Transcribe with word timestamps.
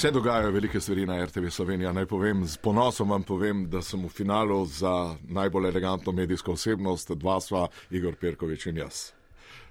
Se 0.00 0.10
dogajajo 0.10 0.50
velike 0.50 0.80
stvari 0.80 1.06
na 1.06 1.24
RTV 1.24 1.48
Slovenija. 1.50 1.92
Naj 1.92 2.06
povem, 2.06 2.44
z 2.46 2.56
ponosom 2.56 3.10
vam 3.10 3.22
povem, 3.22 3.66
da 3.68 3.82
sem 3.82 4.00
v 4.00 4.08
finalu 4.08 4.64
za 4.66 5.16
najbolj 5.28 5.68
elegantno 5.68 6.12
medijsko 6.12 6.56
osebnost, 6.56 7.12
dva 7.12 7.36
sva, 7.40 7.66
Igor 7.90 8.16
Perkovič 8.16 8.66
in 8.66 8.80
jaz. 8.80 9.19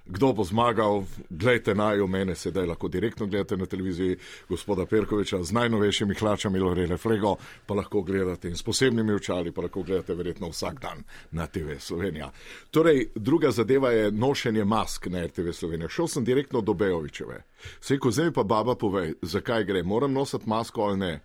Kdo 0.06 0.32
bo 0.32 0.44
zmagal, 0.44 1.04
gledajte 1.30 1.74
naj 1.74 2.00
v 2.00 2.06
mene, 2.08 2.34
sedaj 2.34 2.66
lahko 2.66 2.88
direktno 2.88 3.26
gledate 3.26 3.56
na 3.56 3.66
televiziji 3.66 4.16
gospoda 4.48 4.86
Perkoviča 4.86 5.42
z 5.42 5.52
najnovejšimi 5.52 6.14
hlačami 6.14 6.58
Lorele 6.58 6.96
Flego, 6.96 7.36
pa 7.66 7.74
lahko 7.74 8.02
gledate 8.02 8.48
in 8.48 8.56
s 8.56 8.62
posebnimi 8.62 9.12
očali, 9.12 9.52
pa 9.52 9.62
lahko 9.62 9.82
gledate 9.82 10.14
verjetno 10.14 10.48
vsak 10.48 10.80
dan 10.80 11.04
na 11.30 11.46
TV 11.46 11.78
Slovenija. 11.78 12.30
Torej, 12.70 13.10
druga 13.14 13.50
zadeva 13.50 13.90
je 13.90 14.10
nošenje 14.10 14.64
mask 14.64 15.06
na 15.06 15.26
RTV 15.26 15.52
Slovenija. 15.52 15.88
Šel 15.88 16.08
sem 16.08 16.24
direktno 16.24 16.60
do 16.60 16.74
Bejovičeve. 16.74 17.42
Sej, 17.80 17.98
ko 17.98 18.10
zdaj 18.10 18.32
pa 18.32 18.42
baba 18.42 18.74
pove, 18.74 19.12
zakaj 19.22 19.64
gre, 19.64 19.82
moram 19.82 20.12
nositi 20.12 20.48
masko 20.48 20.82
ali 20.82 20.98
ne. 20.98 21.20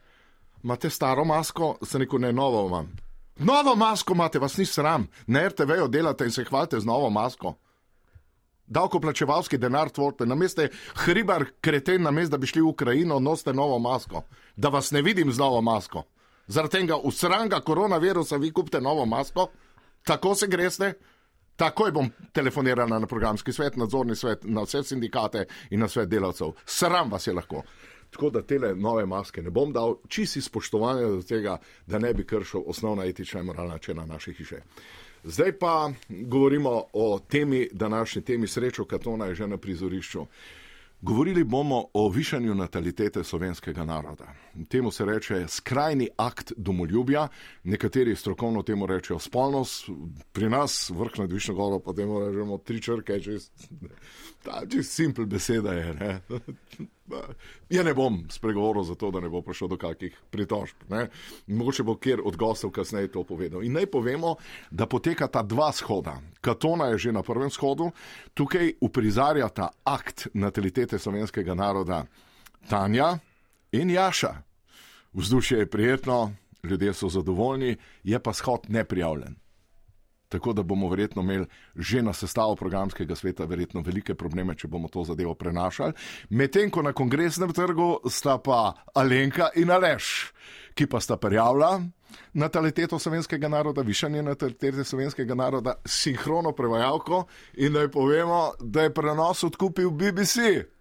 Imate 0.64 0.90
staro 0.90 1.24
masko, 1.26 1.78
se 1.84 2.00
neko 2.00 2.18
ne 2.18 2.34
novo 2.34 2.68
imam. 2.68 2.92
Novo 3.40 3.76
masko 3.76 4.14
imate, 4.14 4.40
vas 4.40 4.58
ni 4.58 4.66
sram, 4.66 5.08
na 5.28 5.48
RTV-ju 5.48 5.88
delate 5.88 6.26
in 6.26 6.32
se 6.32 6.44
hvalite 6.44 6.80
z 6.80 6.86
novo 6.86 7.10
masko 7.10 7.56
davkoplačevalski 8.68 9.58
denar 9.58 9.90
tvorite, 9.90 10.26
na 10.26 10.36
mestu 10.36 10.68
hribar 10.96 11.46
kreten, 11.62 12.02
na 12.02 12.12
mestu, 12.12 12.32
da 12.32 12.38
bi 12.38 12.48
šli 12.48 12.62
v 12.62 12.68
Ukrajino, 12.68 13.20
nosite 13.20 13.54
novo 13.54 13.80
masko, 13.80 14.24
da 14.56 14.70
vas 14.70 14.92
ne 14.92 15.02
vidim 15.02 15.32
z 15.32 15.40
novo 15.40 15.62
masko. 15.62 16.04
Zaradi 16.48 16.72
tega 16.72 16.96
usranga 16.98 17.60
koronavirusa 17.60 18.38
vi 18.38 18.52
kupite 18.52 18.82
novo 18.82 19.06
masko, 19.06 19.48
tako 20.04 20.36
se 20.36 20.48
greste. 20.48 20.94
Takoj 21.56 21.92
bom 21.92 22.10
telefonirala 22.34 23.00
na 23.00 23.08
programski 23.08 23.54
svet, 23.54 23.78
nadzorni 23.80 24.16
svet, 24.16 24.44
na 24.44 24.66
vse 24.66 24.84
sindikate 24.84 25.46
in 25.70 25.80
na 25.80 25.88
svet 25.88 26.10
delavcev. 26.10 26.52
Sram 26.66 27.12
vas 27.12 27.28
je 27.28 27.34
lahko. 27.34 27.62
Tako 28.12 28.30
da 28.30 28.42
te 28.42 28.60
nove 28.76 29.06
maske 29.06 29.42
ne 29.42 29.50
bom 29.50 29.72
dal, 29.74 29.96
čisi 30.08 30.42
spoštovanje 30.42 31.06
do 31.08 31.22
tega, 31.22 31.58
da 31.88 32.00
ne 32.00 32.14
bi 32.14 32.26
kršil 32.28 32.64
osnovna 32.68 33.06
etična 33.06 33.40
in 33.40 33.46
moralna 33.46 33.74
načela 33.74 34.06
naše 34.06 34.34
hiše. 34.34 34.62
Zdaj 35.28 35.52
pa 35.60 35.92
govorimo 36.10 36.84
o 36.94 37.20
temi, 37.20 37.70
današnji 37.72 38.22
temi 38.22 38.48
srečo, 38.48 38.86
Katona 38.86 39.26
je 39.26 39.36
že 39.36 39.48
na 39.48 39.58
prizorišču. 39.58 40.26
Govorili 41.02 41.44
bomo 41.44 41.86
o 41.94 42.10
višanju 42.10 42.56
natalitete 42.56 43.24
slovenskega 43.24 43.86
naroda. 43.86 44.26
Temu 44.70 44.92
se 44.92 45.06
reče 45.06 45.48
skrajni 45.48 46.10
akt 46.18 46.54
domoljubja, 46.58 47.28
nekateri 47.64 48.16
strokovno 48.16 48.64
temu 48.64 48.86
rečejo 48.86 49.20
spolnost, 49.20 49.90
pri 50.32 50.50
nas 50.50 50.90
vrh 50.90 51.20
nad 51.20 51.32
višjo 51.32 51.56
goro 51.56 51.80
pa 51.80 51.94
temu 51.94 52.20
rečemo 52.20 52.58
tri 52.58 52.82
črke, 52.82 53.20
čist, 53.22 53.52
ta 54.44 54.62
čist 54.72 54.94
simpel 54.94 55.26
beseda 55.26 55.74
je. 55.74 55.94
Ne? 55.94 56.22
Ja 57.70 57.84
ne 57.84 57.94
bom 57.94 58.24
spregovoril 58.30 58.84
za 58.84 58.96
to, 58.96 59.12
da 59.12 59.20
ne 59.20 59.30
bo 59.30 59.42
prišlo 59.42 59.68
do 59.68 59.78
kakih 59.78 60.16
pritožb. 60.32 60.88
Ne? 60.90 61.10
Mogoče 61.48 61.84
bo 61.84 61.98
kjer 61.98 62.22
od 62.26 62.36
gostov 62.36 62.72
kasneje 62.72 63.12
to 63.12 63.24
povedal. 63.24 63.64
In 63.64 63.76
naj 63.76 63.86
povemo, 63.92 64.36
da 64.72 64.88
potekata 64.88 65.44
dva 65.44 65.72
shoda. 65.72 66.18
Katona 66.42 66.86
je 66.94 66.98
že 66.98 67.12
na 67.12 67.24
prvem 67.24 67.50
shodu, 67.50 67.92
tukaj 68.34 68.74
uprizarjata 68.82 69.70
akt 69.84 70.28
natalitete 70.34 71.00
slovenskega 71.00 71.54
naroda 71.54 72.06
Tanja 72.70 73.18
in 73.82 73.90
Jaša. 73.90 74.34
Vzdušje 75.14 75.60
je 75.60 75.70
prijetno, 75.70 76.34
ljudje 76.64 76.94
so 76.94 77.10
zadovoljni, 77.10 77.78
je 78.04 78.20
pa 78.20 78.34
shod 78.34 78.70
neprijavljen 78.70 79.36
tako 80.36 80.54
da 80.54 80.64
bomo 80.64 80.90
verjetno 80.90 81.22
imeli 81.22 81.46
že 81.76 82.02
na 82.02 82.14
sestavu 82.14 82.56
programskega 82.56 83.16
sveta 83.16 83.46
verjetno 83.46 83.82
velike 83.82 84.16
probleme, 84.16 84.56
če 84.56 84.68
bomo 84.68 84.88
to 84.88 85.04
zadevo 85.04 85.36
prenašali. 85.36 85.94
Medtem 86.30 86.72
ko 86.72 86.82
na 86.82 86.94
kongresnem 86.94 87.54
trgu 87.54 88.00
sta 88.10 88.38
pa 88.38 88.74
Alenka 88.94 89.50
in 89.56 89.72
Aleš, 89.72 90.34
ki 90.74 90.88
pa 90.88 91.00
sta 91.00 91.18
prijavila 91.18 91.82
nataliteto 92.34 93.00
slovenskega 93.00 93.48
naroda, 93.48 93.82
višanje 93.82 94.22
natalitete 94.24 94.84
slovenskega 94.84 95.36
naroda, 95.36 95.74
sinhrono 95.86 96.52
prevajalko 96.52 97.26
in 97.54 97.74
naj 97.74 97.92
povemo, 97.92 98.54
da 98.60 98.84
je 98.84 98.94
prenos 98.94 99.44
odkupil 99.44 99.92
BBC. 99.92 100.75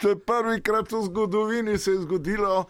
To 0.00 0.08
je 0.08 0.18
prvikrat 0.18 0.92
v 0.92 1.02
zgodovini 1.04 1.78
se 1.78 1.90
je 1.90 2.00
zgodilo, 2.00 2.64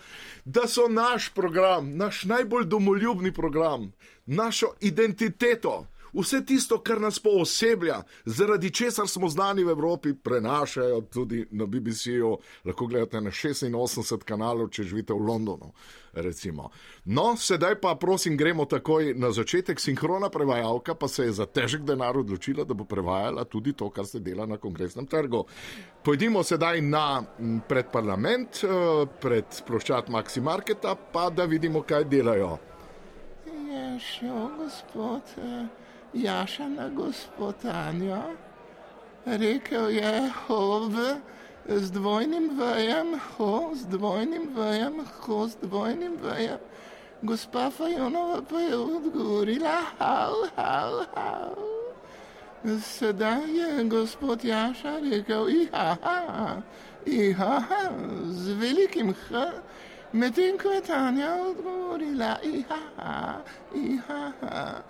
da 0.44 0.66
so 0.68 0.88
naš 0.88 1.28
program, 1.34 1.96
naš 1.96 2.24
najbolj 2.24 2.64
domoljubni 2.64 3.32
program, 3.32 3.92
našo 4.26 4.66
identiteto, 4.80 5.86
vse 6.12 6.44
tisto, 6.46 6.78
kar 6.78 7.00
nas 7.00 7.18
pooseblja, 7.18 8.02
zaradi 8.24 8.70
česar 8.70 9.08
smo 9.08 9.28
znani 9.28 9.64
v 9.64 9.70
Evropi, 9.70 10.14
prenašajo 10.14 11.00
tudi 11.00 11.46
na 11.50 11.66
BBC-ju. 11.66 12.36
Lahko 12.64 12.86
gledate 12.86 13.20
na 13.20 13.30
86 13.30 14.24
kanalov, 14.24 14.70
če 14.70 14.82
živite 14.82 15.12
v 15.12 15.26
Londonu. 15.26 15.72
Recimo. 16.12 16.68
No, 17.04 17.36
sedaj 17.36 17.78
pa 17.80 17.94
prosim, 17.96 18.36
gremo 18.36 18.64
takoj 18.68 19.14
na 19.16 19.30
začetek. 19.32 19.80
Sinhrona 19.80 20.28
prevajalka 20.28 20.94
pa 20.94 21.08
se 21.08 21.24
je 21.24 21.32
za 21.32 21.46
težek 21.46 21.86
denar 21.88 22.18
odločila, 22.18 22.64
da 22.68 22.74
bo 22.74 22.84
prevajala 22.84 23.44
tudi 23.44 23.72
to, 23.72 23.88
kar 23.90 24.06
se 24.06 24.20
dela 24.20 24.46
na 24.46 24.58
kongresnem 24.60 25.06
trgu. 25.06 25.44
Pojdimo 26.04 26.42
sedaj 26.44 26.82
na 26.82 27.24
predparlament, 27.68 28.60
eh, 28.64 29.06
pred 29.20 29.62
ploščat 29.66 30.12
Maxi 30.12 30.40
Marketa, 30.40 30.94
pa 30.94 31.30
da 31.30 31.44
vidimo, 31.44 31.82
kaj 31.82 32.04
delajo. 32.04 32.58
Je 33.46 34.00
šel, 34.00 34.50
gospod. 34.58 35.22
Uh... 35.40 35.81
Jaša 36.14 36.68
na 36.68 36.88
gospodanjo, 36.88 38.22
rekel 39.24 39.88
je 39.90 40.30
hov 40.46 40.92
z 41.68 41.90
dvojnim 41.90 42.58
vajem, 42.58 43.20
ho 43.36 43.72
z 43.74 43.86
dvojnim 43.86 44.50
vajem, 44.56 45.00
ho 45.20 45.48
z 45.48 45.56
dvojnim 45.62 46.16
vajem. 46.22 46.58
Gospa 47.22 47.70
Fajonova 47.70 48.42
pa 48.50 48.60
je 48.60 48.76
odgovorila, 48.76 49.76
hau, 49.98 50.34
hau, 50.56 51.04
hau. 51.14 51.54
Sedaj 52.80 53.48
je 53.48 53.84
gospod 53.84 54.44
Jaša 54.44 54.98
rekel, 55.00 55.48
iha, 55.48 55.96
iha, 57.06 57.62
z 58.28 58.52
velikim 58.60 59.14
h, 59.14 59.46
medtem 60.12 60.58
ko 60.58 60.68
je 60.76 60.80
Tanja 60.80 61.34
odgovorila, 61.40 62.36
iha, 62.44 63.40
iha. 63.74 64.82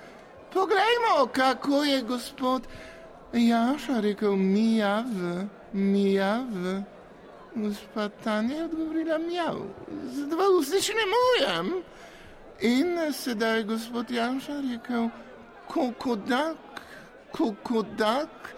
Poglejmo, 0.53 1.27
kako 1.33 1.85
je 1.85 2.03
gospod 2.03 2.63
Jaša 3.33 4.01
rekel, 4.01 4.37
mijav, 4.37 5.05
mijav. 5.73 6.47
Gospod 7.55 8.13
Tanja 8.25 8.57
je 8.57 8.65
odgovorila, 8.65 9.19
mijav, 9.19 9.57
zdaj 10.12 10.49
vsi 10.61 10.93
ne 10.93 11.07
mojem. 11.15 11.83
In 12.61 13.12
sedaj 13.12 13.57
je 13.57 13.65
gospod 13.65 14.11
Jaša 14.11 14.61
rekel, 14.73 15.09
kokodak, 15.69 16.57
kokodak. 17.31 18.55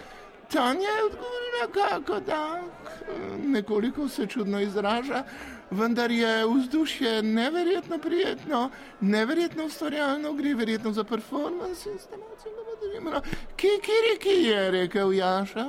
Tanja 0.53 0.89
je 0.89 1.05
odgovorila, 1.05 1.67
kako 1.75 2.21
tak, 2.21 3.05
nekoliko 3.47 4.09
se 4.09 4.27
čudno 4.27 4.61
izraža 4.61 5.25
vendar 5.71 6.11
je 6.11 6.47
vzdušje 6.47 7.23
neverjetno 7.23 7.99
prijetno, 7.99 8.71
neverjetno 9.01 9.65
ustvarjalno, 9.65 10.33
gre 10.33 10.55
verjetno 10.55 10.93
za 10.93 11.05
performance 11.05 11.91
in 11.91 11.99
stanovacijo. 11.99 13.21
Kikiri, 13.57 14.19
ki 14.21 14.43
je 14.43 14.71
rekel 14.71 15.13
Jaša, 15.13 15.69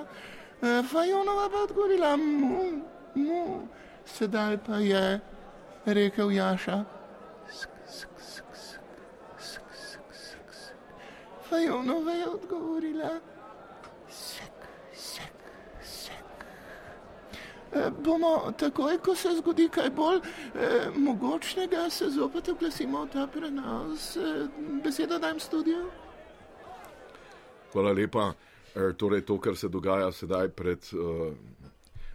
e, 0.61 0.83
Fajonova 0.91 1.49
pa 1.49 1.63
odgovorila, 1.63 2.17
mu, 2.17 2.81
mu, 3.15 3.67
sedaj 4.05 4.57
pa 4.57 4.77
je 4.77 5.19
rekel 5.85 6.31
Jaša. 6.31 6.83
Fajonova 11.49 12.11
je 12.11 12.27
odgovorila. 12.27 13.34
Bomo 18.03 18.53
takoj, 18.57 18.97
ko 19.03 19.15
se 19.15 19.29
zgodi 19.37 19.69
kaj 19.69 19.89
bolj 19.89 20.19
eh, 20.19 20.89
mogočnega, 20.95 21.89
se 21.89 22.09
zopet 22.09 22.49
oglasimo 22.49 23.05
v 23.05 23.09
ta 23.13 23.27
prenos. 23.27 24.15
Eh, 24.17 24.47
besedo 24.83 25.19
dajem 25.19 25.39
studio. 25.39 25.85
Hvala 27.73 27.91
lepa. 27.91 28.33
E, 28.75 28.93
torej, 28.93 29.21
to, 29.21 29.39
kar 29.39 29.55
se 29.55 29.69
dogaja 29.71 30.11
sedaj 30.11 30.49
pred 30.51 30.83
uh, 30.93 31.31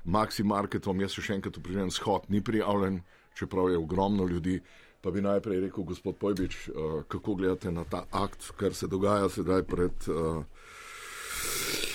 Maxi 0.05 0.45
Marketom, 0.45 1.01
jaz 1.01 1.17
še 1.17 1.39
enkrat 1.39 1.57
uprizorjam, 1.57 1.93
shod 1.93 2.29
ni 2.29 2.43
prijavljen, 2.45 2.99
čeprav 3.37 3.71
je 3.73 3.79
ogromno 3.81 4.27
ljudi. 4.29 4.59
Pa 5.01 5.09
bi 5.11 5.25
najprej 5.25 5.63
rekel, 5.65 5.87
gospod 5.89 6.19
Pojbič, 6.21 6.57
uh, 6.69 7.01
kako 7.09 7.39
gledate 7.41 7.73
na 7.73 7.87
ta 7.89 8.05
akt, 8.13 8.51
kar 8.61 8.77
se 8.77 8.91
dogaja 8.93 9.31
sedaj 9.33 9.65
pred, 9.65 10.09
uh, 10.13 10.45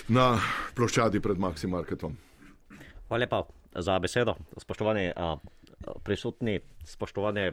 na 0.09 0.31
ploščadi 0.73 1.21
pred 1.21 1.38
Maxi 1.38 1.69
Marketom. 1.69 2.17
Hvala 3.07 3.22
lepa 3.22 3.44
za 3.75 4.00
besedo, 4.00 4.36
spoštovani 4.57 5.12
a, 5.16 5.36
prisutni, 6.04 6.60
spoštovani 6.84 7.52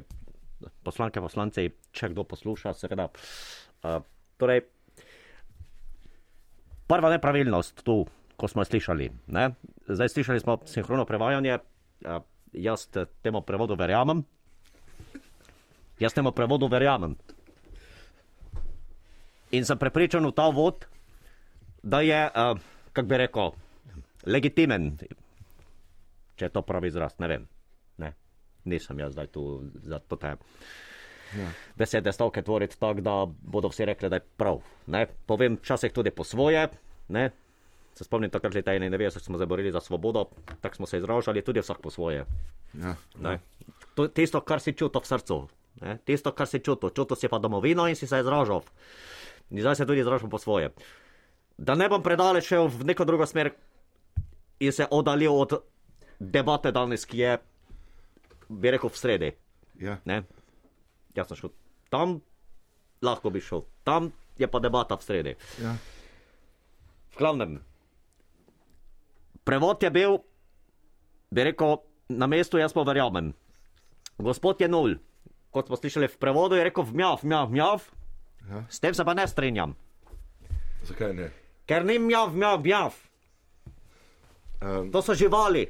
poslanke, 0.82 1.20
poslanci, 1.20 1.66
če 1.93 2.12
kdo 2.14 2.25
posluša, 2.25 2.72
seveda. 2.78 3.08
A, 3.82 3.99
torej, 4.40 4.64
prva 6.88 7.12
nepravilnost 7.12 7.84
tu, 7.84 8.02
ko 8.37 8.49
smo 8.49 8.64
slišali, 8.64 9.10
ne? 9.28 9.50
zdaj 9.88 10.08
slišali 10.14 10.40
smo 10.40 10.56
sinhrono 10.64 11.04
prevajanje, 11.04 11.58
a, 12.08 12.20
jaz 12.52 12.88
temu 13.22 13.43
prevodu 13.44 13.76
verjamem. 13.76 14.25
Jaz 16.00 16.16
temu 16.16 16.32
prevodu 16.32 16.66
verjamem. 16.69 17.16
In 19.52 19.69
sem 19.69 19.76
prepričan 19.78 20.25
v 20.25 20.32
ta 20.32 20.48
vod, 20.48 20.87
da 21.82 22.00
je, 22.00 22.20
kako 22.93 23.08
bi 23.08 23.19
rekel, 23.20 23.52
legitimen. 24.25 24.96
Če 26.37 26.49
je 26.49 26.55
to 26.55 26.62
pravi 26.62 26.88
izraz, 26.88 27.19
ne 27.19 27.29
vem. 27.29 27.49
Ne. 27.99 28.12
Nisem 28.64 28.99
jaz 28.99 29.12
zdaj 29.12 29.26
tu 29.34 29.62
za 29.84 29.99
to 29.99 30.17
te 30.17 30.37
ja. 31.38 31.49
besede 31.76 32.12
stavke 32.12 32.43
tvoriti 32.43 32.79
tako, 32.81 33.00
da 33.00 33.26
bodo 33.26 33.69
vsi 33.69 33.84
rekli, 33.84 34.08
da 34.08 34.20
je 34.20 34.26
prav. 34.37 34.61
Ne. 34.87 35.06
Povem 35.26 35.58
včasih 35.61 35.93
tudi 35.93 36.11
po 36.11 36.25
svoje. 36.25 36.69
Ne. 37.08 37.31
Se 37.94 38.05
spomnim, 38.05 38.31
takrat 38.31 38.55
leta 38.55 38.73
91 38.73 39.19
smo 39.20 39.38
se 39.38 39.46
borili 39.46 39.73
za 39.73 39.81
svobodo, 39.81 40.25
tako 40.61 40.76
smo 40.76 40.87
se 40.87 40.99
izražali, 40.99 41.43
tudi 41.44 41.61
vsak 41.61 41.81
po 41.81 41.90
svoje. 41.90 42.25
Ja, 42.75 42.94
Ne. 43.20 43.38
To 43.94 44.08
tisto, 44.08 44.40
kar 44.40 44.61
si 44.61 44.73
čutil 44.73 45.00
v 45.00 45.06
srcu. 45.06 45.49
Ne? 45.81 45.99
Tisto, 46.05 46.32
kar 46.32 46.49
si 46.49 46.61
čutil. 46.61 46.90
Čutil 46.90 47.17
si 47.17 47.29
pa 47.29 47.38
domovino 47.38 47.88
in 47.88 47.96
si 47.96 48.06
se 48.06 48.20
izražal. 48.20 48.62
In 49.50 49.61
zdaj 49.61 49.76
se 49.76 49.87
tudi 49.87 50.00
izražam 50.00 50.31
po 50.31 50.38
svoje. 50.38 50.73
Da 51.58 51.75
ne 51.75 51.88
bom 51.88 52.02
predaleč 52.02 52.49
šel 52.49 52.69
v 52.73 52.88
neko 52.88 53.05
drugo 53.05 53.26
smer 53.26 53.52
in 54.61 54.73
se 54.73 54.87
oddaljil 54.90 55.34
od 55.34 55.61
debate 56.22 56.70
danes, 56.72 57.04
ki 57.08 57.19
je, 57.19 57.32
bi 58.48 58.70
rekel, 58.70 58.90
v 58.92 58.96
sredi. 58.98 59.30
ja. 59.82 59.98
Ne? 60.04 60.22
Jaz 61.12 61.28
sem 61.28 61.36
šel 61.36 61.50
tam, 61.92 62.20
lahko 63.04 63.28
bi 63.30 63.40
šel 63.44 63.66
tam, 63.84 64.12
je 64.38 64.46
pa 64.48 64.58
debata 64.62 64.96
v 64.96 65.04
sredi. 65.04 65.32
Ja. 65.60 65.74
V 67.12 67.19
glavnem, 67.20 67.58
prevod 69.44 69.82
je 69.82 69.90
bil, 69.90 70.19
bi 71.30 71.44
rekel, 71.44 71.82
na 72.08 72.26
mestu 72.26 72.56
jaz 72.56 72.72
pa 72.72 72.84
verjamem. 72.86 73.34
Gospod 74.16 74.60
je 74.60 74.69
nul, 74.69 74.96
kot 75.52 75.66
smo 75.69 75.76
slišali 75.76 76.08
v 76.08 76.16
prevodu, 76.16 76.56
je 76.56 76.64
rekel 76.64 76.84
vmjav, 76.84 77.20
vmjav, 77.24 77.50
vmjav. 77.50 77.80
Ja. 78.48 78.64
S 78.70 78.80
tem 78.80 78.94
se 78.94 79.04
pa 79.04 79.14
ne 79.14 79.26
strinjam, 79.28 79.76
Zakaj 80.82 81.12
ne? 81.14 81.28
ker 81.66 81.84
ni 81.84 81.98
mjav, 81.98 82.32
mjav, 82.34 82.62
mjav. 82.64 82.92
Um, 84.62 84.90
To 84.90 85.02
so 85.02 85.14
živali. 85.14 85.69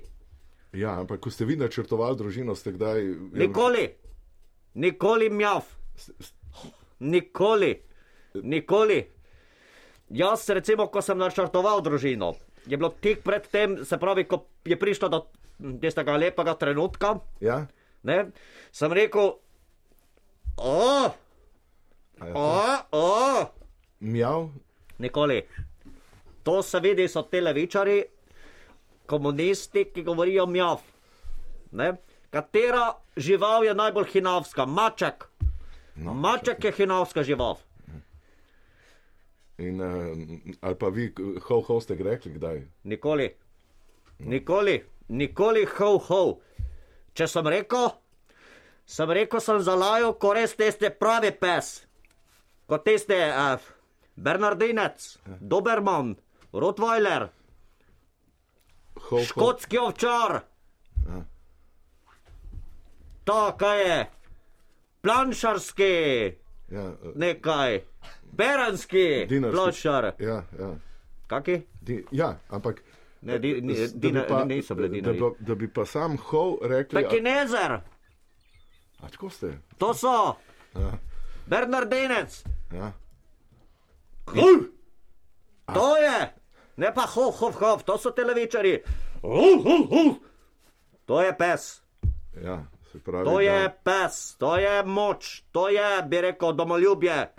Ja, 0.72 0.94
ampak 0.96 1.20
ko 1.20 1.30
ste 1.30 1.44
vi 1.44 1.56
načrtovali 1.56 2.16
družino, 2.16 2.54
ste 2.54 2.72
kdaj. 2.72 3.02
Nikoli, 3.32 3.88
nikoli 4.74 5.30
mjav, 5.30 5.62
nikoli, 7.00 7.72
nikoli. 8.34 9.00
Jaz, 10.10 10.48
recimo, 10.48 10.86
ko 10.86 11.00
sem 11.02 11.18
načrtoval 11.18 11.80
družino, 11.80 12.34
je 12.66 12.76
bilo 12.76 12.92
tik 12.92 13.22
pred 13.24 13.46
tem, 13.48 13.78
se 13.84 13.96
pravi, 13.98 14.24
ko 14.24 14.44
je 14.64 14.76
prišlo 14.76 15.08
do 15.08 15.22
tistega 15.80 16.16
lepega 16.16 16.54
trenutka, 16.54 17.14
Ja? 17.40 17.66
ne, 18.02 18.26
sem 18.72 18.92
rekel, 18.92 19.32
o, 20.56 21.10
A 22.20 22.26
je 22.26 22.32
o, 22.34 22.48
o, 22.92 23.44
Mjav? 24.00 24.50
nikoli. 24.98 25.42
To 26.42 26.62
se 26.62 26.80
vidi, 26.80 27.08
so 27.08 27.22
te 27.22 27.40
levičari, 27.40 28.02
komunisti, 29.12 29.84
ki 29.92 30.02
govorijo 30.02 30.46
mjav. 30.46 30.80
Ne? 31.72 31.92
Katera 32.32 32.94
žival 33.16 33.64
je 33.64 33.74
najbolj 33.74 34.08
hinavska? 34.12 34.64
Maček. 34.66 35.28
No, 35.96 36.14
Maček 36.14 36.64
je 36.64 36.72
hinavska 36.72 37.22
žival. 37.22 37.58
In, 39.58 39.80
uh, 39.80 40.16
ali 40.60 40.78
pa 40.80 40.88
vi, 40.88 41.10
ho, 41.48 41.60
ho 41.60 41.76
ste 41.80 41.94
rekli, 42.00 42.32
kdaj? 42.38 42.62
Nikoli, 42.88 43.28
nikoli, 44.18 44.78
nikoli, 45.08 45.66
ho, 45.76 45.90
ho. 46.08 46.22
Če 47.12 47.28
sem 47.28 47.52
rekel, 47.52 47.90
sem 48.88 49.12
rekel, 49.12 49.44
sem 49.44 49.60
zalajal, 49.60 50.16
ko 50.16 50.32
res 50.32 50.56
tiste 50.56 50.88
pravi 50.96 51.34
pes, 51.36 51.82
kot 52.64 52.88
tiste 52.88 53.20
uh, 53.28 53.60
Bernardinec, 54.16 55.04
Doberman, 55.38 56.16
Rottweiler, 56.56 57.28
Ho, 59.02 59.16
ho. 59.16 59.24
škotski 59.24 59.78
ovčar. 59.78 60.40
Ja. 61.06 61.24
To, 63.24 63.54
kaj 63.54 63.80
je, 63.80 64.10
planšarski, 65.02 65.92
Ja, 66.68 66.82
uh, 66.84 66.94
nekaj, 67.14 67.82
beranski, 68.32 69.26
Dinarski. 69.26 69.54
planšar. 69.54 70.12
ja, 70.18 70.44
ja. 70.58 70.74
Kaki? 71.26 71.62
Di, 71.80 72.04
ja, 72.12 72.38
ampak. 72.48 72.82
Ne, 73.22 73.38
di- 73.38 73.60
ni- 73.60 73.74
da 73.74 73.86
bi 73.88 73.98
dinar- 74.00 74.28
pa- 74.28 74.44
niso 74.44 74.74
bili 74.74 74.88
da, 74.90 74.94
dinarji. 75.12 75.20
pa- 75.20 75.36
da 75.40 75.54
bi 75.54 75.68
pa 75.68 75.84
sam 75.84 76.16
ho 76.18 76.58
rekli. 76.62 76.98
a- 76.98 77.02
Pekinezer, 77.02 77.72
A 79.00 79.08
tako 79.08 79.30
ste? 79.30 79.58
to 79.78 79.94
so, 79.94 80.34
Ja, 80.74 80.92
Bernardinec. 81.46 82.44
ja. 82.72 82.92
To 85.66 85.96
je, 85.96 86.32
ne 86.76 86.92
pa 86.94 87.06
hov, 87.06 87.32
hov, 87.40 87.52
hov, 87.52 87.82
to 87.84 87.98
so 87.98 88.10
televičari. 88.10 88.82
Hov, 89.22 89.62
hov, 89.62 89.82
hov. 89.90 90.14
To 91.06 91.22
je 91.22 91.32
pes, 91.38 91.82
ja 92.42 92.62
se 92.92 92.98
pravi. 92.98 93.24
to 93.24 93.40
je 93.40 93.62
Da, 93.62 93.74
pes, 93.84 94.36
to 94.38 94.56
je 94.56 94.82
moč, 94.84 95.42
to 95.52 95.68
je, 95.68 96.02
bi 96.06 96.20
rekel, 96.20 96.52
domoljubje. 96.52 97.32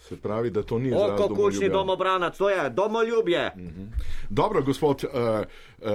se 0.00 0.16
pravi, 0.16 0.50
da 0.50 0.62
to 0.62 0.78
ni 0.78 0.90
za 0.90 0.96
Oko 0.96 1.28
domoljubje. 1.28 1.68
domobranac, 1.68 2.36
to 2.36 2.50
je 2.50 2.70
domoljubje. 2.70 3.52
Dobro, 4.28 4.62
gospod, 4.62 5.04
uh, 5.04 5.10
uh, 5.78 5.90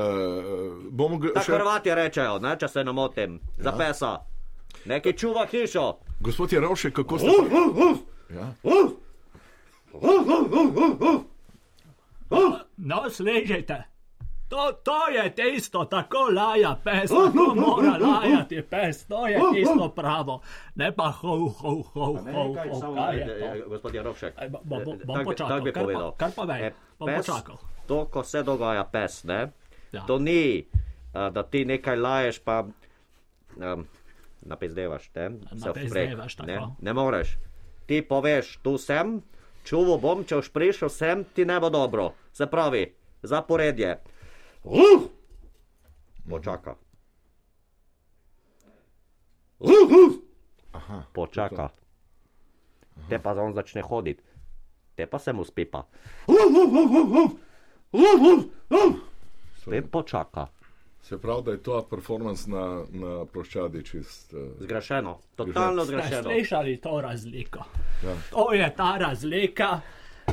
bomo 0.90 1.18
ga 1.18 1.28
Tako 1.34 1.46
še. 1.46 1.52
Hrvati 1.52 1.96
rečejo, 1.96 2.40
ne, 2.40 2.58
če 2.60 2.68
se 2.68 2.84
ne 2.84 2.92
motim, 2.92 3.40
za 3.58 3.72
pesa. 3.72 4.18
Neki 4.86 5.18
čuva 5.18 5.46
hišo. 5.46 5.98
Gospod 6.20 6.54
Jerovšek, 6.54 6.94
kako 6.94 7.20
ste. 7.20 7.28
Ja. 8.36 8.54
No, 12.78 13.10
slišite. 13.10 13.84
To, 14.50 14.72
to 14.74 15.08
je 15.08 15.24
tisto, 15.32 15.86
tako 15.86 16.18
laja 16.30 16.76
pes, 16.76 17.08
tako 17.10 17.56
mora 17.56 17.96
lajati 17.98 18.62
pes, 18.62 19.06
to 19.06 19.28
je 19.28 19.40
tisto 19.54 19.90
pravo. 19.90 20.42
Ne 20.76 20.92
pa 20.92 21.08
hov, 21.10 21.50
hov, 21.52 21.84
hov, 21.86 22.18
hov, 22.18 22.50
hov, 22.58 22.96
kaj 22.96 23.16
je 23.16 23.26
to? 23.30 23.70
Gospod 23.70 23.96
Jarovšek. 23.96 24.34
Bom 24.64 24.84
bi- 24.84 25.24
počakal, 25.24 25.64
kar 25.64 25.74
pa- 25.74 25.80
povedal. 25.80 26.12
kar 26.12 26.32
pa 26.32 26.44
vej, 26.44 26.62
Eh, 26.62 26.74
bom 27.00 27.08
počakal. 27.08 27.58
To, 27.88 28.06
ko 28.06 28.24
se 28.24 28.44
dogaja 28.44 28.84
pes, 28.84 29.24
ne? 29.24 29.52
Ja. 29.92 30.04
To 30.04 30.20
ni, 30.20 30.68
da 31.14 31.44
ti 31.44 31.64
nekaj 31.66 31.96
laješ, 31.98 32.40
pa 32.40 32.64
um, 33.56 33.88
napizdevaš, 34.42 35.12
ne? 35.16 35.32
Se 35.50 35.66
Napizdevaš, 35.66 36.38
ne? 36.40 36.60
ne 36.80 36.94
moreš. 36.94 37.38
Ti 37.86 38.02
poveš, 38.02 38.58
tu 38.58 38.78
sem, 38.78 39.22
čuvo 39.64 39.98
bom, 39.98 40.24
če 40.26 40.40
boš 40.40 40.50
prišel 40.54 40.90
sem, 40.90 41.24
ti 41.36 41.46
ne 41.46 41.60
bo 41.60 41.70
dobro. 41.70 42.12
Se 42.34 42.48
pravi, 42.48 42.86
zaporedje. 43.24 43.98
Uf! 44.64 45.10
Počaka. 46.30 46.76
Uf, 49.60 49.92
uf! 49.92 50.18
Aha. 50.74 51.04
Počaka. 51.14 51.70
Te 53.10 53.20
pa 53.20 53.34
on 53.34 53.54
začne 53.54 53.82
hoditi, 53.82 54.24
te 54.96 55.06
pa 55.06 55.20
se 55.20 55.34
mu 55.34 55.44
spipa. 55.44 55.86
Te 59.66 59.82
počaka. 59.82 60.48
Se 61.04 61.18
pravi, 61.18 61.44
da 61.44 61.52
je 61.52 61.64
to 61.64 61.82
performance 61.90 62.50
na, 62.50 62.84
na 62.90 63.26
ploščadi 63.26 63.86
čist. 63.86 64.34
Uh, 64.34 64.40
Zgrešeno, 64.60 65.18
totalno 65.36 65.84
Ste 65.86 65.94
zgrešeno. 65.94 66.24
slišali 66.24 66.78
to 66.78 67.02
razliko? 67.02 67.66
Ja. 68.04 68.16
To 68.30 68.54
je 68.54 68.74
ta 68.76 68.98
razlika 68.98 69.80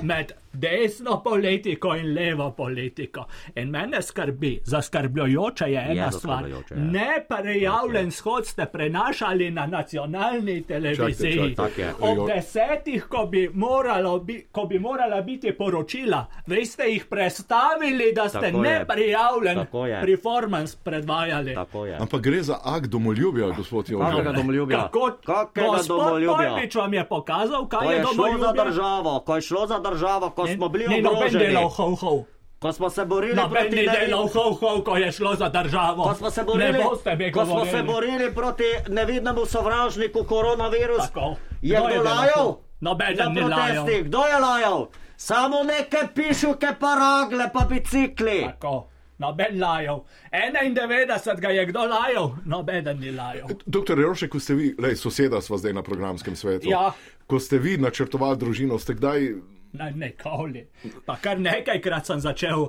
med 0.02 0.32
desno 0.52 1.22
politiko 1.22 1.94
in 1.94 2.14
levo 2.14 2.50
politiko. 2.52 3.24
In 3.54 3.68
mene 3.68 4.02
skrbi, 4.02 4.60
zaskrbljujoče 4.64 5.64
je 5.66 5.86
ena 5.90 6.10
stvar. 6.10 6.36
zaskrbljujoče, 6.36 6.74
ja. 6.74 6.80
Neprijavljen 6.80 8.10
shod 8.10 8.46
ste 8.46 8.66
prenašali 8.66 9.50
na 9.50 9.66
nacionalni 9.68 10.62
televiziji. 10.62 11.32
čakaj. 11.34 11.54
Tak 11.56 11.78
je. 11.78 11.94
Ob 12.00 12.26
desetih, 12.28 13.04
ko 13.04 13.26
bi, 13.26 13.50
moralo 13.50 14.18
bi, 14.20 14.46
ko 14.52 14.64
bi 14.64 14.78
morala 14.78 15.20
biti 15.22 15.52
poročila, 15.54 16.26
vi 16.46 16.66
ste 16.66 16.82
jih 16.84 17.04
prestavili, 17.06 18.12
da 18.12 18.28
ste 18.28 18.40
Tako 18.40 18.64
je. 18.64 18.70
neprijavljen 18.70 19.54
Tako 19.56 19.86
je. 19.86 20.00
performance 20.02 20.76
predvajali. 20.78 21.50
Je. 21.50 21.96
ampak 21.96 22.20
gre 22.20 22.42
za 22.42 22.58
akt 22.66 22.86
domoljubja, 22.86 23.46
gospod 23.48 23.84
Kakega 23.84 24.04
Jerovšek. 24.06 24.36
domoljubja? 24.36 24.78
Kako 24.78 25.10
Kakega 25.24 25.66
gospod 25.68 25.98
domoljubja? 25.98 26.50
Pojbič 26.50 26.74
vam 26.74 26.94
je 26.94 27.04
pokazal, 27.06 27.62
Ko 27.62 27.68
kaj 27.70 27.88
je 27.88 27.94
je 27.94 28.02
šlo 28.02 28.12
za 28.12 28.16
domoljubje? 28.16 28.64
državo, 28.64 29.20
ko 29.20 29.34
je 29.34 29.40
šlo 29.42 29.66
za 29.66 29.78
državo, 29.80 30.30
ko 30.38 30.46
smo 30.48 30.68
bili 30.68 30.86
Ni 30.86 31.00
noben 31.00 31.16
ogroženi, 31.18 31.44
delal 31.46 31.68
hov, 31.68 31.94
hov. 31.96 32.18
ko 32.58 32.72
smo 32.72 32.90
se 32.90 33.04
borili 33.04 33.34
Noben 33.34 33.50
proti 33.62 33.86
delal 33.88 34.26
hov, 34.28 34.54
hov, 34.54 34.82
ko 34.82 34.96
je 34.96 35.12
šlo 35.12 35.34
za 35.34 35.48
državo. 35.48 36.02
Ko 36.02 36.14
smo 36.14 36.30
se 36.30 36.42
borili, 36.44 36.78
ne 37.16 37.32
ko 37.32 37.44
smo 37.44 37.64
se 37.66 37.82
borili 37.82 38.34
proti 38.34 38.64
nevidnemu 38.88 39.46
sovražniku 39.46 40.24
koronavirus, 40.24 41.06
Tako. 41.06 41.36
je 41.62 41.74
Kdo 41.74 41.86
kdo 41.86 41.94
delal 41.94 42.16
lajal? 42.16 42.48
Nobeden 42.80 43.32
ni 43.32 43.40
lajal. 43.42 43.86
kdo 44.04 44.22
je 44.24 44.38
lajal? 44.38 44.86
Samo 45.18 45.62
neke 45.64 45.98
pišuke, 46.14 46.66
pa 46.80 46.94
ragle, 46.94 47.50
pa 47.52 47.60
bicikli. 47.60 48.46
Tako. 48.46 48.86
noben 49.18 49.60
lajal. 49.60 50.04
91 50.32 51.40
ga 51.40 51.48
je 51.48 51.66
kdo 51.66 51.80
lajal, 51.80 52.30
noben 52.44 52.98
ni 53.00 53.10
lajal. 53.10 53.48
Doktor 53.66 53.98
Rošek, 53.98 54.30
ko 54.30 54.38
ste 54.38 54.54
vi, 54.54 54.74
lej, 54.78 54.94
soseda 54.94 55.40
sva 55.40 55.58
zdaj 55.58 55.72
na 55.72 55.82
programskem 55.82 56.36
svetu, 56.36 56.70
Ja. 56.70 56.92
ko 57.26 57.40
ste 57.40 57.58
vi 57.58 57.76
načrtovali 57.76 58.38
družino, 58.38 58.78
ste 58.78 58.94
kdaj 58.94 59.34
Ne, 59.72 59.90
nikoli. 59.92 60.66
Pa 61.06 61.16
kar 61.16 61.38
nekajkrat 61.38 62.06
sem 62.06 62.20
začel 62.20 62.68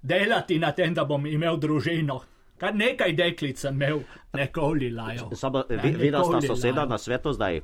delati 0.00 0.58
na 0.58 0.72
tem, 0.72 0.94
da 0.94 1.04
bom 1.04 1.26
imel 1.26 1.56
družino. 1.56 2.20
Kar 2.58 2.74
nekaj 2.74 3.12
deklic 3.14 3.58
sem 3.58 3.74
imel, 3.74 4.00
nikoli 4.32 4.90
lajal. 4.90 5.30
Samo 5.32 5.64
Ne, 5.70 5.76
vi- 5.78 5.90
videla 5.90 6.22
sta 6.22 6.32
nikoli 6.34 6.46
soseda 6.48 6.74
lajal. 6.76 6.88
na 6.88 6.98
svetu 6.98 7.32
zdaj. 7.32 7.60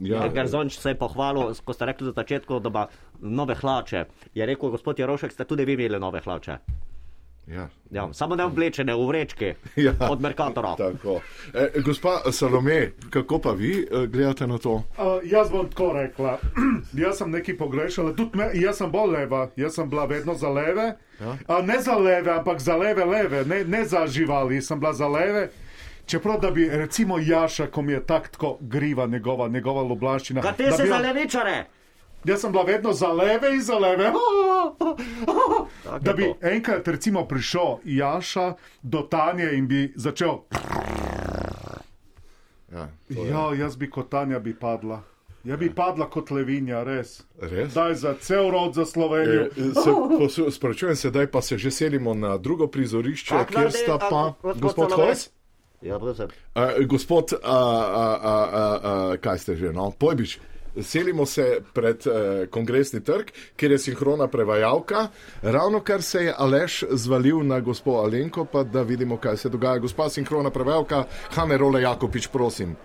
Ja, 0.00 0.28
Garzonč 0.28 0.76
se 0.76 0.90
je 0.90 0.94
pohvalil, 0.96 1.54
ko 1.56 1.72
ste 1.72 1.86
rekli 1.86 2.04
za 2.04 2.12
začetku, 2.12 2.60
da 2.60 2.68
ima 2.68 2.86
nove 3.20 3.54
hlače. 3.54 4.04
Je 4.34 4.46
rekel, 4.46 4.70
gospod 4.70 4.98
Jarošek, 4.98 5.32
ste 5.32 5.44
tudi 5.46 5.64
vi 5.64 5.72
imeli 5.74 5.98
nove 5.98 6.20
hlače. 6.20 6.58
Ja. 7.50 7.68
Ja, 7.90 8.12
samo 8.12 8.36
ne 8.36 8.44
oblečene 8.44 8.94
v 8.94 9.06
vrečki 9.06 9.54
Ja. 9.76 9.92
od 10.10 10.20
Merkatora. 10.20 10.74
Tako. 10.76 11.20
E, 11.54 11.80
gospa 11.80 12.20
Salome, 12.32 12.92
kako 13.10 13.38
pa 13.38 13.50
vi 13.50 13.80
e, 13.80 14.06
gledate 14.06 14.46
na 14.46 14.58
to? 14.58 14.72
Uh, 14.72 14.84
jaz 15.24 15.50
bom 15.50 15.68
tako 15.70 15.92
rekla. 15.92 16.38
jaz 17.04 17.18
sem 17.18 17.30
nekaj 17.30 17.56
pogrešala, 17.56 18.12
tudi 18.12 18.38
me, 18.38 18.50
jaz 18.54 18.76
sem 18.76 18.90
bolj 18.90 19.16
leva, 19.16 19.48
jaz 19.56 19.74
sem 19.74 19.90
bila 19.90 20.04
vedno 20.04 20.34
za 20.34 20.48
leve. 20.48 20.96
Ja. 21.20 21.30
Uh, 21.48 21.64
ne 21.64 21.80
za 21.80 21.96
leve, 21.96 22.32
ampak 22.32 22.60
za 22.60 22.76
leve, 22.76 23.04
leve, 23.04 23.44
ne, 23.44 23.64
ne 23.64 23.84
za 23.84 24.06
živali, 24.06 24.62
sem 24.62 24.80
bila 24.80 24.92
za 24.92 25.08
leve. 25.08 25.48
Čeprav 26.06 26.40
da 26.40 26.50
bi 26.50 26.68
recimo 26.68 27.18
Jaša, 27.18 27.66
ko 27.66 27.82
mi 27.82 27.92
je 27.92 28.06
tak 28.06 28.28
tako 28.28 28.56
griva 28.60 29.06
njegova, 29.06 29.48
njegova 29.48 29.82
lublaščina. 29.82 30.40
Kaj 30.40 30.52
da 30.58 30.72
si 30.72 30.82
bi 30.82 30.88
za 30.88 30.98
levičare? 30.98 31.64
Jaz 32.24 32.40
sem 32.40 32.52
bila 32.52 32.64
vedno 32.64 32.92
za 32.92 33.08
leve 33.08 33.48
in 33.50 33.62
za 33.62 33.74
leve. 33.76 34.12
Tako 35.84 35.98
Da 35.98 36.10
je 36.10 36.14
bi 36.14 36.22
to. 36.24 36.36
enkrat 36.42 36.88
recimo 36.88 37.24
prišel 37.24 37.62
Jaša 37.84 38.52
do 38.82 39.00
Tanje 39.00 39.50
in 39.52 39.68
bi 39.68 39.92
začel. 39.96 40.38
Ja, 42.70 42.88
je- 43.08 43.28
Ja, 43.28 43.54
jaz 43.56 43.76
bi 43.76 43.88
kot 43.88 44.08
Tanja 44.08 44.38
bi 44.38 44.54
padla. 44.54 45.02
Jaz 45.44 45.58
bi 45.58 45.70
padla 45.70 46.06
kot 46.06 46.30
levinja, 46.30 46.82
res. 46.82 47.22
Res? 47.40 47.72
Daj 47.72 47.94
za 47.94 48.14
cel 48.16 48.50
rod 48.50 48.74
za 48.74 48.84
Slovenijo. 48.84 49.42
E, 49.46 49.50
se, 49.74 49.90
posu- 50.18 50.50
Sprašujem 50.50 50.96
se, 50.96 51.08
zdaj 51.08 51.26
pa 51.26 51.42
se 51.42 51.58
že 51.58 51.70
selimo 51.70 52.14
na 52.14 52.36
drugo 52.36 52.66
prizorišče, 52.66 53.30
Kak 53.30 53.48
kjer 53.48 53.72
sta 53.72 53.94
a, 53.94 53.98
pa 54.00 54.52
gospod? 54.54 54.92
Hojs. 54.92 55.30
Ja, 55.80 55.98
prosim. 55.98 56.26
Uh, 56.52 56.62
gospod, 56.84 57.32
uh, 57.32 57.38
uh, 57.38 57.48
uh, 57.48 57.54
uh, 58.20 58.66
uh, 59.06 59.16
kaj 59.16 59.38
ste 59.38 59.56
že, 59.56 59.72
no, 59.72 59.90
pojbiš. 59.92 60.38
Selimo 60.82 61.26
se 61.26 61.60
pred 61.72 62.06
uh, 62.06 62.48
kongresni 62.50 63.00
trg, 63.04 63.30
kjer 63.56 63.72
je 63.72 63.78
sinhrona 63.78 64.28
prevajalka. 64.28 65.08
Ravno 65.42 65.80
kar 65.80 66.02
se 66.02 66.24
je 66.24 66.34
Aleš 66.38 66.84
zvalil 66.90 67.42
na 67.46 67.60
gospod 67.60 68.04
Alenko, 68.04 68.44
pa 68.44 68.62
da 68.62 68.82
vidimo, 68.82 69.16
kaj 69.16 69.36
se 69.36 69.48
dogaja. 69.48 69.78
Gospa 69.78 70.08
sinhrona 70.08 70.50
prevajalka, 70.50 71.04
Hane 71.34 71.58
Role 71.58 71.82
Jakopič, 71.82 72.26
prosim. 72.26 72.76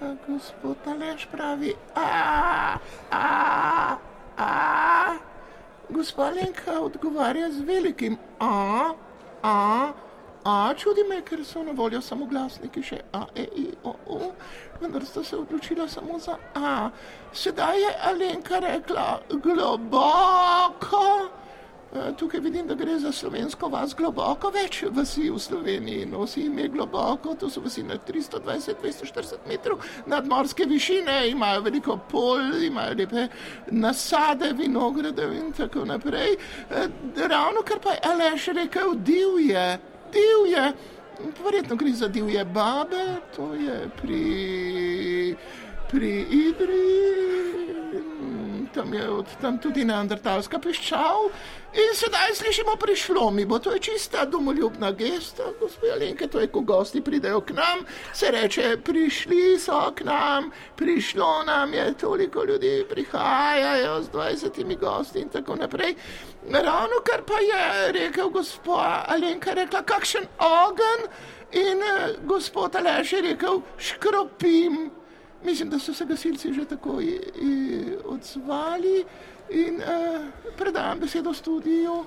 A 0.00 0.14
gospod 0.28 0.76
Aleš 0.86 1.28
pravi, 1.32 1.74
a, 1.94 2.76
a, 3.10 3.96
a. 4.38 5.14
Gospa 5.92 6.30
Lenka 6.30 6.80
odgovarja 6.80 7.50
z 7.50 7.60
velikim 7.60 8.16
a, 8.40 8.92
a, 9.42 9.92
a. 10.44 10.74
Čudi 10.74 11.04
me, 11.08 11.20
ker 11.22 11.44
so 11.44 11.62
na 11.62 11.72
voljo 11.72 12.00
samo 12.00 12.26
glasniki 12.26 12.82
še 12.82 13.00
a, 13.12 13.26
e, 13.34 13.46
i, 13.56 13.66
o, 13.84 13.94
o. 14.06 14.32
Vendar 14.80 15.04
sta 15.06 15.24
se 15.24 15.36
odločila 15.36 15.88
samo 15.88 16.18
za 16.18 16.36
a. 16.54 16.90
Sedaj 17.32 17.80
je 17.80 17.94
Alenka 18.10 18.58
rekla 18.58 19.20
globoko. 19.28 21.06
Eh, 21.94 22.12
Tukaj 22.18 22.40
vidim, 22.40 22.66
da 22.66 22.74
gre 22.74 22.98
za 22.98 23.12
slovensko 23.12 23.68
vas 23.68 23.94
globoko, 23.94 24.48
več 24.50 24.78
vasi 24.96 25.26
v 25.30 25.36
Sloveniji 25.38 26.06
nosi 26.08 26.46
ime 26.46 26.64
globoko, 26.72 27.34
to 27.36 27.50
so 27.52 27.60
vasi 27.60 27.82
na 27.84 27.98
320-240 28.08 29.44
metrov 29.48 29.84
nadmorske 30.08 30.64
višine, 30.64 31.18
imajo 31.28 31.60
veliko 31.66 31.98
polj, 32.10 32.64
imajo 32.66 32.96
lepe 32.96 33.26
nasade, 33.70 34.54
vinogradov 34.56 35.36
in 35.36 35.52
tako 35.52 35.84
naprej. 35.84 36.38
Eh, 36.70 36.88
Ravno 37.28 37.60
kar 37.60 37.80
pa 37.84 37.92
je 37.92 38.00
Aleš 38.08 38.46
rekel, 38.56 38.94
divje, 38.94 39.78
divje. 40.12 40.72
Verjetno 41.44 41.76
gre 41.76 41.92
za 41.92 42.08
divje 42.08 42.44
babe, 42.44 43.04
to 43.36 43.54
je 43.54 43.88
pri, 44.02 45.36
pri 45.90 46.12
Idri, 46.30 47.12
tam 48.74 48.94
je 48.94 49.08
od 49.10 49.26
tam 49.40 49.58
tudi 49.58 49.84
neandertalska 49.84 50.58
piščal. 50.58 51.28
In 51.72 51.94
sedaj 51.96 52.34
slišimo, 52.36 52.76
prišlo 52.76 53.30
mi 53.30 53.44
bo, 53.48 53.58
to 53.58 53.72
je 53.72 53.78
čista 53.80 54.24
domoljubna 54.24 54.90
gesta, 54.92 55.42
gospod 55.60 55.90
Alenke, 55.94 56.28
to 56.28 56.40
je, 56.40 56.50
ko 56.52 56.60
gosti 56.60 57.00
pridejo 57.00 57.40
k 57.40 57.56
nam, 57.56 57.84
se 58.12 58.30
reče, 58.30 58.76
prišli 58.84 59.58
so 59.58 59.92
k 59.96 60.04
nam, 60.04 60.50
prišlo 60.76 61.42
nam 61.46 61.72
je, 61.74 61.94
toliko 61.94 62.44
ljudi 62.44 62.84
prihajajo 62.90 64.02
z 64.02 64.10
20 64.12 64.78
gosti 64.78 65.18
in 65.18 65.28
tako 65.28 65.56
naprej. 65.56 65.94
Ravno 66.50 67.00
kar 67.04 67.22
pa 67.24 67.40
je 67.40 67.92
rekel 67.92 68.28
gospod 68.28 69.08
Alenka, 69.08 69.54
rekla, 69.54 69.82
kakšen 69.82 70.28
ogen 70.38 71.08
in 71.52 71.82
eh, 71.82 72.14
gospod 72.24 72.76
Aleš 72.76 73.12
je 73.12 73.22
rekel, 73.22 73.62
škropim. 73.78 75.01
Mislim, 75.44 75.70
da 75.70 75.78
so 75.78 75.94
se 75.94 76.04
gasilci 76.04 76.52
že 76.52 76.64
takoj 76.66 77.04
eh, 77.04 77.20
odzvali 78.04 79.04
in 79.50 79.76
eh, 79.76 80.20
predajam 80.56 81.00
besedo 81.00 81.32
studiu. 81.34 82.04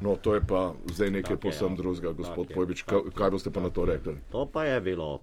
No, 0.00 0.16
to 0.16 0.34
je 0.34 0.40
pa 0.42 0.60
zdaj 0.86 1.10
nekaj 1.12 1.36
posebno 1.36 1.76
drugega, 1.76 2.12
gospod 2.12 2.46
Tak 2.46 2.54
Pojbič. 2.56 2.82
Kaj, 2.82 2.98
kaj 3.14 3.30
boste 3.30 3.50
pa 3.50 3.60
na 3.60 3.70
to 3.70 3.84
rekli? 3.84 4.16
To 4.30 4.46
pa 4.46 4.64
je 4.64 4.80
bilo. 4.80 5.20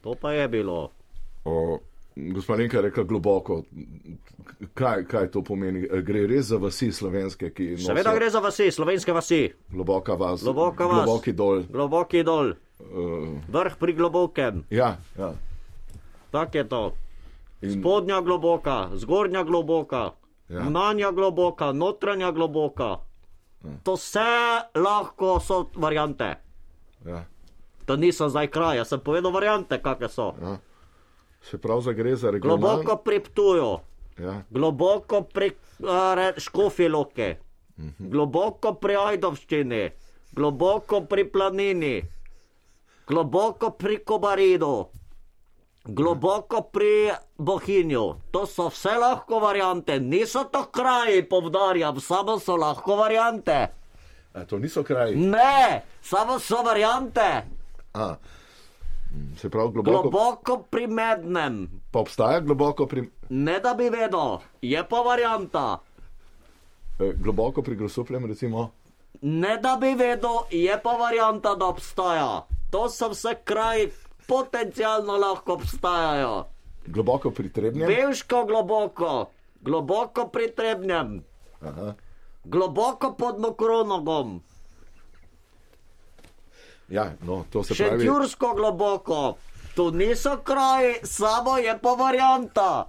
To 0.00 0.14
pa 0.14 0.32
je 0.32 0.48
bilo. 0.48 0.90
O, 1.44 1.78
Gospa 2.14 2.54
Lenka 2.54 2.76
je 2.76 2.82
rekla 2.82 3.04
globoko. 3.04 3.62
Kaj, 4.74 5.04
kaj 5.04 5.30
to 5.30 5.42
pomeni? 5.42 5.86
E, 5.86 6.02
Gre 6.02 6.26
res 6.26 6.46
za 6.46 6.56
vasi 6.56 6.92
slovenske, 6.92 7.50
ki 7.50 7.70
nosijo 7.70 7.86
Seveda 7.86 8.14
gre 8.14 8.28
za 8.30 8.40
vasi, 8.40 8.70
slovenske 8.70 9.12
vasi. 9.12 9.52
globoka 9.68 10.14
vas, 10.14 10.42
Globoka 10.42 10.86
vas. 10.86 11.04
globoki 11.04 11.32
dol. 11.34 11.62
Globoki 11.64 12.22
dol, 12.22 12.52
Uh, 12.82 13.38
vrh 13.48 13.76
pri 13.76 13.92
globokem. 13.92 14.64
ja, 14.68 14.98
ja. 15.16 15.32
Tako 16.32 16.56
je 16.56 16.64
to. 16.66 16.82
In, 17.62 17.70
Spodnja 17.72 18.20
globoka, 18.20 18.90
zgornja 18.94 19.42
globoka, 19.42 20.10
Ja. 20.48 20.64
zunanja 20.64 21.10
globoka, 21.10 21.72
notranja 21.72 22.30
globoka. 22.30 22.98
To 23.82 23.94
vse 23.94 24.26
lahko 24.74 25.38
so 25.38 25.70
variante. 25.74 26.34
ja. 27.06 27.24
To 27.84 27.96
niso 27.96 28.28
zdaj 28.28 28.46
kraje, 28.48 28.84
sem 28.84 29.00
povedal 29.00 29.30
variante, 29.30 29.74
kakšne 29.76 30.08
so. 30.08 30.26
Se 31.42 31.58
pravi, 31.58 31.94
gre 31.94 32.16
za 32.16 32.30
regionalno. 32.30 32.58
Globoko 32.58 32.96
pri 32.96 33.20
Ptuju, 33.20 33.70
Ja, 34.18 34.42
globoko 34.50 35.22
pri 35.24 35.50
uh, 35.80 36.36
Škofiloke, 36.36 37.36
globoko 37.98 38.74
pri 38.74 38.94
Ajdovščini, 38.96 39.90
globoko 40.32 41.00
pri 41.02 41.24
Planini, 41.24 42.02
globoko 43.04 43.70
pri 43.72 43.98
Kobaridu, 43.98 44.86
globoko 45.84 46.62
pri 46.62 47.10
Bohinju. 47.36 48.14
To 48.30 48.46
so 48.46 48.68
vse 48.68 48.90
lahko 48.92 49.38
variante, 49.38 50.00
niso 50.00 50.44
to 50.44 50.62
kraji, 50.64 51.22
povdarjam, 51.22 52.00
samo 52.00 52.38
so 52.38 52.56
lahko 52.56 52.96
variante. 52.96 53.68
A, 54.32 54.44
to 54.44 54.58
niso 54.58 54.82
kraji. 54.82 55.16
Ne, 55.16 55.82
samo 56.02 56.38
so 56.38 56.62
variante. 56.62 57.42
A, 57.94 58.14
mm, 59.10 59.36
se 59.36 59.50
pravi, 59.50 59.72
globoko. 59.72 60.02
Globoko 60.02 60.58
pri 60.64 60.86
Mednem, 60.86 61.68
Pa 61.90 61.98
obstaja 61.98 62.40
globoko 62.40 62.86
pri, 62.86 63.02
ne 63.30 63.60
da 63.60 63.74
bi 63.74 63.90
vedel, 63.90 64.38
je 64.62 64.84
pa 64.84 64.96
varianta. 64.98 65.78
eh, 66.98 67.12
globoko 67.14 67.62
pri 67.62 67.76
grosupljem, 67.76 68.26
recimo. 68.26 68.70
Ne 69.20 69.58
da 69.58 69.76
bi 69.76 69.94
vedel, 69.94 70.38
je 70.50 70.80
pa 70.82 70.92
varianta, 70.92 71.54
da 71.54 71.66
obstaja. 71.66 72.30
To 72.70 72.88
so 72.88 73.08
vse 73.08 73.34
kraji, 73.44 73.90
potencialno 74.32 75.16
lahko 75.18 75.52
obstajajo. 75.54 76.34
Globoko 76.88 77.30
pri 77.30 77.48
trebnjem. 77.50 77.86
Bevško 77.86 78.44
globoko, 78.44 79.10
globoko 79.62 80.28
pri 80.28 80.48
Trebnjem, 80.50 81.20
Aha. 81.62 81.92
globoko 82.44 83.12
pod 83.14 83.38
Mokronogom, 83.38 84.40
Ja, 86.88 87.12
no, 87.22 87.44
to 87.50 87.62
se 87.62 87.74
pravi. 87.74 87.90
Šentjursko 87.92 88.54
globoko. 88.54 89.36
To 89.74 89.90
niso 89.92 90.36
kraji, 90.38 90.94
samo 91.02 91.56
je 91.58 91.78
pa 91.78 91.88
varianta. 91.90 92.84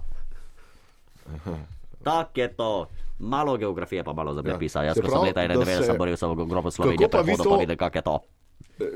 Tako 2.02 2.30
je 2.36 2.48
to. 2.50 2.86
Malo 3.18 3.56
geografije, 3.56 4.04
pa 4.04 4.12
malo 4.12 4.34
zemljepisa. 4.34 4.78
Ja, 4.80 4.84
Jaz, 4.84 4.94
se 4.94 5.02
ko 5.02 5.08
sem 5.08 5.20
leta 5.22 5.40
da 5.42 5.54
91 5.54 5.82
se- 5.82 5.94
boril 5.94 6.16
sem 6.16 6.30
v 6.30 6.44
grobu 6.44 6.70
Slovenije, 6.70 7.08
pa 7.08 7.18
vi 7.18 7.24
prehodil 7.24 7.44
to- 7.44 7.50
pa 7.50 7.56
videl, 7.56 7.76
kak 7.78 7.94
je 7.94 8.02
to. 8.02 8.18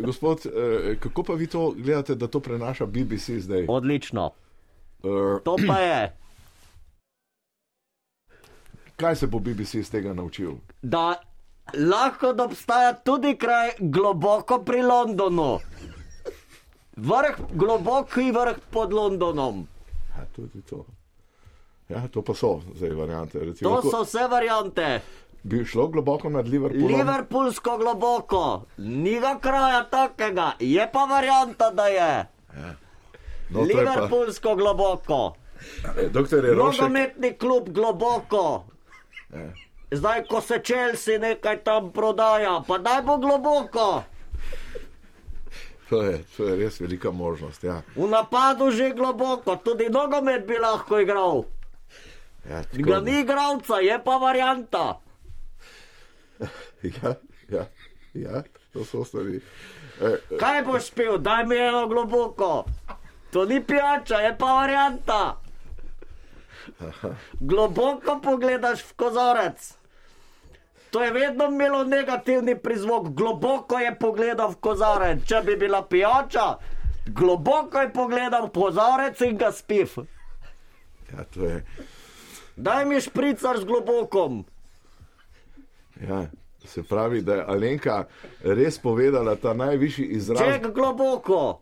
Gospod, 0.01 0.47
eh, 0.47 0.51
kako 0.97 1.23
pa 1.23 1.33
vi 1.35 1.47
to 1.47 1.71
gledate, 1.73 2.15
da 2.15 2.27
to 2.27 2.41
prenaša 2.41 2.87
BBC 2.87 3.39
zdaj? 3.39 3.67
Odlično. 3.69 4.31
Eh, 4.99 5.41
To 5.45 5.57
pa 5.67 5.79
je, 5.79 6.17
kaj 8.97 9.17
se 9.17 9.27
bo 9.27 9.39
BBC 9.39 9.75
iz 9.75 9.91
tega 9.91 10.15
naučil? 10.15 10.51
da 10.83 11.21
lahko 11.75 12.33
da 12.33 12.45
obstaja 12.45 12.93
tudi 12.95 13.37
kraj 13.37 13.71
globoko 13.81 14.59
pri 14.61 14.83
Londonu. 14.83 15.59
Vrh, 16.97 17.37
globoki 17.53 18.33
vrh 18.33 18.59
pod 18.71 18.93
Londonom. 18.93 19.67
Ja, 20.11 20.25
tudi 20.27 20.63
to. 20.63 20.85
Ja, 21.89 22.09
to 22.09 22.23
pa 22.23 22.35
so 22.35 22.49
zdaj 22.75 22.91
variante. 22.91 23.39
Recimo, 23.41 23.71
To 23.71 23.77
lahko- 23.77 23.91
so 23.91 24.03
vse 24.03 24.29
variante. 24.29 25.01
Bi 25.43 25.65
šlo 25.65 25.87
globoko 25.89 26.29
nad 26.29 26.49
Liverpoolom? 26.49 26.99
Liverpoolsko 26.99 27.79
globoko, 27.79 28.63
ni 28.79 29.21
ga 29.21 29.39
kraja 29.41 29.85
takega, 29.91 30.53
je 30.61 30.89
pa 30.93 31.05
varianta, 31.05 31.71
da 31.71 31.87
je. 31.87 32.27
no, 33.49 33.61
to 33.61 33.65
je 33.65 33.75
pa, 33.75 33.81
Liverpoolsko 33.81 34.55
globoko, 34.57 35.35
doktor 36.11 36.45
je 36.45 36.55
Rošek, 36.55 36.81
nogometni 36.81 37.33
klub 37.39 37.69
globoko. 37.69 38.65
Zdaj, 39.91 40.25
ko 40.29 40.41
se 40.41 40.61
Chelsea 40.65 41.19
nekaj 41.19 41.65
tam 41.65 41.93
prodaja, 41.93 42.63
pa 42.69 42.79
daj 42.79 43.03
bo 43.03 43.17
globoko. 43.17 44.03
to 45.89 46.03
je, 46.03 46.25
to 46.37 46.45
je 46.45 46.57
res 46.57 46.81
velika 46.81 47.11
možnost. 47.11 47.65
Ja. 47.65 47.83
V 47.97 48.09
napadu 48.11 48.71
že 48.71 48.91
globoko, 48.91 49.57
tudi 49.57 49.89
nogomet 49.89 50.47
bi 50.47 50.59
lahko 50.59 50.99
igral. 50.99 51.45
Ja, 52.51 52.63
Ga 52.73 53.01
ni 53.01 53.21
igralca, 53.21 53.81
je 53.81 53.99
pa 54.05 54.19
varianta. 54.19 55.01
ja, 57.03 57.15
ja, 57.49 57.67
ja, 58.15 58.43
to 58.73 58.85
so 58.85 59.05
stvari. 59.05 59.41
Eh, 60.01 60.37
Kaj 60.39 60.63
boš 60.63 60.91
pil, 60.91 61.19
daj 61.19 61.45
mi 61.47 61.57
eno 61.57 61.87
globoko. 61.89 62.65
To 63.31 63.45
ni 63.45 63.61
pijača, 63.65 64.15
je 64.15 64.37
pa 64.39 64.53
varianta. 64.53 65.41
Globoko 67.41 68.21
pogledaš 68.23 68.83
v 68.83 68.95
kozorec. 68.97 69.75
To 70.91 71.03
je 71.03 71.13
vedno 71.13 71.45
imelo 71.45 71.85
negativni 71.85 72.59
prizvok. 72.59 73.09
Globoko 73.09 73.79
je 73.79 73.93
pogledal 73.99 74.51
v 74.51 74.57
kozorec. 74.57 75.25
Če 75.29 75.43
bi 75.45 75.57
bila 75.57 75.83
pijača, 75.85 76.57
globoko 77.07 77.81
je 77.81 77.93
pogledal 77.93 78.49
v 78.49 78.53
kozorec 78.53 79.21
in 79.21 79.37
ga 79.37 79.53
spiv. 79.53 79.99
ja, 81.13 81.25
to 81.35 81.45
je. 81.45 81.65
Daj 82.57 82.85
mi 82.85 83.01
špricar 83.01 83.61
z 83.61 83.65
globokom. 83.65 84.45
Ja. 86.09 86.27
Se 86.65 86.83
pravi, 86.83 87.23
da 87.23 87.35
je 87.35 87.45
Alenka 87.49 88.05
res 88.43 88.79
povedala 88.79 89.37
ta 89.37 89.55
najvišji 89.55 90.05
izraz. 90.05 90.43
Ček 90.43 90.75
globoko. 90.75 91.61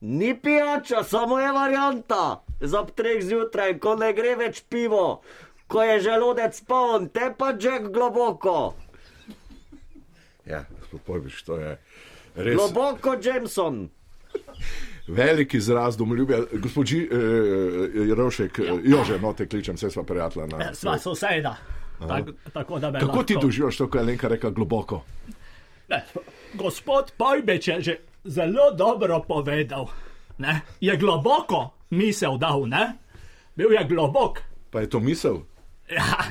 Ni 0.00 0.34
pijača, 0.40 1.04
samo 1.04 1.38
je 1.38 1.52
varianta. 1.52 2.42
Za 2.60 2.80
ob 2.80 2.90
treh 2.90 3.22
zjutraj, 3.22 3.78
ko 3.78 3.96
ne 3.96 4.12
gre 4.12 4.36
več 4.36 4.62
pivo, 4.68 5.22
ko 5.66 5.82
je 5.82 6.00
želodec 6.00 6.60
poln, 6.60 7.08
te 7.08 7.32
pa 7.38 7.52
ček 7.58 7.88
globoko. 7.92 8.74
Ja, 10.46 10.64
Pojbiš, 11.06 11.42
to 11.42 11.56
je 11.56 11.76
res 12.34 12.56
Globoko 12.56 13.16
Jameson. 13.22 13.88
velik 15.08 15.54
izraz 15.54 15.96
domoljubja. 15.96 16.38
Gospod 16.52 16.86
Ži, 16.86 17.08
eh, 17.12 18.14
Rošek, 18.14 18.58
eh, 18.58 18.62
Jože, 18.84 19.18
no 19.18 19.32
te 19.32 19.48
kličem, 19.48 19.74
vse 19.76 19.90
sva 19.90 20.02
prijatelja. 20.02 20.46
Na, 20.46 20.74
Sva 20.74 20.98
soseda. 20.98 21.56
Tak, 21.98 22.24
tako 22.52 22.78
da 22.78 22.92
Kako 22.92 23.22
ti 23.22 23.34
lahko- 23.34 23.40
doživljaš 23.42 23.76
to, 23.76 23.88
ko 23.88 23.98
je 23.98 24.02
Alenka 24.02 24.28
rekla 24.28 24.50
globoko? 24.50 25.02
Ne, 25.88 26.04
gospod 26.54 27.12
Pojbeč 27.12 27.68
je 27.68 27.80
že 27.80 27.94
zelo 28.24 28.70
dobro 28.72 29.22
povedal. 29.22 29.86
Ne? 30.38 30.60
Je 30.80 30.96
globoko 30.96 31.60
misel 31.90 32.36
dal, 32.36 32.66
ne? 32.66 32.92
Bil 33.54 33.72
je 33.72 33.84
globok. 33.86 34.42
Pa 34.70 34.80
je 34.80 34.88
to 34.88 35.00
misel? 35.00 35.36
Ja, 35.88 36.24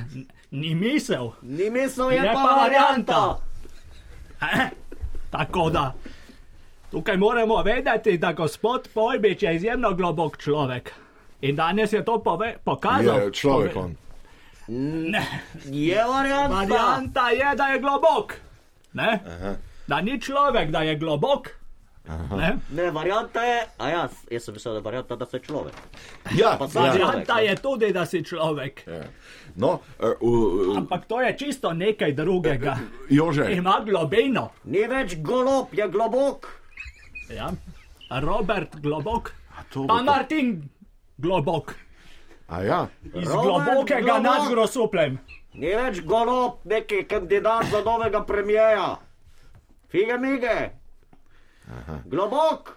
ni 0.52 0.76
misel. 0.76 1.32
Ni 1.42 1.70
mislil, 1.70 2.12
je, 2.12 2.18
Je 2.18 2.24
pa 2.26 2.34
pa 2.36 2.56
varianta. 2.58 3.14
varianta. 3.16 3.38
E? 4.64 4.70
Tako 5.32 5.70
da 5.70 5.94
tukaj 6.92 7.18
moramo 7.18 7.64
vedeti, 7.64 8.18
da 8.18 8.34
gospod 8.34 8.90
Pojbič 8.94 9.44
je 9.44 9.56
izjemno 9.56 9.94
globok 9.94 10.38
človek. 10.38 10.92
In 11.42 11.56
danes 11.56 11.94
je 11.94 12.06
to 12.06 12.20
pove, 12.20 12.58
pokazal. 12.60 13.18
Je 13.18 13.32
človek 13.34 13.74
Pove- 13.74 13.86
on. 13.86 13.96
Ne, 14.68 15.22
Je 15.66 16.04
varianta. 16.08 16.56
varianta 16.56 17.30
je, 17.30 17.56
da 17.56 17.68
je 17.68 17.80
globok. 17.80 18.34
Ne? 18.94 19.20
Da 19.88 20.02
ni 20.02 20.22
človek, 20.22 20.72
da 20.72 20.82
je 20.82 20.96
globok. 20.96 21.50
Ne? 22.38 22.58
Ne, 22.72 22.92
varianta 22.92 23.42
je, 23.42 23.60
a 23.78 23.90
ja, 23.90 24.02
jaz 24.32 24.44
sem 24.44 24.54
mislil, 24.54 24.74
da 24.74 24.78
je 24.80 24.84
varianta, 24.84 25.16
da 25.16 25.26
se 25.26 25.40
človek. 25.40 25.74
Ja, 26.38 26.56
Pa 26.60 26.66
ja. 26.66 26.82
Varianta 26.82 27.40
je 27.40 27.56
tudi, 27.56 27.92
da 27.94 28.06
si 28.06 28.24
človek. 28.24 28.84
ja. 28.88 29.04
No, 29.56 29.80
uh, 30.00 30.12
uh, 30.22 30.78
Ampak 30.78 31.06
to 31.08 31.22
je 31.22 31.38
čisto 31.38 31.74
nekaj 31.74 32.12
drugega. 32.14 32.78
Jože, 33.10 33.48
Ima 33.54 33.80
globino. 33.86 34.50
Ni 34.64 34.84
več 34.88 35.16
golob, 35.22 35.68
je 35.74 35.88
globok. 35.90 36.48
Ja? 37.30 37.50
Robert 38.22 38.76
Globok, 38.82 39.32
pa 39.50 39.64
to. 39.74 39.88
Martin 40.04 40.70
Globok. 41.18 41.74
A 42.48 42.62
ja, 42.64 42.88
Iz 43.04 43.14
Robert 43.14 43.44
globokega 43.44 44.02
Globok. 44.02 44.24
nad 44.24 44.50
grosuplem. 44.52 45.20
Ni 45.54 45.72
več 45.76 46.02
golob, 46.04 46.60
neki 46.68 47.06
kandidat 47.08 47.66
za 47.72 47.82
novega 47.86 48.24
premijeja. 48.28 48.96
Fige 49.92 50.18
mige. 50.18 50.70
Globok. 52.06 52.76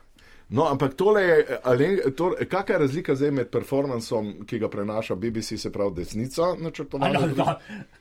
no, 0.49 0.65
ampak 0.65 0.95
tole 0.95 1.23
je, 1.23 1.59
Alen, 1.65 1.99
to, 2.17 2.31
kakšna 2.49 2.75
je 2.75 2.79
razlika 2.79 3.15
zdaj 3.15 3.31
med 3.31 3.51
performancem, 3.51 4.47
ki 4.47 4.59
ga 4.59 4.69
prenaša 4.69 5.15
BBC, 5.15 5.59
se 5.61 5.73
pravi 5.73 5.95
desnica, 5.95 6.55
načrtovana? 6.59 7.21
No, 7.21 7.27
no, 7.37 7.55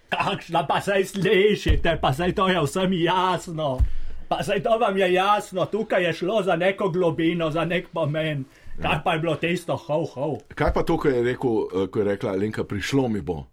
kakšna 0.09 0.67
pa 0.67 0.81
saj 0.81 1.03
slišite, 1.05 1.97
pa 2.01 2.13
saj 2.13 2.35
to 2.35 2.47
je 2.47 2.61
vsem 2.63 2.93
jasno. 2.93 3.79
Pa 4.27 4.43
saj 4.43 4.63
to 4.63 4.77
vam 4.77 4.97
je 4.97 5.13
jasno, 5.13 5.65
tukaj 5.65 6.03
je 6.03 6.13
šlo 6.13 6.43
za 6.43 6.55
neko 6.55 6.89
globino, 6.89 7.51
za 7.51 7.65
nek 7.65 7.87
pomen. 7.93 8.45
Kaj 8.81 9.03
pa 9.03 9.13
je 9.13 9.19
bilo 9.19 9.35
tisto, 9.35 9.75
ho, 9.75 10.03
ho. 10.05 10.37
Kaj 10.55 10.73
pa 10.73 10.83
to, 10.83 10.97
ko 10.97 11.07
je, 11.07 11.23
rekel, 11.23 11.49
eh, 11.73 11.87
ko 11.87 11.99
je 11.99 12.05
rekla 12.05 12.31
Alenka, 12.31 12.63
prišlo 12.63 13.07
mi 13.07 13.21
bo? 13.21 13.43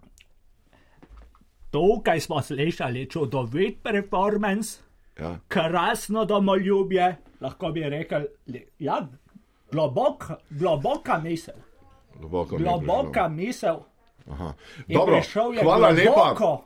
Tukaj 1.71 2.21
smo 2.21 2.43
slišali 2.43 3.11
čudovit 3.11 3.83
performance, 3.83 4.81
Ja. 5.19 5.39
krasno 5.49 6.25
domoljubje, 6.25 7.17
lahko 7.41 7.69
bi 7.71 7.81
rekel, 7.83 8.25
ja, 8.79 9.07
globok, 9.73 10.25
globoka 10.51 11.19
misel. 11.19 11.55
Globoko 12.15 12.57
mi 12.57 12.63
je 12.63 12.65
Globoka 12.65 13.29
misel. 13.29 13.77
Aha. 14.31 14.53
Dobro, 14.89 15.17
je 15.55 15.63
hvala 15.63 15.89
lepa. 15.89 16.13
globoko 16.13 16.65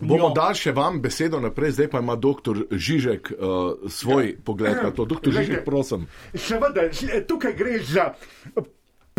Bomo 0.00 0.30
dali 0.34 0.56
še 0.56 0.72
vam 0.72 1.00
besedo 1.02 1.40
naprej, 1.40 1.76
zdaj 1.76 1.88
pa 1.92 2.00
ima 2.00 2.16
doktor 2.16 2.64
Žižek 2.70 3.32
uh, 3.32 3.88
svoj 3.88 4.36
pogled 4.44 4.80
na 4.80 4.90
to. 4.96 5.04
Doktor 5.04 5.32
Žižek, 5.36 5.64
prosim. 5.64 6.06
Seveda, 6.34 6.88
tukaj 7.28 7.56
gre 7.58 7.78
za 7.84 8.10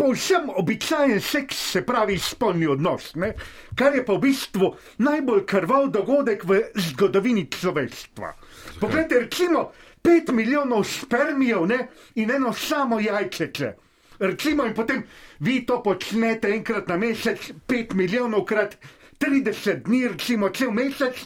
povsem 0.02 0.48
običajen 0.50 1.20
seks, 1.20 1.56
se 1.72 1.82
pravi 1.86 2.18
spolni 2.18 2.66
odnos, 2.66 3.14
ne? 3.14 3.32
kar 3.78 3.94
je 3.94 4.04
pa 4.04 4.16
v 4.16 4.22
bistvu 4.24 4.72
najbolj 4.98 5.44
krval 5.46 5.90
dogodek 5.94 6.42
v 6.44 6.58
zgodovini 6.74 7.46
človeštva. 7.46 8.32
Poglejte, 8.80 9.20
recimo, 9.20 9.70
pet 10.02 10.32
milijonov 10.34 10.84
spermijev 10.90 11.66
ne? 11.70 11.78
in 12.18 12.30
eno 12.34 12.52
samo 12.52 12.98
jajčece. 13.00 13.74
Recimo, 14.18 14.66
in 14.66 14.74
potem 14.74 15.04
vi 15.40 15.62
to 15.66 15.78
počnete 15.82 16.50
enkrat 16.50 16.90
na 16.90 16.96
mesec, 16.98 17.52
pet 17.66 17.94
milijonov 17.94 18.44
krat 18.46 18.76
30 19.22 19.82
dni, 19.86 20.08
recimo 20.08 20.50
cel 20.50 20.70
mesec. 20.70 21.22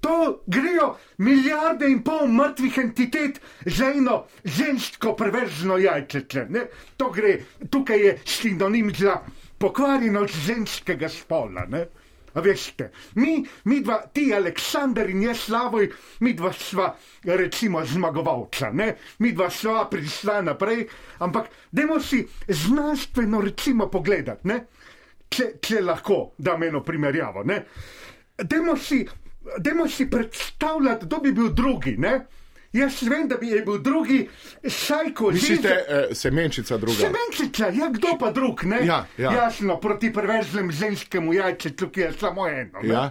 To 0.00 0.40
grejo 0.46 0.96
milijarde 1.18 1.90
in 1.92 2.00
pol 2.02 2.28
mrtvih 2.32 2.78
entitet 2.78 3.40
za 3.66 3.90
eno 3.92 4.24
žensko 4.44 5.12
perverzno 5.16 5.76
jajčece. 5.78 6.46
Ne? 6.48 6.64
To 6.96 7.10
gre, 7.12 7.36
tukaj 7.70 8.00
je 8.06 8.18
sinonim 8.24 8.88
za 8.96 9.18
pokvarjenost 9.58 10.34
ženskega 10.46 11.08
spola. 11.08 11.66
Ne? 11.68 11.84
A 12.32 12.40
veste, 12.40 12.90
mi, 13.14 13.44
mi 13.64 13.80
dva, 13.82 13.98
ti 14.14 14.30
Aleksandr 14.34 15.10
in 15.10 15.24
jaz 15.26 15.44
Slavoj, 15.48 15.88
mi 16.20 16.32
dva 16.38 16.52
sva 16.54 16.92
recimo 17.24 17.82
zmagovalca, 17.84 18.70
ne? 18.72 18.94
mi 19.18 19.32
dva 19.34 19.50
sva 19.50 19.88
prišla 19.90 20.40
naprej, 20.46 20.84
ampak 21.18 21.50
dajmo 21.72 21.98
si 22.00 22.22
znanstveno 22.48 23.40
recimo 23.42 23.90
pogledati, 23.90 24.48
ne? 24.48 24.60
Če, 25.30 25.52
če 25.62 25.80
lahko 25.80 26.32
dam 26.38 26.62
eno 26.62 26.82
primerjavo. 26.84 27.44
Ne? 27.44 27.62
Dajmo 28.40 28.76
si, 28.76 29.04
dajmo 29.58 29.88
si 29.88 30.10
predstavljati, 30.10 31.06
kdo 31.06 31.18
bi 31.24 31.32
bil 31.32 31.52
drugi. 31.54 31.96
Ne? 31.98 32.18
Jaz 32.72 33.00
vem, 33.02 33.26
da 33.28 33.34
bi 33.36 33.48
je 33.50 33.64
bil 33.66 33.80
drugi 33.82 34.28
Šajko 34.62 35.32
Mislite, 35.34 35.72
eh, 35.88 36.14
semenčica 36.14 36.76
druga? 36.78 37.00
Semenčica, 37.02 37.66
ja, 37.74 37.88
kdo 37.90 38.14
pa 38.18 38.30
drug, 38.30 38.62
ne? 38.64 38.84
Ja, 38.86 39.06
ja. 39.18 39.32
Jasno, 39.32 39.80
proti 39.82 40.12
perverznemu 40.14 40.70
ženskemu 40.72 41.34
jajčecu, 41.34 41.88
ki 41.90 42.00
je 42.00 42.12
samo 42.12 42.46
eno. 42.48 42.82
ne. 42.82 42.88
Ja? 42.88 43.10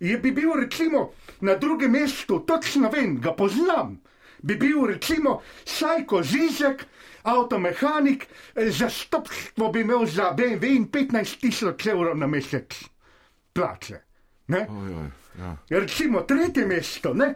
Je 0.00 0.16
bi 0.18 0.32
bil 0.32 0.54
recimo 0.56 1.10
na 1.40 1.54
drugem 1.60 1.92
mestu, 1.92 2.40
točno 2.48 2.88
vem, 2.90 3.18
ga 3.20 3.34
poznam. 3.36 4.00
Bi 4.42 4.56
bil 4.56 4.86
recimo 4.86 5.40
Šajko 5.66 6.22
Žižek, 6.22 6.84
avtomehanik, 7.22 8.26
eh, 8.54 8.70
za 8.70 8.90
stopstvo 8.90 9.68
bi 9.72 9.80
imel 9.80 10.06
za 10.06 10.32
BMW 10.36 10.76
in 10.76 10.88
15 10.88 11.40
tisoč 11.40 11.86
evrov 11.86 12.16
na 12.18 12.26
mesec 12.26 12.84
plače. 13.52 14.00
Ne? 14.48 14.66
Ojoj, 14.70 15.10
ja. 15.38 15.56
Recimo 15.70 16.20
tretje 16.20 16.66
mesto 16.66 17.14
ne, 17.14 17.34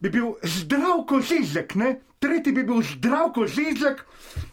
bi 0.00 0.10
bil 0.10 0.34
zdravko 0.42 1.20
Zizek, 1.20 1.74
ne? 1.74 2.00
tretji 2.18 2.52
bi 2.52 2.62
bil 2.64 2.82
zdravko 2.82 3.46
Zizek, 3.46 4.04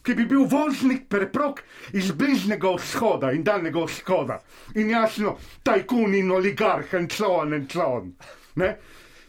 ki 0.04 0.16
bi 0.16 0.26
bil 0.26 0.44
voznik 0.50 1.08
preprog 1.10 1.62
iz 1.94 2.12
bližnjega 2.12 2.74
vzhoda 2.76 3.32
in 3.32 3.44
daljnega 3.44 3.86
vzhoda. 3.86 4.42
In 4.76 4.90
jasno, 4.90 5.38
tajkun 5.64 6.16
in 6.16 6.32
oligarh 6.32 6.94
in 7.00 7.08
člon 7.08 7.54
in 7.56 7.68
člon. 7.72 8.12
Ne? 8.56 8.76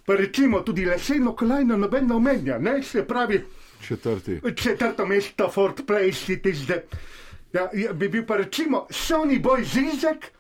Pa 0.05 0.15
recimo 0.15 0.61
tudi 0.61 0.85
leseno 0.85 1.33
kolajno 1.33 1.77
noben 1.77 2.07
ne 2.07 2.15
omenja, 2.15 2.59
ne? 2.59 2.83
se 2.83 3.05
pravi 3.05 3.45
Četrti. 3.83 4.41
četrto 4.57 5.07
mesto 5.07 5.49
Fort 5.49 5.87
Place, 5.87 6.37
tiste. 6.37 6.85
Ja, 7.53 7.69
ja, 7.73 7.93
bi 7.93 8.09
bil 8.09 8.27
pa 8.27 8.37
recimo 8.37 8.87
Sony 8.91 9.39
Boy 9.39 9.65
Zizek, 9.65 10.31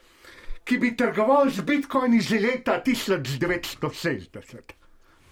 ki 0.64 0.78
bi 0.78 0.96
trgoval 0.96 1.50
z 1.50 1.60
bitcoini 1.60 2.20
že 2.20 2.38
leta 2.38 2.80
1960. 2.80 4.72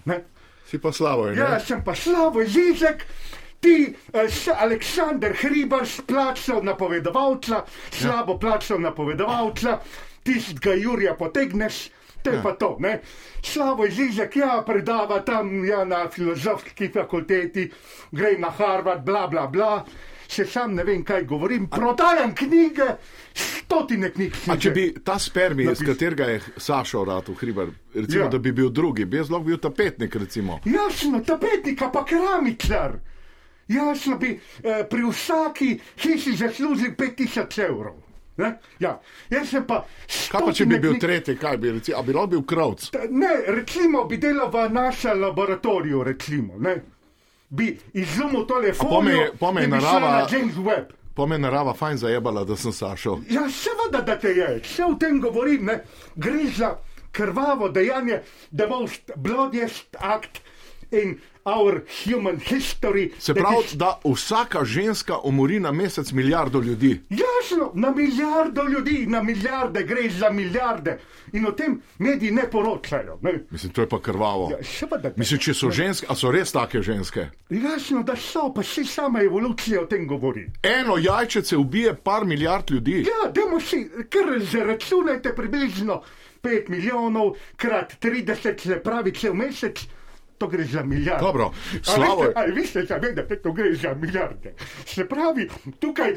Ne? 0.05 0.25
Si 0.67 0.79
pa 0.79 0.93
slabo, 0.93 1.27
Ja, 1.29 1.49
ne? 1.51 1.61
sem 1.61 1.83
pa 1.85 1.95
Slavo 1.95 2.45
Zizek, 2.45 3.07
ti 3.61 3.95
eh, 4.13 4.29
Aleksandr 4.57 5.35
Hribar 5.35 5.87
splačal 5.87 6.63
napovedovalca, 6.63 7.65
slabo 7.91 8.39
plačal 8.39 8.81
napovedovalca, 8.81 9.81
tistega 10.23 10.75
Jurija 10.75 11.15
potegneš. 11.15 11.91
To 12.23 12.31
je 12.31 12.37
Ja. 12.37 12.43
pa 12.43 12.53
to, 12.53 12.77
ne? 12.81 13.01
Slavo 13.43 13.87
Zizek, 13.89 14.37
ja, 14.37 14.63
predava 14.67 15.21
tam 15.21 15.65
ja, 15.65 15.85
na 15.85 16.09
filozofski 16.09 16.89
fakulteti, 16.89 17.71
gre 18.13 18.35
na 18.39 18.51
Harvard, 18.51 19.05
bla, 19.05 19.27
bla, 19.27 19.47
bla. 19.47 19.85
Še 20.31 20.45
sam 20.47 20.75
ne 20.75 20.85
vem, 20.85 21.01
kaj 21.03 21.25
govorim. 21.27 21.65
Prodajam 21.67 22.35
knjige, 22.35 22.85
stotine 23.35 24.11
knjig. 24.11 24.37
A 24.47 24.57
če 24.57 24.71
bi 24.71 24.85
ta 25.05 25.17
spermij, 25.19 25.73
iz 25.73 25.81
katerega 25.83 26.25
je 26.25 26.37
Sašo 26.57 27.05
Ratu 27.05 27.35
Hribar, 27.35 27.67
recimo, 27.95 28.25
Ja. 28.25 28.29
da 28.29 28.39
bi 28.39 28.53
bil 28.53 28.69
drugi, 28.71 29.05
bi 29.05 29.17
jaz 29.17 29.31
lahko 29.31 29.45
bil 29.45 29.59
tapetnik, 29.59 30.15
recimo. 30.15 30.61
Jasno, 30.65 31.21
tapetnika 31.21 31.91
pa 31.91 32.05
keramičar. 32.05 33.01
Jasno 33.69 34.19
bi 34.19 34.31
eh, 34.63 34.85
pri 34.85 35.03
vsaki 35.05 35.73
hiši 35.97 36.37
zaslužil 36.37 36.95
5000 36.95 37.63
evrov. 37.65 37.99
Ne? 38.41 38.51
Ja, 38.81 38.95
jaz 39.31 39.51
sem 39.51 39.67
pa. 39.67 39.83
Kaj 40.33 40.41
pa 40.41 40.53
če 40.53 40.67
bi 40.67 40.79
bil 40.81 40.97
tretji, 40.99 41.37
kaj 41.37 41.57
bi 41.57 41.71
recimo, 41.73 41.99
a 41.99 42.03
bi 42.03 42.13
lahko 42.13 42.27
bil 42.29 42.43
kravc? 42.45 42.89
Ta- 42.91 43.05
Ne, 43.11 43.35
recimo 43.49 44.05
bi 44.05 44.17
delal 44.19 44.49
v 44.49 44.69
našem 44.71 45.21
laboratoriju, 45.21 46.03
recimo. 46.05 46.57
Ne? 46.59 46.79
Bi 47.51 47.67
izumil 47.95 48.47
telefon 48.47 48.89
pome- 48.89 49.31
pome 49.37 49.65
in 49.65 49.71
bi 49.71 49.77
šel 49.77 49.89
narava- 49.91 50.11
na 50.13 50.27
je 51.35 51.39
narava 51.41 51.75
fajn 51.75 51.97
zajebala, 51.99 52.45
da 52.45 52.57
sem 52.57 52.73
Sašo. 52.73 53.19
Ja, 53.29 53.43
seveda, 53.51 54.01
da 54.03 54.17
te 54.17 54.29
je, 54.31 54.61
vse 54.63 54.85
o 54.85 54.95
tem 54.95 55.21
govorim, 55.21 55.65
ne? 55.65 55.81
gre 56.17 56.47
za 56.49 56.77
krvavo 57.13 57.69
dejanje, 57.69 58.21
the 58.51 58.67
most 58.67 59.11
bloodiest 59.17 59.97
act 59.99 60.41
in 60.93 61.19
our 61.47 61.81
human 62.05 62.39
history. 62.39 63.11
Se 63.19 63.35
pravi, 63.35 63.57
is- 63.65 63.75
da 63.75 63.99
vsaka 64.07 64.65
ženska 64.65 65.19
umori 65.19 65.61
na 65.61 65.73
mesec 65.73 66.13
milijardo 66.13 66.61
ljudi. 66.61 67.01
Jasno, 67.11 67.71
na 67.75 67.91
milijardo 67.91 68.63
ljudi, 68.65 69.07
na 69.07 69.23
milijarde 69.23 69.83
gre 69.83 70.11
za 70.11 70.31
milijarde 70.31 70.99
in 71.33 71.47
o 71.47 71.53
tem 71.53 71.83
mediji 71.99 72.31
ne 72.31 72.51
poročajo. 72.51 73.19
Ne? 73.23 73.45
Mislim, 73.51 73.73
to 73.73 73.81
je 73.81 73.89
pa 73.89 74.01
krvavo. 74.01 74.51
Ja, 74.81 74.99
da- 74.99 75.13
Mislim, 75.17 75.41
če 75.41 75.55
so 75.55 75.71
ženske, 75.71 76.07
a 76.09 76.15
so 76.15 76.31
res 76.31 76.53
take 76.53 76.83
ženske? 76.83 77.27
Jasno, 77.51 78.03
da 78.03 78.17
so, 78.17 78.53
pa 78.55 78.63
si 78.63 78.85
sama 78.85 79.23
evolucija 79.23 79.81
o 79.83 79.87
tem 79.87 80.07
govori. 80.07 80.47
Eno 80.63 80.97
jajčece 80.97 81.57
ubije 81.57 81.95
par 81.95 82.25
milijard 82.25 82.71
ljudi. 82.71 83.01
Ja, 83.01 83.33
dajmo 83.33 83.61
si, 83.61 83.81
kar 84.09 84.41
zaračunajte 84.43 85.35
približno 85.35 86.03
5 86.43 86.69
milijonov 86.69 87.25
krat 87.57 87.93
30, 88.01 88.61
se 88.61 88.81
pravi, 88.81 89.13
cel 89.13 89.35
mesec. 89.35 89.87
To 90.41 90.47
gre 90.47 90.65
za 90.65 90.81
milijarde. 90.83 91.21
Dobro, 91.23 91.45
A 91.75 91.85
Slavo- 91.85 92.33
Ali 92.35 92.53
vi 92.53 92.65
ste 92.65 92.83
zavedate, 92.83 93.37
to 93.37 93.53
gre 93.53 93.75
za 93.75 93.95
milijarde? 93.95 94.55
Se 94.87 95.05
pravi, 95.05 95.49
tukaj 95.79 96.15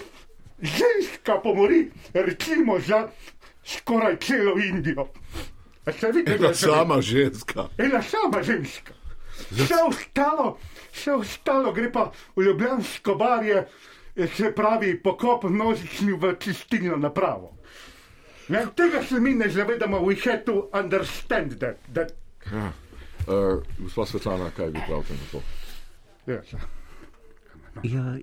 ženska 0.61 1.39
pomori, 1.39 1.81
recimo 2.13 2.79
za 2.79 3.07
skoraj 3.65 4.15
celo 4.17 4.55
Indijo. 4.59 5.07
Se 5.91 6.07
vidite, 6.07 6.31
Ena 6.33 6.47
da 6.47 6.53
se- 6.53 6.65
sama 6.65 7.01
ženska. 7.01 7.67
Ena 7.77 8.01
sama 8.01 8.43
ženska. 8.43 8.93
Vse 9.51 9.75
ostalo, 9.83 10.57
vse 10.93 11.11
ostalo 11.13 11.73
gre 11.73 11.91
pa 11.91 12.05
v 12.35 12.41
Ljubljansko 12.41 13.15
barje, 13.15 13.67
se 14.27 14.51
pravi, 14.51 14.95
pokop 14.97 15.43
množični 15.43 16.11
v 16.13 16.35
čistilno 16.35 16.95
napravo. 16.97 17.57
Ne, 18.47 18.65
tega 18.75 19.03
se 19.03 19.19
mi 19.19 19.33
ne 19.33 19.49
zavedamo, 19.49 19.99
we 19.99 20.15
have 20.21 20.43
to 20.45 20.69
understand 20.73 21.59
that. 21.59 21.75
that 21.93 22.11
Ja. 22.45 22.71
Uh, 23.27 23.63
gospa 23.79 24.05
Svetlana, 24.05 24.49
kaj 24.51 24.69
vi 24.69 24.81
pravite 24.87 25.13
na 25.13 25.25
to? 25.31 25.41
yes. 26.27 26.55
Ja, 27.83 28.17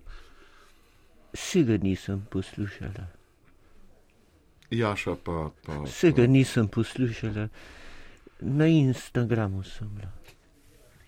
vsega 1.33 1.77
nisem 1.83 2.27
poslušala. 2.31 3.07
Jaša 4.71 5.17
pa. 5.25 5.51
pa 5.67 5.83
Vsega 5.83 6.27
nisem 6.27 6.69
poslušala. 6.69 7.49
Na 8.41 8.67
Instagramu 8.67 9.63
sem 9.63 9.89
bila. 9.95 10.13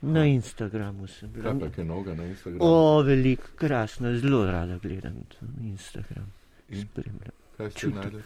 Na 0.03 0.25
Instagramu 0.27 1.07
sem 1.07 1.31
bila. 1.33 1.53
Kaj 1.53 1.71
pa 1.71 1.81
je 1.81 1.85
noga 1.85 2.15
na 2.15 2.25
Instagramu? 2.25 2.65
O, 2.65 3.03
veliko, 3.03 3.49
krasno, 3.57 4.17
zelo 4.19 4.47
rada 4.47 4.79
gledam 4.79 5.15
Instagram. 5.63 6.33
Spremljam. 6.69 7.43
Čutim. 7.71 7.95
najdeli? 7.95 8.23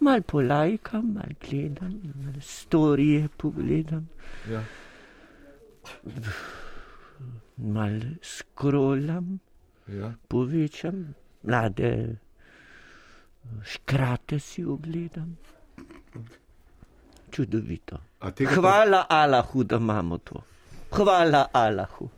Mal 0.00 0.22
polajkam, 0.22 1.12
mal 1.14 1.30
gledam, 1.48 2.00
mal 2.24 2.40
storije 2.40 3.28
pogledam, 3.36 4.08
Ja. 4.50 4.64
Mal 7.56 8.00
skrolam, 8.22 9.38
Ja. 9.88 10.12
povečam, 10.28 11.14
mlade 11.42 12.16
škrate 13.64 14.38
si 14.38 14.64
ogledam. 14.64 15.36
Čudovito. 17.30 17.96
A 18.20 18.30
tega 18.30 18.50
pa- 18.50 18.54
Hvala 18.54 19.06
Allahu, 19.08 19.64
da 19.64 19.76
imamo 19.76 20.18
to. 20.18 20.42
Hvala 20.90 21.46
Allahu. 21.52 22.08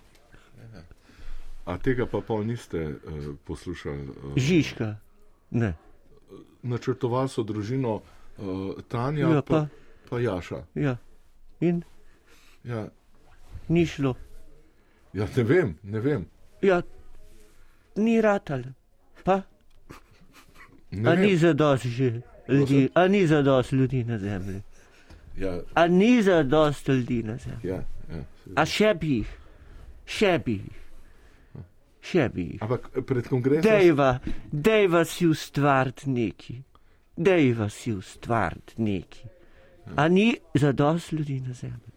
A 1.64 1.78
tega 1.78 2.06
pa 2.06 2.20
pol 2.20 2.44
niste 2.44 2.76
uh, 2.76 2.96
poslušali? 3.40 4.02
Uh, 4.02 4.36
Žižka. 4.36 4.96
Ne. 5.52 5.74
načrtovali 6.62 7.28
so 7.28 7.42
družino 7.42 7.94
uh, 7.94 8.02
Tanja 8.84 9.28
Ja, 9.30 9.42
pa, 9.42 9.60
pa. 9.60 9.66
pa 10.10 10.18
Jaša. 10.18 10.64
Ja. 10.74 10.96
In 11.60 11.82
Ja, 12.64 12.88
ni 13.68 13.86
šlo. 13.86 14.14
ja, 15.12 15.26
ne 15.36 15.42
vem, 15.44 15.78
ne 15.84 16.00
vem. 16.00 16.26
Ja, 16.62 16.82
ni 17.96 18.20
ratal. 18.20 18.62
Pa, 19.24 19.42
Ne 20.90 21.10
a 21.10 21.14
vem. 21.14 21.20
ni 21.22 21.36
zadost 21.36 21.86
že 21.86 22.20
ljudi, 22.48 22.88
a 22.94 23.08
ni 23.08 23.26
zadost 23.26 23.72
ljudi 23.72 24.04
na 24.04 24.18
zemlji. 24.18 24.60
Ja, 25.36 25.60
A 25.74 25.86
ni 25.88 26.22
zadost 26.22 26.88
ljudi 26.88 27.22
na 27.22 27.36
zemlji. 27.36 27.58
ja, 27.64 27.74
ja, 27.74 27.84
seveda. 28.34 28.54
A 28.56 28.66
še 28.66 28.94
bi 28.94 29.08
jih, 29.08 29.30
še 30.06 30.38
bi 30.38 30.52
jih, 30.54 30.82
še 32.02 32.28
bi 32.28 32.42
jih. 32.42 32.62
Ampak 32.62 32.90
pred 33.02 33.26
kongresom. 33.26 33.62
Dejva, 33.62 34.18
dejva 34.52 35.04
si 35.04 35.26
ustvariti 35.26 36.10
neki, 36.10 36.60
dejva 37.16 37.68
si 37.68 37.92
ustvariti 37.92 38.74
neki. 38.78 39.24
A 39.96 40.08
ni 40.08 40.28
zadost 40.54 41.12
ljudi 41.12 41.40
na 41.40 41.52
zemlji. 41.54 41.93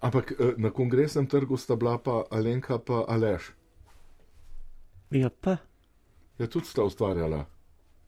Ampak 0.00 0.32
eh, 0.32 0.54
na 0.56 0.70
kongresnem 0.70 1.26
trgu 1.26 1.56
sta 1.56 1.76
bila 1.76 1.98
pa 1.98 2.24
Alenka 2.30 2.78
pa 2.78 3.04
Aleš. 3.08 3.52
Ja 5.10 5.30
pa, 5.30 5.56
Ja, 6.38 6.46
tudi 6.46 6.66
sta 6.66 6.82
ustvarjala. 6.82 7.46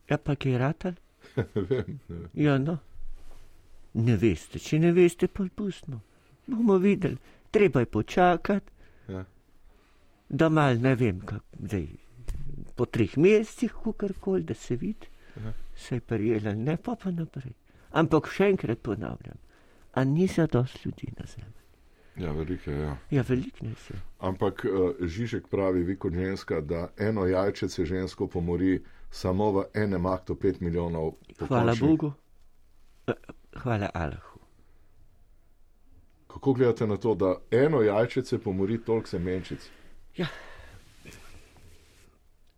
ja 0.08 0.18
pa 0.18 0.36
kaj 0.36 0.58
ratal? 0.58 0.92
ne 1.36 1.62
vem. 1.62 1.98
Ne. 2.08 2.28
Ja, 2.34 2.58
no. 2.58 2.78
Ne 3.94 4.16
veste, 4.16 4.58
če 4.58 4.78
ne 4.78 4.92
veste, 4.92 5.26
pa 5.28 5.44
pustimo. 5.50 6.00
Bomo 6.46 6.76
videli, 6.76 7.18
treba 7.50 7.80
je 7.80 7.86
počakati, 7.88 8.70
Ja. 9.08 9.24
da 10.30 10.48
mal 10.48 10.76
ne 10.76 10.94
vem, 10.94 11.20
kako 11.20 11.44
zdaj. 11.60 11.86
Po 12.76 12.86
treh 12.86 13.16
mesecih, 13.16 13.72
kakorkoli, 13.74 14.42
da 14.42 14.54
se 14.54 14.76
vidi, 14.76 15.06
Ja. 15.36 15.52
se 15.76 15.94
je 15.94 16.00
prijela, 16.00 16.54
ne 16.54 16.76
pa 16.76 16.94
pa 16.94 17.10
naprej. 17.10 17.52
Ampak 17.92 18.28
še 18.28 18.44
enkrat 18.46 18.78
ponavljam, 18.78 19.38
a 19.92 20.04
ni 20.04 20.26
za 20.28 20.46
dost 20.46 20.84
ljudi 20.84 21.10
na 21.18 21.26
zemlji. 21.26 21.59
Ja, 22.20 22.32
veliko 22.32 22.70
je. 22.70 22.80
Ja. 22.80 22.96
Ja, 23.10 23.24
veliko 23.28 23.66
nas 23.66 23.90
je. 23.90 23.96
Ampak 24.18 24.64
uh, 24.64 24.94
Žižek 25.00 25.48
pravi, 25.48 25.82
vi 25.82 25.96
kot 25.96 26.12
ženska, 26.12 26.60
da 26.60 26.88
eno 26.98 27.26
jajčece 27.26 27.84
žensko 27.84 28.26
pomori 28.26 28.82
samo 29.10 29.52
v 29.52 29.64
enem 29.74 30.06
aktu 30.06 30.34
5 30.34 30.60
milijonov. 30.60 31.14
Hvala 31.38 31.72
pokončnih. 31.72 31.90
Bogu, 31.90 32.12
Eh, 33.06 33.12
hvala 33.56 33.90
Allahu. 33.94 34.38
Kako 36.26 36.52
gledate 36.52 36.86
na 36.86 36.96
to, 36.96 37.14
da 37.14 37.36
eno 37.50 37.82
jajčece 37.82 38.38
pomori 38.38 38.84
toliko 38.84 39.08
semenčic? 39.08 39.70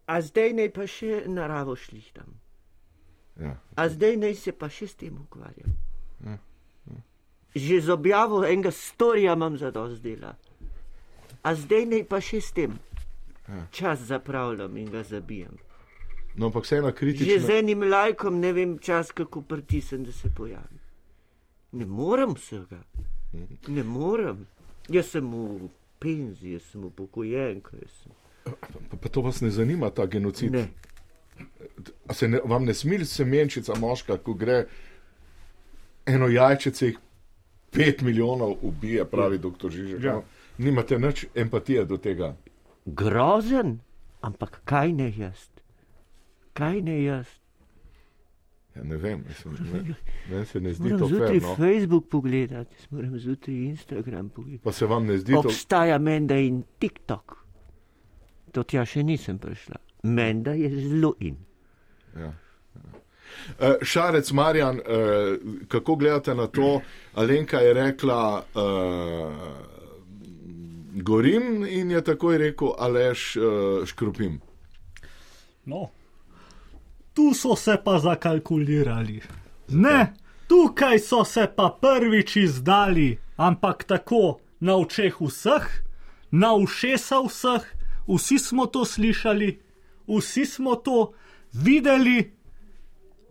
A 0.07 0.20
zdaj 0.20 0.53
naj 0.53 0.72
pa 0.72 0.87
še 0.87 1.22
naravo 1.27 1.77
šlihtam. 1.77 2.40
Ja. 3.40 3.57
A 3.77 3.88
zdaj 3.88 4.16
naj 4.16 4.35
se 4.35 4.53
pa 4.53 4.68
še 4.68 4.87
s 4.87 4.94
tem 4.94 5.16
ukvarjam. 5.16 5.79
Že 7.55 7.81
z 7.81 7.88
objavo 7.91 8.45
enega 8.45 8.71
storija 8.71 9.33
imam 9.33 9.59
za 9.59 9.71
dosti 9.71 10.01
dela. 10.01 10.35
A 11.43 11.55
zdaj 11.55 11.87
naj 11.87 12.05
pa 12.05 12.21
še 12.21 12.41
s 12.41 12.53
tem. 12.53 12.79
Čas 13.71 14.01
zapravljam 14.01 14.77
in 14.77 14.88
ga 14.88 15.03
zabijam. 15.03 15.57
No, 16.35 16.47
ampak 16.47 16.65
vseeno 16.65 16.88
Že 16.88 16.93
z 16.93 16.97
kritično. 16.97 17.55
enim 17.55 17.83
lajkom 17.83 18.41
ne 18.41 18.53
vem 18.53 18.79
čas, 18.79 19.11
kako 19.12 19.43
pritisnem, 19.43 20.05
da 20.05 20.12
se 20.12 20.31
pojavi. 20.31 20.79
Ne 21.73 21.85
morem 21.87 22.33
vsega. 22.33 22.81
Ne 23.69 23.83
morem. 23.85 24.47
Jaz 24.88 25.07
sem 25.09 25.27
v 25.27 25.69
penziji, 25.99 26.53
jaz 26.53 26.62
sem 26.65 26.85
upokojenka. 26.85 27.77
jaz 27.77 27.91
sem- 27.93 28.12
Pa, 28.91 28.97
pa 28.97 29.09
to 29.09 29.21
vas 29.21 29.41
ne 29.41 29.51
zanima, 29.51 29.91
ta 29.91 30.07
genocid. 30.07 30.53
Ne. 30.53 30.69
A 32.07 32.15
se 32.15 32.29
ne, 32.29 32.41
vam 32.45 32.65
ne 32.65 32.75
smili 32.75 33.05
semenčica 33.05 33.75
moška, 33.75 34.17
ko 34.19 34.35
gre 34.35 34.67
eno 36.07 36.29
jajčice, 36.29 36.87
jih 36.87 36.99
pet 37.73 38.03
milijonov 38.03 38.57
ubije, 38.63 39.05
pravi 39.05 39.39
doktor 39.39 39.71
Žižek. 39.71 40.05
Ja. 40.05 40.15
No, 40.15 40.23
nimate 40.59 40.99
nič 40.99 41.27
empatije 41.35 41.85
do 41.85 41.97
tega. 41.97 42.35
Grozen, 42.87 43.79
ampak 44.21 44.61
kaj 44.65 44.93
ne 44.93 45.13
jaz? 45.17 45.49
Kaj 46.53 46.83
ne 46.83 46.99
jaz? 47.05 47.27
Ja, 48.77 48.83
ne 48.85 48.97
vem, 48.97 49.25
mislim, 49.29 49.57
ne, 49.73 49.95
meni 50.31 50.47
se 50.47 50.61
ne 50.61 50.73
zdi 50.73 50.83
Moram 50.83 50.99
to 50.99 51.07
zjutraj 51.07 51.41
fair. 51.41 51.43
No. 51.43 51.57
Facebook 51.57 52.09
pogledati, 52.09 52.77
moram 52.91 53.19
zjutraj 53.19 53.57
Instagram 53.57 54.29
pogledati. 54.29 54.65
Pa 54.65 54.73
se 54.73 54.87
vam 54.87 55.07
ne 55.07 55.19
zdi 55.19 55.33
to. 55.33 55.39
Obstaja 55.39 55.99
menda 55.99 56.37
in 56.37 56.63
TikTok. 56.79 57.37
Do 58.55 58.63
tja 58.63 58.85
še 58.85 59.03
nisem 59.03 59.39
prišla. 59.39 59.77
Menda 60.03 60.53
je 60.53 60.71
zelo 60.77 61.15
in. 61.21 61.37
Ja. 62.17 62.33
Uh, 63.59 63.75
Šarec 63.83 64.33
Marjan, 64.33 64.79
uh, 64.79 64.85
kako 65.68 65.97
gledate 65.97 66.35
na 66.35 66.47
to? 66.47 66.81
Alenka 67.14 67.59
je 67.59 67.75
rekla, 67.75 68.45
uh, 68.55 69.33
gorim 71.03 71.66
in 71.68 71.90
je 71.90 72.05
takoj 72.05 72.38
rekel, 72.38 72.75
alež 72.79 73.37
škrupim. 73.87 74.40
No, 75.64 75.90
tu 77.14 77.35
so 77.35 77.57
se 77.57 77.77
pa 77.85 77.99
zakalkulirali. 77.99 79.21
Ne, 79.68 80.12
tukaj 80.49 80.99
so 80.99 81.25
se 81.25 81.47
pa 81.57 81.71
prvič 81.81 82.37
izdali, 82.37 83.18
ampak 83.37 83.85
tako 83.85 84.38
na 84.61 84.77
očeh 84.77 85.21
vseh, 85.21 85.66
na 86.31 86.55
ušesa 86.55 87.21
vseh, 87.27 87.64
vsi 88.09 88.38
smo 88.38 88.66
to 88.66 88.85
slišali, 88.85 89.61
vsi 90.09 90.47
smo 90.47 90.75
to 90.75 91.12
videli. 91.53 92.33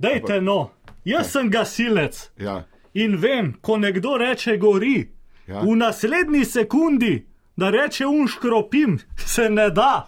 Dajte 0.02 0.42
no, 0.42 0.72
jaz 1.06 1.32
sem 1.32 1.50
gasilec 1.50 2.30
Ja. 2.38 2.64
in 2.94 3.18
vem, 3.18 3.54
ko 3.62 3.78
nekdo 3.78 4.18
reče 4.18 4.58
gori, 4.58 5.10
Ja. 5.48 5.54
ja. 5.56 5.62
v 5.62 5.76
naslednji 5.76 6.46
sekundi, 6.46 7.26
da 7.56 7.70
reče 7.70 8.06
unškropim, 8.06 9.00
se 9.18 9.50
ne 9.50 9.70
da, 9.70 10.08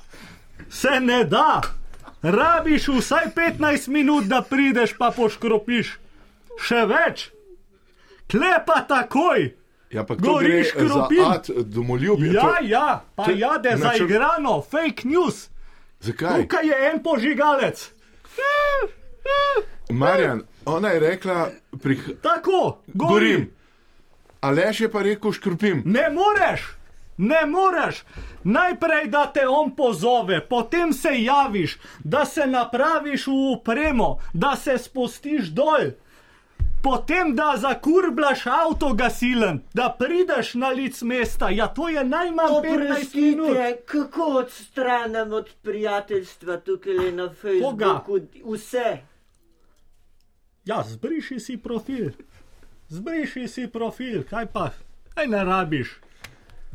se 0.70 1.00
ne 1.00 1.24
da. 1.24 1.62
Rabiš 2.24 2.88
vsaj 2.90 3.26
15 3.36 3.88
minut, 3.88 4.24
da 4.26 4.42
prideš 4.42 4.94
pa 4.98 5.12
poškropiš. 5.12 5.98
Še 6.60 6.86
več, 6.86 7.30
klepa 8.28 8.86
takoj. 8.88 9.50
Ja, 9.92 10.04
pa 10.04 10.16
Goriš 10.16 10.72
za 10.74 11.08
ad 11.28 11.50
domoljubje? 11.66 12.32
Ja, 12.34 12.42
To- 12.42 12.66
ja, 12.66 13.04
pa 13.16 13.24
to- 13.26 13.32
jade 13.32 13.70
načrt- 13.72 13.98
zaigrano, 14.00 14.62
fake 14.62 15.04
news. 15.06 15.50
Zakaj? 16.00 16.42
Tukaj 16.42 16.68
je 16.68 16.76
en 16.90 17.04
požigalec. 17.04 17.92
Marjan, 19.90 20.42
ona 20.66 20.90
je 20.90 21.00
rekla, 21.00 21.50
prih... 21.82 22.10
Tako, 22.22 22.78
gorim. 22.88 23.10
gorim. 23.10 23.52
Alež 24.42 24.82
je 24.82 24.92
pa 24.92 25.02
rekel, 25.02 25.32
škrupim. 25.32 25.84
Ne 25.86 26.10
moreš, 26.10 26.76
ne 27.18 27.46
moreš. 27.46 28.04
Najprej, 28.44 29.08
da 29.08 29.26
te 29.34 29.48
on 29.48 29.76
pozove, 29.76 30.42
potem 30.48 30.94
se 30.94 31.10
javiš, 31.24 31.78
da 32.04 32.26
se 32.26 32.48
napraviš 32.48 33.28
v 33.28 33.38
upremo, 33.54 34.18
da 34.34 34.56
se 34.56 34.78
spustiš 34.78 35.48
dol. 35.56 35.94
Potem, 36.84 37.36
da 37.36 37.54
zakurblaš 37.58 38.46
avto 38.46 38.94
gasilen, 38.94 39.62
da 39.74 39.96
prideš 40.00 40.54
na 40.54 40.70
lic 40.70 41.02
mesta, 41.02 41.50
ja, 41.50 41.68
to 41.68 41.90
je 41.90 42.04
najmanj 42.04 42.52
15 42.64 43.16
minut. 43.16 43.58
Kako 43.86 44.24
odstranim 44.24 45.34
od 45.34 45.50
prijateljstva 45.62 46.58
tukaj 46.58 47.12
na 47.12 47.30
Facebooku 47.30 48.20
vse? 48.44 49.13
Ja, 50.66 50.84
zbriši 50.88 51.40
si 51.40 51.58
profil, 51.58 52.12
zbriši 52.90 53.48
si 53.48 53.68
profil, 53.68 54.24
kaj 54.24 54.46
pa, 54.46 54.70
aj 55.16 55.28
ne 55.28 55.44
rabiš, 55.44 55.98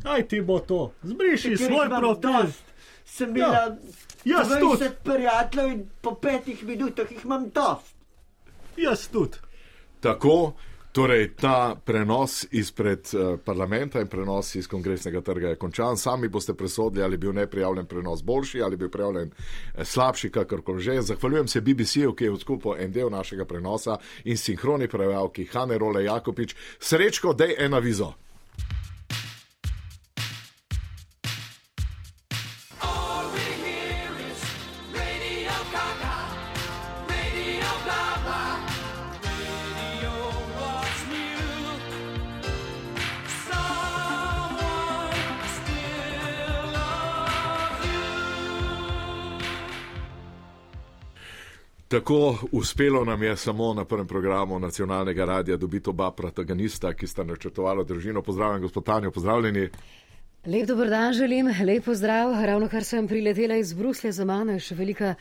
kaj 0.03 0.27
ti 0.27 0.41
bo 0.41 0.59
to, 0.59 0.93
zbriši 1.03 1.55
Ker 1.57 1.67
svoj 1.67 1.89
profil. 1.89 2.31
dost. 2.31 2.63
Sem 3.05 3.33
bila 3.33 3.77
Jaz 4.25 4.49
20 4.49 4.59
tudi, 4.59 4.89
prijateljev 5.03 5.71
in 5.71 5.89
po 6.01 6.13
petih 6.15 6.63
minutah 6.63 7.11
jih 7.11 7.25
imam 7.25 7.49
dost. 7.49 7.95
jaz 8.77 9.07
tudi. 9.07 9.37
Tako, 9.99 10.53
torej 10.91 11.35
ta 11.35 11.75
prenos 11.85 12.45
izpred 12.51 13.09
uh, 13.13 13.39
parlamenta 13.45 14.01
in 14.01 14.07
prenos 14.07 14.55
iz 14.55 14.67
kongresnega 14.67 15.21
trga 15.21 15.49
je 15.49 15.55
končan. 15.55 15.97
Sami 15.97 16.27
boste 16.27 16.53
presodili, 16.53 17.03
ali 17.03 17.13
je 17.13 17.17
bil 17.17 17.33
neprijavljen 17.33 17.85
prenos 17.85 18.23
boljši 18.23 18.61
ali 18.61 18.73
je 18.73 18.77
bil 18.77 18.89
prijavljen 18.89 19.31
eh, 19.31 19.85
slabši, 19.85 20.29
kakorkoli 20.29 20.81
že. 20.81 21.01
Zahvaljujem 21.01 21.47
se 21.47 21.61
BBC-u, 21.61 22.13
ki 22.13 22.23
je 22.23 22.31
odkupil 22.31 22.75
en 22.79 22.91
del 22.91 23.09
našega 23.09 23.45
prenosa 23.45 23.97
in 24.23 24.37
sinhroni 24.37 24.87
prevajalki 24.87 25.45
Hane 25.45 25.77
Role 25.77 26.03
Jakopič. 26.03 26.55
Srečko, 26.79 27.33
dej 27.33 27.55
ena 27.57 27.79
vizo. 27.79 28.13
Tako 51.89 52.37
uspelo 52.51 53.05
nam 53.05 53.23
je 53.23 53.37
samo 53.37 53.73
na 53.73 53.85
prvem 53.85 54.07
programu 54.07 54.59
nacionalnega 54.59 55.25
radia 55.25 55.57
dobiti 55.57 55.89
oba 55.89 56.11
protagonista, 56.11 56.93
ki 56.93 57.07
sta 57.07 57.23
načrtovali 57.23 57.85
družino. 57.85 58.21
Pozdravljen, 58.21 58.61
gospod 58.61 58.85
Tanjo, 58.85 59.11
pozdravljeni. 59.11 59.69
Lep 60.45 60.67
dober 60.67 60.89
dan 60.89 61.13
želim, 61.13 61.49
lep 61.65 61.85
pozdrav. 61.85 62.45
Ravno 62.45 62.69
kar 62.69 62.83
sem 62.83 63.07
priletela 63.07 63.55
iz 63.55 63.73
Bruslja 63.73 64.11
za 64.11 64.25
mano, 64.25 64.51
je 64.51 64.59
še 64.59 64.75
velika, 64.75 65.15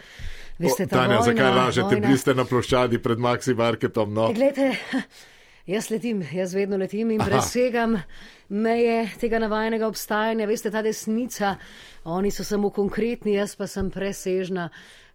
veste, 0.59 0.87
ta 0.87 0.97
Tanja, 0.97 1.19
vojna, 1.19 1.23
zakaj 1.25 1.57
lažete? 1.57 1.87
vojna. 1.87 2.07
Bili 2.07 2.19
ste 2.19 2.35
na 2.35 2.45
ploščadi 2.45 3.01
pred 3.03 3.19
Maxi 3.19 3.57
Marketom. 3.57 4.13
No. 4.15 4.29
Glejte, 4.37 4.69
jaz 5.75 5.89
letim, 5.91 6.21
jaz 6.33 6.53
vedno 6.55 6.77
letim 6.77 7.17
in 7.17 7.25
presegam 7.25 7.97
meje 8.49 9.09
tega 9.21 9.41
navajenega 9.41 9.89
obstajanja. 9.89 10.47
Veste, 10.47 10.71
ta 10.71 10.85
desnica, 10.85 11.57
oni 12.05 12.31
so 12.31 12.45
samo 12.45 12.69
konkretni, 12.71 13.39
jaz 13.41 13.57
pa 13.57 13.67
sem 13.67 13.89
presežna, 13.91 14.69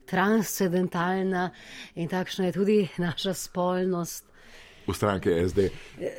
transcendentalna 0.06 1.50
in 1.96 2.10
takšna 2.10 2.46
je 2.46 2.52
tudi 2.52 2.90
naša 2.98 3.34
spolnost. 3.34 4.33
V 4.84 4.94
stranki 4.94 5.30
SD. 5.42 5.60
Eh, 5.60 5.70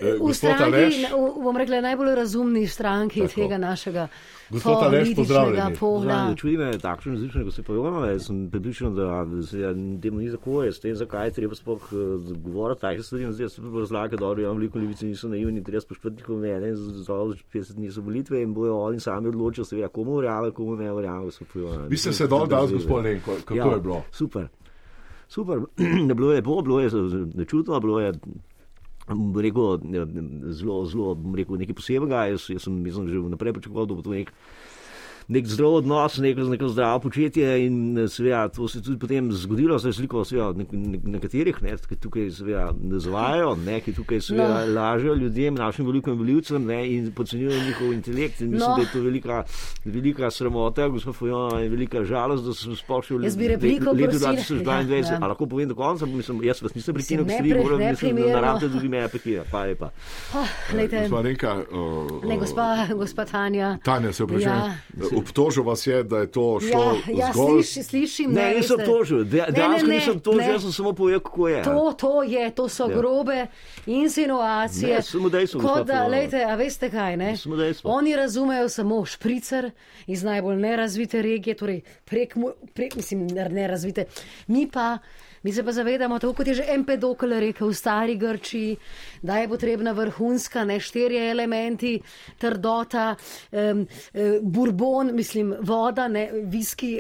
V 0.03 0.19
Gospod 0.19 0.35
stranki, 0.35 0.63
Aleš, 0.65 0.95
v- 1.05 1.43
bom 1.43 1.57
rekla, 1.57 1.81
najbolj 1.83 2.15
razumni 2.15 2.67
stranki 2.67 3.21
Tako. 3.21 3.35
Tega 3.35 3.59
našega 3.59 4.09
Gospod 4.51 4.77
Aleš, 4.79 5.15
pozdravljeni. 5.17 5.77
pola. 5.77 6.35
Čudi 6.37 6.57
me 6.57 6.79
takšno 6.79 7.13
različno, 7.13 7.45
kot 7.45 7.55
se 7.55 7.63
pojavlja. 7.63 8.11
Jaz 8.11 8.27
sem 8.27 8.51
pripričan, 8.51 8.95
da 8.95 9.07
se 9.43 9.61
ja, 9.61 9.71
temu 10.03 10.19
ni 10.19 10.31
tako, 10.31 10.63
jaz 10.63 10.79
tem, 10.79 10.95
zakaj 10.95 11.27
je 11.27 11.33
treba 11.33 11.55
sploh 11.55 11.83
uh, 11.85 11.99
govoriti 12.39 12.81
take 12.81 13.03
stvari. 13.03 13.33
Zdaj 13.33 13.49
se 13.49 13.63
razlaga, 13.75 14.17
da 14.17 14.35
ja, 14.39 14.51
veliko 14.51 14.79
levice 14.79 15.07
niso 15.07 15.29
naivni, 15.29 15.65
treba 15.65 15.81
spoštovati 15.81 16.23
mnenje, 16.29 16.75
zelo 16.75 17.35
50 17.53 17.73
dni 17.75 17.91
so 17.91 18.01
volitve 18.01 18.43
in 18.43 18.55
bojo 18.55 18.79
oni 18.79 19.01
sami 19.01 19.29
odločili, 19.29 19.65
seveda, 19.67 19.89
komu 19.89 20.17
verjame, 20.17 20.51
komu 20.53 20.77
ne 20.77 20.93
verjame, 20.93 21.31
so 21.31 21.45
pojavljali. 21.45 21.89
vi 21.89 21.97
ste 21.97 22.13
se 22.13 22.27
dol 22.27 22.47
dal 22.47 22.67
z 22.67 22.73
gospod 22.75 23.05
Lenko, 23.05 23.33
kako 23.45 23.59
Ja, 23.59 23.67
je 23.67 23.81
bilo? 23.81 24.03
Super. 24.13 24.49
Super. 25.27 25.59
bilo 26.15 26.31
je 26.31 26.37
lepo, 26.37 26.63
bilo 26.63 26.81
je 26.81 26.91
nečutno, 27.35 27.81
bilo 27.81 28.01
je. 28.01 28.13
Rekel, 29.07 29.81
zelo, 30.57 30.85
zelo, 30.89 31.13
rekel, 31.37 31.59
nekaj 31.61 31.77
posebnega. 31.77 32.25
Jaz, 32.33 32.49
jaz, 32.49 32.65
sem, 32.65 32.79
jaz 32.89 32.97
sem 32.97 33.09
že 33.13 33.21
vnaprej 33.21 33.57
pričakoval, 33.59 33.89
da 33.91 33.99
bo 33.99 34.05
to 34.05 34.15
nek 34.17 34.33
nek 35.29 35.47
zdrav 35.47 35.75
odnos, 35.75 36.19
neko, 36.19 36.41
neko 36.41 36.69
zdravo 36.69 36.99
početje 36.99 37.67
in 37.67 37.99
eh, 37.99 38.09
seveda 38.09 38.49
to 38.49 38.69
se 38.69 38.79
je 38.79 38.83
tudi 38.83 38.99
potem 38.99 39.33
zgodilo, 39.33 39.79
se 39.79 39.89
je 39.89 39.93
sliko 39.93 40.25
seveda 40.25 40.53
nek, 40.53 40.73
nek, 40.73 41.01
nekaterih, 41.05 41.63
ne, 41.63 41.77
ki 41.89 41.97
tukaj 41.97 42.31
seveda 42.31 42.71
nazvajajo, 42.81 43.57
ne, 43.67 43.81
ki 43.81 43.93
tukaj 43.93 44.21
seveda 44.21 44.67
no. 44.67 44.75
lažejo 44.75 45.15
ljudem, 45.15 45.55
našim 45.55 45.87
velikim 45.87 46.19
voljivcem 46.19 46.67
ne, 46.67 46.81
in 46.95 47.13
podcenjujejo 47.13 47.65
njihov 47.65 47.93
intelekt 47.93 48.41
in 48.41 48.51
mislim, 48.51 48.65
No. 48.65 48.77
da 48.77 48.83
je 48.83 48.89
to 48.93 49.01
velika, 49.01 49.43
velika 49.85 50.31
sramota, 50.31 50.89
gospod 50.89 51.15
Fojona, 51.15 51.61
in 51.65 51.71
velika 51.71 52.05
žalost, 52.05 52.45
da 52.45 52.55
sem 52.55 52.77
spošil 52.77 53.25
Jaz 53.25 53.37
bi 53.37 53.49
repliko 53.49 53.93
leto 53.93 54.11
prosila. 54.11 54.33
2022. 54.33 54.93
Ja, 54.93 55.13
ja. 55.13 55.19
A 55.23 55.27
lahko 55.27 55.47
povem 55.47 55.69
do 55.69 55.75
konca, 55.75 56.07
mislim, 56.07 56.41
jaz 56.45 56.63
vas 56.63 56.75
nisem 56.75 56.95
prekinil, 56.95 57.27
ker 57.27 57.35
ste 57.35 57.43
vi 57.43 57.53
govorili, 57.53 57.91
mislim, 57.91 58.17
da 58.17 58.33
naravite 58.33 58.69
tudi 58.73 58.89
me 58.89 59.09
prekina. 59.09 59.43
Pa 59.51 59.65
je 59.67 59.75
pa. 59.77 59.91
Oh, 60.35 60.49
lejte, 60.75 61.01
Gospa 61.01 61.21
Renka, 61.23 61.55
uh, 61.55 62.25
ne, 62.29 62.39
gospa, 62.39 62.87
gospa 62.95 63.25
Tanja. 63.25 63.79
Tanja 63.85 64.13
se 64.13 64.25
vprašuje. 64.25 64.49
Ja. 64.49 64.75
Obtožil 65.17 65.63
vas 65.63 65.87
je, 65.87 66.03
da 66.05 66.19
je 66.19 66.27
to 66.29 66.59
Ja, 66.59 66.69
šlo 66.69 66.85
ja 67.11 67.29
zgolj. 67.29 67.63
sliš, 67.63 67.87
slišim. 67.87 68.33
Ne, 68.33 68.55
nisem 68.55 68.79
Ne, 68.79 68.85
dejansko 69.49 69.63
ne, 69.81 69.89
ne, 69.89 69.95
nisem 69.97 70.21
tožil, 70.21 70.41
ne. 70.41 70.49
jaz 70.49 70.63
sem 70.63 70.73
samo 70.73 70.93
povedal, 70.93 71.21
kako 71.21 71.49
je. 71.49 71.63
To, 71.63 71.93
to 71.95 72.23
je, 72.25 72.51
to 72.53 72.69
so 72.69 72.85
Ja. 72.85 72.97
grobe 72.97 73.47
insinuacije. 73.89 74.95
Ne, 74.95 75.03
samo 75.05 75.29
dejstvo, 75.29 75.61
Kot 75.61 75.87
da, 75.87 76.07
lejte, 76.07 76.45
a 76.45 76.55
veste 76.55 76.91
kaj, 76.91 77.17
ne? 77.17 77.37
Samo 77.37 77.57
dejstvo. 77.57 77.91
Oni 77.91 78.17
razumejo 78.17 78.69
samo 78.69 79.05
špricer 79.05 79.71
iz 80.07 80.23
najbolj 80.23 80.57
nerazvite 80.59 81.23
regije, 81.23 81.55
torej 81.57 81.81
prek, 82.05 82.35
prek 82.75 82.97
mislim, 82.97 83.27
ne- 83.27 83.49
nerazvite. 83.51 84.05
Mi 84.47 84.69
pa. 84.69 84.99
Mi 85.45 85.53
se 85.53 85.63
pa 85.65 85.73
zavedamo, 85.73 86.19
tako 86.19 86.33
kot 86.35 86.47
je 86.47 86.55
že 86.55 86.65
Empedokl 86.73 87.35
rekel 87.41 87.69
v 87.69 87.77
stari 87.77 88.17
Grčiji, 88.17 88.77
da 89.23 89.39
je 89.39 89.49
potrebna 89.49 89.93
vrhunska, 89.93 90.65
ne 90.65 90.79
štirje 90.81 91.31
elementi, 91.31 91.99
trdota, 92.41 93.11
um, 93.53 93.85
bourbon, 94.41 95.13
mislim, 95.13 95.55
voda, 95.61 96.09
ne 96.09 96.31
viski. 96.49 96.97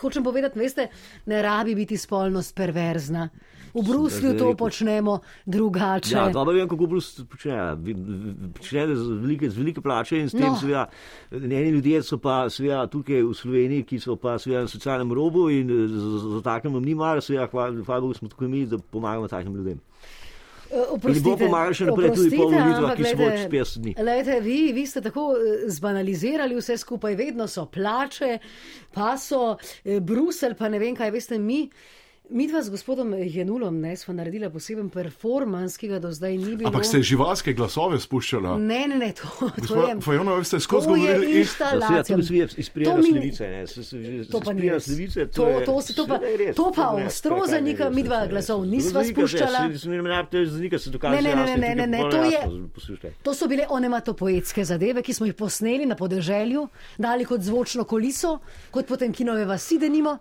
Hočem 0.00 0.24
povedati, 0.24 0.58
veste, 0.58 0.88
ne 1.26 1.42
rabi 1.42 1.74
biti 1.74 1.96
spolnost 1.96 2.54
perverzna. 2.54 3.28
V 3.76 3.82
Bruslju 3.84 4.38
to 4.38 4.54
počnemo 4.56 5.18
drugače. 5.46 6.14
Ja, 6.14 6.28
dobro 6.32 6.54
vem, 6.56 6.68
kako 6.68 6.86
Brus 6.86 7.10
počne. 7.28 7.76
Počne 8.56 8.86
z 8.96 9.08
velike, 9.20 9.50
z 9.50 9.58
velike 9.58 9.80
plače 9.80 10.16
in 10.18 10.28
s 10.28 10.32
tem, 10.32 10.48
No. 10.48 10.56
seveda, 10.56 10.86
eni 11.32 11.70
ljudje 11.70 12.02
so 12.02 12.16
pa 12.18 12.46
seveda 12.50 12.86
tukaj 12.86 13.20
v 13.22 13.34
Sloveniji, 13.36 13.84
ki 13.84 14.00
so 14.00 14.16
pa 14.16 14.38
seveda 14.38 14.64
na 14.64 14.68
socialnem 14.68 15.12
robu 15.12 15.50
in 15.52 15.68
eh, 15.68 15.88
za, 15.92 16.40
takem 16.42 16.72
nam 16.72 16.84
ni 16.84 16.94
mar, 16.94 17.20
seveda, 17.20 17.50
hvala, 17.52 17.84
hvala 17.84 18.00
Bogu 18.00 18.14
smo 18.14 18.28
tukaj 18.28 18.48
mi, 18.48 18.64
da 18.66 18.78
pomagamo 18.78 19.28
takim 19.28 19.54
ljudem. 19.54 19.80
Eh, 20.70 21.12
In 21.12 21.22
bo 21.22 21.36
pomagal 21.38 21.74
še 21.74 21.84
naprej 21.86 22.10
tudi 22.16 22.32
po 22.32 22.48
volitvah, 22.50 22.96
ki 22.96 23.04
so 23.04 23.28
čez 23.28 23.44
50 23.52 23.82
dni. 23.84 23.92
Lejte, 24.02 24.40
vi, 24.42 24.72
vi 24.74 24.86
ste 24.86 25.00
tako 25.00 25.36
eh, 25.36 25.68
zbanalizirali 25.70 26.56
vse 26.56 26.74
skupaj, 26.76 27.14
vedno 27.14 27.46
so 27.46 27.66
plače, 27.66 28.38
pa 28.90 29.12
so 29.20 29.54
eh, 29.84 30.00
Brusel, 30.00 30.56
pa 30.58 30.68
ne 30.68 30.80
vem 30.82 30.96
kaj, 30.96 31.12
veste, 31.14 31.38
mi. 31.38 31.68
Mi 32.28 32.48
dva 32.48 32.58
z 32.58 32.70
gospodom 32.70 33.14
Jenulom 33.14 33.80
ne, 33.80 33.96
smo 33.96 34.10
naredili 34.10 34.50
poseben 34.50 34.88
performance, 34.90 35.78
ki 35.78 35.88
ga 35.88 35.98
do 35.98 36.10
zdaj 36.10 36.32
ni 36.34 36.56
bilo. 36.56 36.66
Ampak 36.66 36.82
ste 36.82 36.98
živalske 37.00 37.52
glasove 37.52 38.00
spuščala. 38.00 38.56
Ne, 38.58 38.80
ne, 38.84 38.96
ne, 38.96 39.12
to, 39.12 39.28
to 39.60 39.76
je. 39.80 39.94
Fajonova, 40.00 40.38
vi 40.38 40.44
ste 40.44 40.58
skozi 40.58 40.86
to 40.86 40.96
je 40.96 41.04
govorili 41.06 41.30
in- 41.32 41.46
Ja, 41.88 42.02
tudi 42.04 42.22
iz 42.50 42.68
To 42.82 42.98
ne, 43.40 43.62
s- 43.62 43.78
s- 43.78 43.94
To 44.28 44.40
pa 44.40 44.52
ni 44.52 44.60
To, 45.28 45.48
je- 45.48 45.64
to, 45.64 45.80
se- 45.80 45.94
to 45.94 46.04
pa, 46.04 46.14
je 46.16 46.52
to 46.52 46.72
je 46.92 47.06
ostro 47.06 47.46
zanika, 47.46 47.90
mi 47.90 48.02
dva 48.02 48.16
je 48.16 48.28
glasov 48.28 48.66
nisva 48.66 49.04
spuščala. 49.04 49.60
ne, 51.12 51.22
ne, 51.22 51.46
ne. 51.46 51.56
Ne, 51.56 51.68
ne, 51.68 51.74
ne, 51.76 51.86
ne, 51.88 52.10
to 52.10 52.18
je-. 52.24 52.42
To 53.22 53.30
so 53.32 53.46
bile 53.46 53.66
onematopoetske 53.70 54.64
zadeve, 54.64 55.00
ki 55.00 55.12
smo 55.12 55.26
jih 55.26 55.34
posneli 55.36 55.86
na 55.86 55.94
podeželju, 55.94 56.68
dali 56.98 57.24
kot 57.24 57.40
zvočno 57.40 57.84
koliso, 57.84 58.38
kot 58.70 58.86
potem 58.86 59.12
kinove 59.12 59.44
vasi, 59.44 59.78
da 59.78 59.88
nimo. 59.88 60.18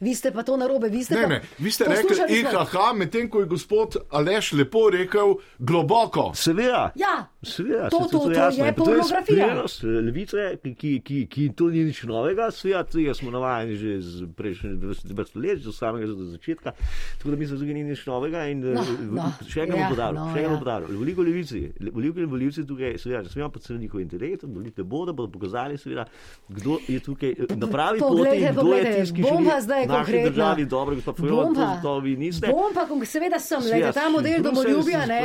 Vi 0.00 0.14
ste 0.14 0.30
pa 0.30 0.42
to 0.42 0.56
narobe, 0.56 0.88
vi 0.88 1.04
ste 1.04 1.23
Ne, 1.28 1.34
ne, 1.34 1.40
vi 1.58 1.70
ste 1.70 1.84
rekli 1.84 2.38
IHH, 2.38 2.76
medtem 2.94 3.30
ko 3.30 3.40
je 3.40 3.46
gospod 3.46 3.96
Aleš 4.10 4.52
lepo 4.52 4.90
rekel 4.90 5.34
globoko. 5.58 6.32
Seveda. 6.34 6.90
Ja, 6.94 7.26
Seveda, 7.44 7.88
To- 7.88 8.08
to- 8.10 8.18
to 8.18 8.30
jasno. 8.32 8.64
je 8.64 8.74
to 8.74 8.82
je 8.82 8.96
pornografija. 8.98 9.44
sprejenost 9.44 9.82
levice, 9.82 10.56
ki, 10.62 10.74
ki, 10.74 11.00
ki, 11.00 11.26
ki 11.26 11.48
to 11.56 11.70
ni 11.70 11.84
nič 11.84 12.02
novega, 12.02 12.50
seveda, 12.50 12.84
tega 12.84 13.14
smo 13.14 13.30
navajeni 13.30 13.76
že 13.76 14.00
z 14.00 14.26
prejšnjih 14.36 14.78
vrst 15.14 15.36
let, 15.36 15.66
od 15.66 15.74
samega 15.74 16.06
začetka, 16.08 16.72
tako 17.18 17.30
da 17.30 17.36
mislim, 17.36 17.58
da 17.58 17.64
ni 17.64 17.84
nič 17.84 18.06
novega 18.06 18.46
in 18.48 18.64
No, 18.64 18.80
eh, 18.80 19.04
no, 19.10 19.28
še 19.46 19.64
enkrat 19.66 19.80
ja, 19.80 19.88
podaril, 19.92 20.18
no, 20.18 20.26
še 20.32 20.40
enkrat 20.40 20.54
ja. 20.54 20.60
podaril. 20.62 20.98
Veliko 21.00 21.22
levici, 21.22 21.60
volivke 21.92 22.24
in 22.24 22.30
volivci 22.30 22.64
tukaj, 22.66 22.96
seveda, 22.98 23.22
ne 23.26 23.32
smemo 23.32 23.50
podceniti 23.52 23.84
njihov 23.84 24.00
intelekt, 24.00 24.46
volitve 24.48 24.84
bodo, 24.84 25.12
bodo 25.12 25.32
pokazali, 25.34 25.78
seveda, 25.78 26.06
kdo 26.48 26.78
je 26.88 27.00
tukaj 27.00 27.34
eh, 27.34 27.56
na 27.56 27.66
pravi 27.66 28.00
poti 28.00 28.38
in 28.40 28.52
kdo 28.52 28.74
je 28.74 28.84
tisti, 28.94 29.16
ki 29.16 29.22
želi 29.22 29.56
zdaj 29.60 29.86
naši 29.86 30.22
državi 30.24 30.66
dobro, 30.66 30.94
gospod 30.94 31.20
Fajon, 31.20 31.54
to, 31.54 31.68
to 31.82 31.98
vi 32.00 32.16
niste. 32.16 32.48
Bom 32.48 32.72
pa, 32.74 32.86
seveda 33.04 33.38
sem, 33.38 33.60
gledajte, 33.60 33.92
ta 33.92 34.08
model 34.08 34.42
domoljubja, 34.42 35.04
ne. 35.06 35.20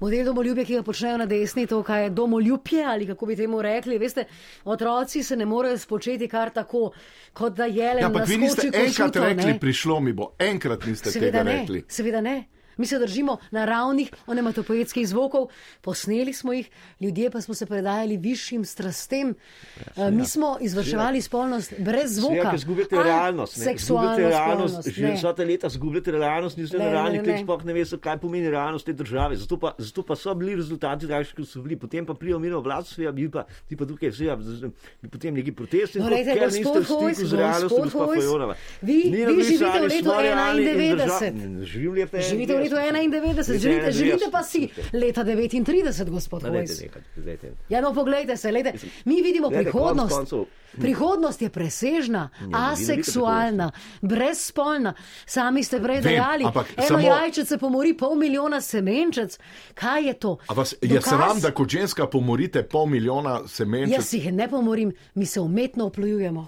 Model 0.00 0.24
domoljubja, 0.24 0.64
ki 0.64 0.74
ga 0.74 0.82
počnejo 0.82 1.16
na 1.22 1.26
desni, 1.28 1.66
to, 1.66 1.80
kaj 1.82 2.02
je 2.02 2.10
domoljubje 2.12 2.84
ali 2.84 3.06
kako 3.06 3.26
bi 3.26 3.36
temu 3.36 3.62
rekli. 3.62 3.98
Veste, 3.98 4.24
otroci 4.66 5.22
se 5.22 5.36
ne 5.36 5.46
morejo 5.46 5.78
spočeti 5.78 6.28
kar 6.28 6.50
tako, 6.52 6.90
kot 7.32 7.54
da 7.54 7.64
jelen 7.66 7.98
Ja, 8.00 8.06
ampak 8.06 8.28
vi 8.28 8.36
niste 8.38 8.66
enkrat 8.68 9.12
košuto, 9.12 9.24
rekli, 9.24 9.46
ne. 9.46 9.58
prišlo 9.60 10.00
mi 10.00 10.12
bo, 10.12 10.32
enkrat 10.40 10.86
niste 10.86 11.10
Seveda 11.10 11.38
tega 11.38 11.44
ne, 11.44 11.60
rekli. 11.60 11.84
seveda 11.88 12.20
ne. 12.22 12.36
Mi 12.76 12.86
se 12.86 12.98
držimo 12.98 13.36
naravnih 13.50 14.10
onematopoetskih 14.26 15.08
zvokov, 15.08 15.48
posneli 15.80 16.32
smo 16.32 16.52
jih, 16.52 16.70
ljudje 17.00 17.30
pa 17.30 17.40
smo 17.40 17.54
se 17.54 17.66
predajali 17.66 18.16
višjim 18.16 18.64
strastem. 18.64 19.34
Ja, 19.96 20.10
Mi 20.10 20.26
smo 20.26 20.56
izvrševali 20.60 21.20
spolnost 21.20 21.74
brez 21.78 22.12
zvoka. 22.12 22.34
Ja, 22.34 22.50
ker 22.50 22.58
zgubite 22.58 22.96
realnost. 22.96 23.54
Seksualno 23.54 24.08
Zgubite 24.10 24.28
realnost. 24.28 24.88
Že 24.88 25.12
vsa 25.12 25.32
ta 25.32 25.44
leta 25.44 25.68
zgubite 25.68 26.10
realnost, 26.12 26.56
niste 26.56 26.78
na 26.78 26.84
realnih 26.86 27.22
tleh, 27.22 27.34
ne. 27.34 27.42
sploh 27.42 27.64
ne 27.64 27.72
veste, 27.72 27.98
kaj 27.98 28.18
pomeni 28.18 28.50
realnost 28.50 28.86
te 28.86 28.92
države. 28.92 29.36
Zato 29.36 29.56
pa, 29.56 29.74
zato 29.78 30.02
pa 30.02 30.16
so 30.16 30.34
bili 30.34 30.54
rezultati 30.54 31.06
takšni, 31.06 31.34
kot 31.34 31.48
so 31.48 31.60
bili. 31.60 31.76
Potem 31.76 32.06
pa 32.06 32.14
prijo 32.14 32.38
mino 32.38 32.60
vlad, 32.60 32.86
svija, 32.86 33.12
bi 33.12 33.28
pa 33.28 33.44
ti 33.68 33.76
pa 33.76 33.84
tukaj 33.84 34.08
vse, 34.08 34.36
potem 35.04 35.34
neki 35.34 35.52
protesti. 35.52 35.98
No, 35.98 36.08
ker 36.08 36.16
niste 36.16 36.62
gospod 36.62 36.84
Hojs, 36.84 37.18
gospod 37.62 37.92
Hojs, 37.92 38.24
vi- 38.82 39.10
vi 39.10 39.42
živite 39.42 39.78
v 39.78 39.84
letu 39.84 40.02
smo 40.02 40.14
realni 40.14 40.62
in 40.62 40.68
91. 40.68 40.96
drža- 40.96 41.32
Ne, 41.32 41.64
Živim 41.64 41.92
leta 41.92 42.18
Živite 42.20 42.52
v 42.54 42.61
letu 42.62 42.76
91, 42.76 43.58
želite, 43.58 43.92
želite 43.92 44.24
pa 44.30 44.42
si 44.42 44.68
leta 44.92 45.24
39, 45.24 45.64
gospod 46.06 46.42
Hojs. 46.44 46.82
Ja, 47.68 47.80
no, 47.80 47.94
poglejte 47.94 48.36
se, 48.36 48.50
lejte, 48.50 48.72
mi 49.04 49.22
vidimo 49.22 49.48
Glejte, 49.48 49.64
prihodnost. 49.64 50.14
koncev- 50.14 50.44
Prihodnost 50.72 51.42
je 51.42 51.48
presežna, 51.50 52.30
ne 52.32 52.46
vidite 52.46 52.58
aseksualna, 52.62 53.70
brezspolna. 54.02 54.94
Sami 55.26 55.64
ste 55.64 55.80
prej 55.80 56.00
dejali, 56.00 56.44
ampak 56.44 56.66
eno 56.76 56.86
samo- 56.88 57.06
jajčece 57.06 57.58
pomori 57.58 57.94
pol 57.94 58.14
milijona 58.14 58.60
semenčec. 58.60 59.38
Kaj 59.74 60.06
je 60.06 60.14
to? 60.14 60.36
A 60.48 60.54
vas 60.54 60.74
je 60.74 60.88
Dokaz? 60.88 61.04
sram, 61.04 61.40
da 61.40 61.50
kot 61.50 61.68
ženska 61.68 62.06
pomorite 62.06 62.62
pol 62.62 62.86
milijona 62.86 63.42
semenčev? 63.46 63.92
Jaz 63.92 64.14
jih 64.14 64.32
ne 64.32 64.48
pomorim, 64.48 64.92
mi 65.14 65.26
se 65.26 65.40
umetno 65.40 65.84
oplujujemo. 65.86 66.46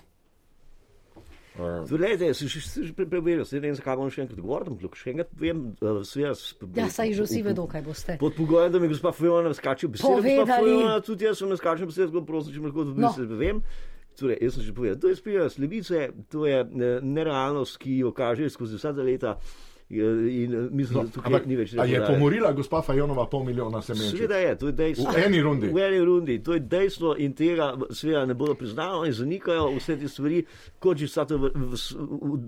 Glede, 1.88 2.34
si 2.34 2.48
že, 2.48 2.60
si 2.60 2.82
že 2.84 2.92
pre- 2.92 3.06
preveril, 3.06 3.44
se 3.44 3.56
ne 3.56 3.60
vem, 3.60 3.74
zakaj 3.74 3.96
bom 3.96 4.10
še 4.10 4.24
enkrat 4.24 4.40
govoril, 4.40 4.72
ampak 4.72 4.96
še 4.98 5.12
enkrat 5.12 5.30
povem, 5.30 5.60
uh, 5.78 6.02
sveda. 6.02 6.34
Ja, 6.74 6.88
saj 6.90 7.12
že 7.14 7.22
vsi 7.22 7.42
vedo, 7.42 7.66
kaj 7.66 7.82
boste. 7.82 8.16
Pod 8.18 8.34
pogojem, 8.34 8.72
da 8.72 8.78
mi 8.78 8.88
gospa 8.88 9.12
Fojona 9.12 9.54
skače 9.54 9.88
besedo. 9.88 10.18
Gospa. 10.18 10.58
Fojona, 10.58 11.00
tudi 11.00 11.24
jaz 11.24 11.38
sem 11.38 11.48
ne 11.48 11.56
skačem 11.56 11.86
besedo, 11.86 12.24
prosim, 12.26 12.52
če 12.52 12.60
me 12.60 12.66
lahko 12.68 12.84
tudi 12.84 13.00
No. 13.00 13.14
no. 13.14 13.36
vem. 13.36 13.62
Torej, 14.14 14.38
jaz 14.40 14.54
sem 14.54 14.62
že 14.62 14.72
povedal, 14.72 14.96
to 14.96 15.08
je 15.08 15.16
spija 15.16 15.50
slevice, 15.50 15.98
to 16.30 16.46
je 16.46 16.58
eh, 16.60 16.98
nerealnost, 17.02 17.78
ki 17.78 17.98
jo 17.98 18.12
kaže 18.12 18.50
skozi 18.50 18.74
vsa 18.76 18.92
ta 18.94 19.02
leta. 19.02 19.38
eh, 19.38 19.73
In 19.94 20.54
eh, 20.54 20.68
mislim, 20.70 21.04
da 21.04 21.10
tukaj 21.10 21.26
Ampak, 21.26 21.46
ni 21.46 21.56
več. 21.56 21.74
a 21.74 21.84
je 21.84 22.00
pomorila 22.06 22.52
gospa 22.52 22.82
Fajonova 22.82 23.26
pol 23.26 23.44
milijona 23.44 23.82
semenčev? 23.82 24.16
Seveda 24.16 24.36
je, 24.36 24.56
to 24.58 24.66
je 24.66 24.72
dejstvo. 24.72 25.12
V 25.12 25.24
eni 25.26 25.42
rundi. 25.42 25.66
V 25.68 25.78
eni 25.78 26.00
rundi, 26.00 26.38
to 26.38 26.52
je 26.52 26.60
dejstvo 26.60 27.16
in 27.18 27.32
tega 27.32 27.70
seveda 27.90 28.26
ne 28.26 28.34
bodo 28.34 28.54
priznali 28.54 29.08
in 29.08 29.14
zanikajo 29.14 29.70
vse 29.76 29.96
te 29.96 30.08
stvari, 30.08 30.44
kot 30.78 30.96
že 30.96 31.06
vsa 31.06 31.24
ta, 31.24 31.36
v- 31.36 31.52
v- 31.54 31.68
v- 31.70 32.38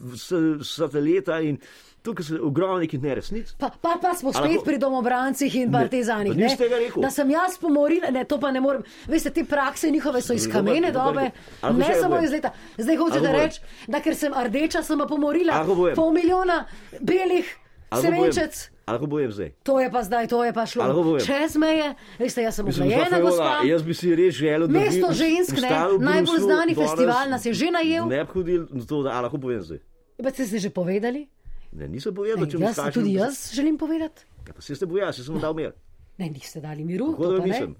v- 0.00 0.14
vsa- 0.14 0.58
vsa 0.58 0.88
ta 0.88 0.98
leta 0.98 1.40
in 1.40 1.58
tukaj 2.02 2.24
se 2.24 2.40
ogromno 2.40 2.78
nekih 2.78 3.02
neresnic. 3.02 3.52
Pa, 3.54 3.70
pa, 3.72 3.98
pa 4.00 4.14
smo 4.14 4.32
spet 4.32 4.42
lahko- 4.42 4.64
pri 4.64 4.78
domobrancih 4.78 5.54
in 5.54 5.66
Ne, 5.66 5.72
partizanih. 5.74 6.32
pa 6.32 6.38
ne? 6.38 6.56
tega 6.56 6.76
rekel. 6.76 7.02
Da 7.02 7.10
sem 7.10 7.30
jaz 7.30 7.58
pomorila, 7.58 8.10
ne, 8.10 8.24
to 8.24 8.38
pa 8.38 8.50
ne 8.50 8.60
morem. 8.60 8.82
Veste, 9.06 9.30
te 9.30 9.44
prakse 9.44 9.90
njihove 9.90 10.22
so 10.22 10.32
iz 10.32 10.48
kamene 10.48 10.90
dobe, 10.90 11.30
ne 11.62 11.94
samo 11.94 12.18
iz 12.18 12.30
leta. 12.30 12.50
Zdaj 12.78 12.96
hočete 12.96 13.32
reči, 13.32 13.60
da 13.86 14.00
ker 14.00 14.14
sem 14.14 14.32
rdeča, 14.34 14.82
sem 14.82 14.98
pa 14.98 15.06
pomorila 15.06 15.64
pol 15.94 16.12
milijona 16.12 16.64
belih 17.00 17.46
semenčec. 17.92 18.70
Ali 18.86 18.96
lahko 18.96 19.06
bojem 19.06 19.32
zdaj? 19.32 19.50
To 19.62 19.80
je 19.80 19.90
pa 19.90 20.02
zdaj, 20.02 20.26
to 20.26 20.44
je 20.44 20.52
pa 20.52 20.66
šlo 20.66 21.18
čez 21.18 21.56
meje. 21.56 21.94
Veste, 22.18 22.42
jaz 22.42 22.54
sem 22.54 22.66
Mislim, 22.66 22.88
uglajena 22.88 23.20
gospa 23.20 23.60
jaz 23.64 23.82
bi 23.82 23.94
si 23.94 24.14
res 24.14 24.34
želel, 24.34 24.66
da 24.66 24.72
bi 24.72 24.78
Mesto 24.80 25.12
žensk, 25.12 25.54
ne, 25.54 25.70
najbolj 26.00 26.38
znani 26.40 26.74
festival 26.74 27.30
nas 27.30 27.46
je 27.46 27.52
že 27.52 27.70
najel. 27.70 28.08
Ne 28.08 28.24
bi 28.24 28.30
hodil 28.32 28.66
to, 28.82 29.02
da 29.02 29.10
a 29.10 29.20
lahko 29.20 29.38
povem 29.38 29.60
zdaj. 29.60 29.78
Pa 30.18 30.30
ste 30.30 30.44
se 30.44 30.58
že 30.58 30.70
povedali? 30.70 31.28
Ne, 31.72 31.86
nisem 31.86 32.10
povedal, 32.10 32.40
Ej, 32.40 32.48
če 32.48 32.58
mi 32.58 32.64
jaz, 32.64 32.74
skačem. 32.76 32.94
tudi 32.94 33.12
jaz 33.14 33.36
želim 33.52 33.76
povedati. 33.76 34.26
Ja, 34.42 34.52
pa 34.52 34.60
se 34.60 34.74
ste 34.74 34.86
bojali, 34.86 35.12
se 35.12 35.22
sem 35.22 35.38
dal 35.38 35.54
mir. 35.54 35.72
Ne, 36.18 36.28
niste 36.28 36.58
dali 36.58 36.82
miru. 36.82 37.12
Kako 37.12 37.22
to 37.22 37.30
da 37.30 37.38
pa 37.38 37.42
ne. 37.42 37.52
nisem? 37.52 37.70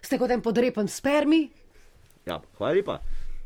Ste 0.00 0.18
kot 0.18 0.30
en 0.30 0.40
podrepen 0.40 0.86
spermi. 0.86 1.48
Ja, 2.24 2.36
hvala 2.54 2.74
lepa. 2.74 2.98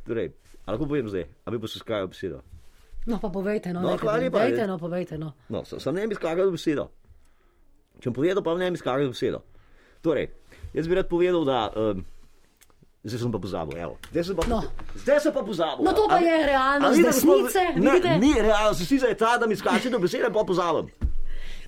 Torej, 0.02 0.32
a 0.60 0.72
lahko 0.72 0.84
povem 0.84 1.06
zdaj, 1.06 1.28
a 1.38 1.48
bi 1.48 1.58
pa 1.58 1.66
se 1.66 1.78
skajal 1.78 2.08
besedo. 2.08 2.42
No, 3.04 3.18
pa 3.18 3.28
povejte, 3.28 3.70
no, 3.70 3.80
No, 3.80 3.92
nekaj, 3.92 4.02
hvala 4.02 4.18
lepa. 4.20 4.38
dajte, 4.40 4.66
no, 4.66 4.76
povejte, 4.76 5.14
no. 5.18 5.32
No, 5.48 5.62
sem, 5.64 5.78
sem 5.78 5.94
ne 5.94 6.06
bi 6.06 6.14
skakal 6.14 6.50
besedo. 6.50 6.90
Če 7.96 8.10
bom 8.10 8.14
povedal, 8.16 8.42
pa 8.42 8.54
ne 8.54 8.68
bi 8.68 8.76
skakal 8.76 9.06
besedo. 9.06 9.42
Torej, 10.00 10.28
jaz 10.72 10.86
bi 10.86 10.94
rad 10.94 11.06
povedal, 11.06 11.44
da. 11.44 11.70
Um, 11.72 12.02
Zdaj 13.04 13.18
sem 13.18 13.32
pa 13.32 13.38
pozabil, 13.38 13.78
evo. 13.78 13.96
Zdaj 14.10 14.24
sem 14.24 14.36
pa, 14.36 14.42
No. 14.46 14.62
zdaj 14.94 15.20
sem 15.20 15.32
pa 15.32 15.42
pozabil. 15.42 15.84
No, 15.84 15.92
to 15.92 16.06
pa 16.08 16.14
A- 16.14 16.18
je 16.20 16.46
realnost 16.46 17.00
gospod- 17.00 17.42
desnice, 17.42 17.62
Ne, 17.76 17.90
vidite? 17.90 18.18
ni 18.20 18.32
realnost, 18.36 18.78
desnica 18.80 19.06
je 19.06 19.16
ta, 19.16 19.38
da 19.38 19.46
mi 19.46 19.56
skače 19.56 19.90
do 19.90 19.98
besede, 19.98 20.28
pa 20.28 20.44
pozabim. 20.44 20.86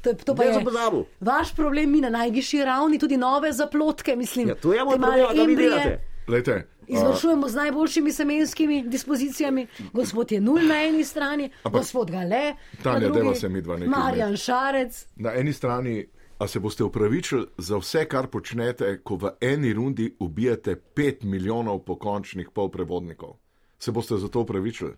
To, 0.00 0.10
je- 0.10 0.16
to 0.16 0.32
pa 0.32 0.44
je 0.44 0.60
pozabil. 0.60 1.02
vaš 1.20 1.54
problem, 1.54 1.90
mi 1.90 2.00
na 2.00 2.08
najvišji 2.10 2.62
ravni, 2.62 2.98
tudi 2.98 3.16
nove 3.18 3.52
zaplotke, 3.52 4.16
mislim. 4.16 4.48
Ja, 4.48 4.54
to 4.56 4.72
je 4.72 4.84
moj 4.84 4.94
problem, 4.96 5.36
da 5.36 5.42
vi 5.44 5.56
delate. 5.56 6.00
Lejte, 6.28 6.66
Izvršujemo 6.86 7.48
z 7.48 7.54
najboljšimi 7.56 8.12
semenskimi 8.12 8.82
dispozicijami. 8.84 9.66
Gospod 9.92 10.32
je 10.32 10.40
nul 10.40 10.58
na 10.60 10.82
eni 10.82 11.04
strani, 11.04 11.50
Ampak- 11.54 11.72
gospod 11.72 12.10
Gale, 12.10 12.54
Tanja, 12.82 12.94
na 12.94 13.00
drugi, 13.00 13.18
dajva 13.18 13.34
se 13.34 13.48
midva 13.48 13.76
nekaj 13.76 13.88
Marjan 13.90 14.36
Šarec. 14.36 15.06
na 15.16 15.32
eni 15.32 15.52
strani, 15.52 16.06
a 16.38 16.46
se 16.46 16.60
boste 16.60 16.84
upravičili 16.84 17.46
za 17.58 17.76
vse, 17.76 18.04
kar 18.04 18.26
počnete, 18.26 19.00
ko 19.00 19.16
v 19.16 19.30
eni 19.40 19.72
rundi 19.72 20.16
ubijete 20.18 20.76
pet 20.76 21.22
milijonov 21.22 21.78
pokončnih 21.80 22.48
polprevodnikov. 22.50 23.36
Se 23.78 23.92
boste 23.92 24.16
za 24.16 24.28
to 24.28 24.40
upravičili? 24.40 24.92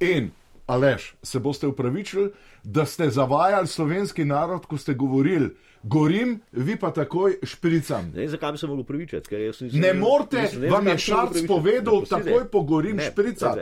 In, 0.00 0.30
Aleš, 0.66 1.14
se 1.22 1.38
boste 1.38 1.66
upravičili, 1.66 2.30
da 2.64 2.86
ste 2.86 3.10
zavajali 3.10 3.66
slovenski 3.66 4.24
narod, 4.24 4.66
ko 4.66 4.76
ste 4.76 4.94
govorili, 4.94 5.50
gorim, 5.82 6.40
vi 6.52 6.76
pa 6.76 6.92
takoj 6.92 7.38
špricam. 7.42 8.12
Ne 8.14 8.28
zakaj 8.28 8.52
bi 8.52 8.58
se 8.58 8.66
mogel 8.66 8.80
upravičiti. 8.80 9.34
nisem- 9.36 9.80
Ne 9.80 9.92
morete, 9.94 10.58
ne 10.58 10.68
vam 10.70 10.86
je 10.86 10.98
Šarc 10.98 11.46
povedal, 11.48 11.94
Ne, 11.94 12.00
pustite. 12.00 12.22
takoj 12.24 12.44
po 12.46 12.62
gorim 12.62 12.96
Ne, 12.96 13.10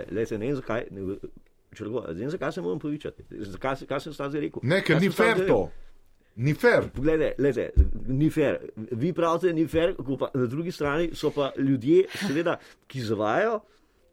glejte, 0.05 0.39
Ne 0.39 0.47
vem, 0.47 0.57
zakaj. 0.57 0.85
Ne, 0.91 1.01
ne 2.15 2.31
zakaj 2.31 2.53
se 2.53 2.61
moram 2.61 2.77
upravičiti. 2.77 3.23
Zakaj, 3.31 3.77
se- 3.77 3.87
sem 4.01 4.13
zdaj 4.13 4.41
rekel? 4.41 4.61
Ne, 4.63 4.77
ker 4.77 4.97
Kaj 4.97 5.01
ni 5.01 5.09
zdaj 5.09 5.27
fair 5.27 5.39
rekel? 5.39 5.67
Ni 6.41 6.55
fair. 6.55 6.89
Poglejte, 6.95 7.35
glejte, 7.39 7.71
ni 8.09 8.31
fair. 8.31 8.59
Vi 8.77 9.13
pravite, 9.13 9.53
ni 9.53 9.67
fair, 9.69 9.93
pa 10.19 10.31
na 10.35 10.47
drugi 10.47 10.73
strani 10.73 11.11
so 11.15 11.31
pa 11.31 11.51
ljudje, 11.59 12.07
seveda, 12.15 12.57
ki 12.89 13.03
zavajajo. 13.05 13.61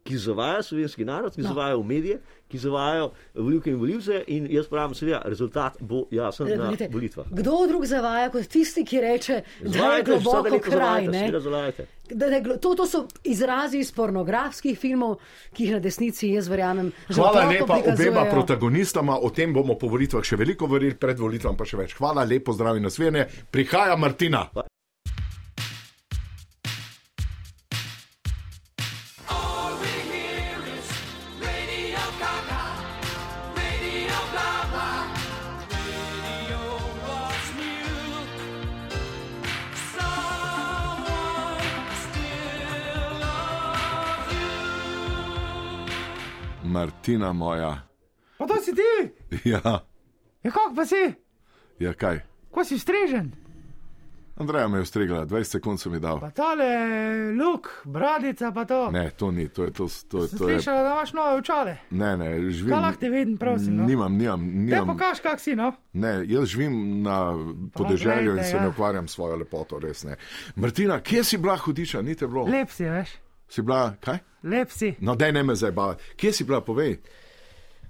Ki 0.04 0.16
zavajajo 0.16 0.62
slovenski 0.62 1.04
narod, 1.04 1.34
ki 1.34 1.42
no. 1.42 1.48
zavajajo 1.48 1.82
medije, 1.82 2.20
ki 2.48 2.58
zavajajo 2.58 3.10
volivke 3.34 3.70
in 3.70 3.76
volivce, 3.76 4.22
in 4.26 4.46
jaz 4.50 4.68
pravim, 4.68 4.94
seveda, 4.94 5.22
rezultat 5.24 5.76
bo 5.80 6.06
jasen 6.10 6.48
na 6.58 6.70
Vidite, 6.70 6.88
volitvah. 6.92 7.26
Kdo 7.30 7.66
drug 7.68 7.86
zavaja 7.86 8.30
kot 8.32 8.48
tisti, 8.48 8.84
ki 8.84 9.00
reče, 9.00 9.42
da 9.60 9.92
je 9.96 10.02
globoko 10.08 10.60
kraj? 10.64 11.08
zavajajte. 11.40 11.86
Da 12.08 12.26
je 12.26 12.58
To, 12.60 12.74
to 12.74 12.86
so 12.86 13.06
izrazi 13.24 13.78
iz 13.78 13.92
pornografskih 13.92 14.78
filmov, 14.78 15.18
ki 15.52 15.64
jih 15.64 15.74
na 15.76 15.78
desnici, 15.78 16.30
jaz 16.32 16.48
verjamem, 16.48 16.88
že 17.08 17.20
Hvala 17.20 17.44
lepa 17.50 17.82
obema 17.92 18.24
protagonistama, 18.30 19.18
o 19.20 19.30
tem 19.30 19.52
bomo 19.52 19.76
po 19.78 19.92
volitvah 19.92 20.24
še 20.24 20.40
veliko 20.40 20.66
govorili, 20.66 20.96
pred 20.96 21.20
volitvami 21.20 21.58
pa 21.58 21.68
še 21.68 21.76
več. 21.76 21.94
Hvala, 22.00 22.24
lepo 22.24 22.56
zdrav 22.56 22.80
in 22.80 22.88
nasvijenje. 22.88 23.28
Prihaja 23.52 23.96
Martina. 23.96 24.48
All 24.54 24.67
Martina 46.68 47.32
moja. 47.32 47.88
Pa 48.38 48.46
to 48.46 48.54
si 48.62 48.74
ti, 48.74 48.90
Ja, 49.50 49.60
ja 50.42 50.50
kako 50.50 50.74
pa 50.76 50.86
si, 50.86 51.14
ja 51.78 51.94
kaj. 51.94 52.20
ko 52.50 52.64
si 52.64 52.78
strežen. 52.78 53.32
Andreja 54.38 54.68
me 54.68 54.78
je 54.78 54.82
ustregla, 54.82 55.26
20 55.26 55.44
sekund 55.44 55.80
sem 55.80 55.92
mi 55.92 55.98
dal. 55.98 56.20
Pa 56.20 56.30
tale 56.30 56.64
luk, 57.34 57.66
bradica 57.84 58.52
pa 58.54 58.62
to. 58.64 58.90
Ne, 58.90 59.10
to 59.10 59.30
ni, 59.30 59.48
to 59.48 59.64
je 59.64 59.72
to. 59.72 59.88
to, 60.08 60.26
to 60.38 60.48
je, 60.48 60.60
slišala, 60.60 60.82
da 60.82 60.92
imaš 60.94 61.12
nove 61.12 61.34
očale. 61.40 61.76
ne, 61.90 62.16
ne, 62.16 62.50
živim. 62.50 62.70
Kaj 62.70 62.80
lahko 62.82 63.00
te 63.00 63.08
vidim, 63.10 63.36
prosim? 63.36 63.76
No? 63.76 63.84
Nimam, 63.86 64.14
nimam, 64.14 64.44
nimam. 64.46 64.86
pokaž, 64.86 65.20
kak 65.20 65.40
si, 65.40 65.56
no? 65.56 65.72
Ne, 65.92 66.22
jaz 66.30 66.44
živim 66.54 67.02
na 67.02 67.34
podeželju 67.74 68.36
in 68.36 68.44
se 68.44 68.56
ja. 68.56 68.62
ne 68.62 68.68
ukvarjam 68.68 69.08
s 69.08 69.18
svojo 69.18 69.36
lepoto, 69.36 69.78
res 69.82 70.04
ne. 70.04 70.14
Martina, 70.54 71.00
kje 71.00 71.24
si 71.24 71.38
bila 71.38 71.56
hudiča, 71.56 72.02
ni 72.02 72.14
te 72.14 72.26
bilo? 72.26 72.46
Lep 72.46 72.70
si, 72.70 72.84
veš, 72.86 73.10
Si 73.48 73.62
bila, 73.62 73.94
kaj? 74.00 74.18
lep 74.42 74.70
si. 74.70 74.94
No, 75.00 75.14
daj 75.14 75.32
ne 75.32 75.42
me 75.42 75.54
zdaj 75.54 75.72
baviti. 75.72 76.04
Kje 76.16 76.32
si 76.32 76.44
bila, 76.44 76.60
povej? 76.60 76.98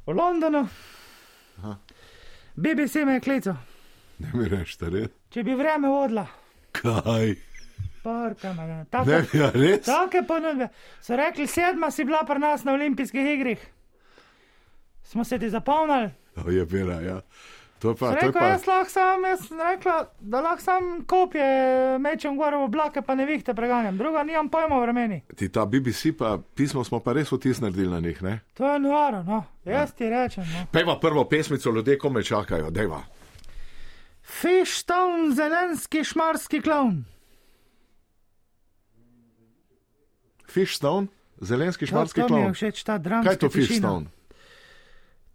V 0.06 0.12
Londonu. 0.12 0.68
BBC 2.54 2.94
me 2.96 3.12
je 3.12 3.20
klical, 3.20 3.54
Ne 4.18 4.30
mi 4.34 4.48
reči, 4.48 4.76
res. 4.80 5.11
če 5.30 5.42
bi 5.42 5.54
vreme 5.54 5.88
vodila. 5.88 6.24
Kaj? 6.72 7.34
Porka, 8.02 8.52
me, 8.52 8.66
Ne, 8.66 8.84
tako. 8.90 9.11
ja, 9.32 9.50
res. 9.50 9.84
Take 9.84 10.22
ponudbe. 10.22 10.68
So 11.00 11.16
rekli, 11.16 11.46
sedma 11.46 11.90
si 11.90 12.04
bila 12.04 12.24
pri 12.24 12.38
nas 12.38 12.64
na 12.64 12.72
olimpijskih 12.72 13.26
igrih. 13.28 13.59
Smo 15.04 15.24
se 15.24 15.38
ti 15.38 15.50
zapomnili. 15.50 16.11
O, 16.36 16.50
je 16.50 16.64
bila, 16.66 17.00
ja. 17.00 17.20
To 17.79 17.95
pa, 17.95 18.11
to 18.11 18.26
Rekla, 18.26 18.41
pa. 18.41 18.47
jaz 18.47 18.66
lahko 18.66 18.91
sam, 18.91 19.24
jaz 19.24 19.45
sem 19.47 19.59
rekla, 19.61 19.97
da 20.20 20.41
lahko 20.41 20.62
sam 20.62 21.05
kopje 21.07 21.45
mečem 22.03 22.37
gor 22.37 22.55
v 22.55 22.64
oblake, 22.66 23.03
pa 23.07 23.14
ne 23.14 23.26
vihte 23.26 23.55
preganjam. 23.55 23.99
Druga 23.99 24.24
nimam 24.26 24.49
pojma 24.49 24.76
o 24.76 24.81
vremeni. 24.81 25.20
Ti 25.37 25.49
ta 25.49 25.66
BBC, 25.66 26.11
pa 26.18 26.39
pismo 26.55 26.85
smo 26.85 26.99
pa 27.01 27.14
res 27.14 27.31
vtis 27.33 27.61
naredili 27.62 27.91
na 27.91 28.01
njih, 28.01 28.22
ne? 28.22 28.41
To 28.59 28.72
je 28.72 28.79
noro, 28.83 29.22
no. 29.22 29.45
Jaz 29.64 29.95
ti 29.95 30.11
rečem, 30.11 30.43
no. 30.43 30.66
Pejva 30.72 30.99
prvo 31.01 31.24
pesmico, 31.24 31.70
ljudje 31.70 31.99
kome 31.99 32.22
čakajo, 32.22 32.70
dejva. 32.70 33.03
Fishtown, 34.43 35.31
zelenski 35.35 36.05
šmarski 36.05 36.61
klovn. 36.61 37.05
Fishstone, 40.51 41.07
zelenski 41.41 41.87
To, 41.87 41.91
šmarski 41.91 42.20
dramska 42.99 43.22
Kaj 43.22 43.33
je 43.33 43.39
to 43.39 43.49
tišina. 43.49 43.66
Fishstone? 43.68 44.17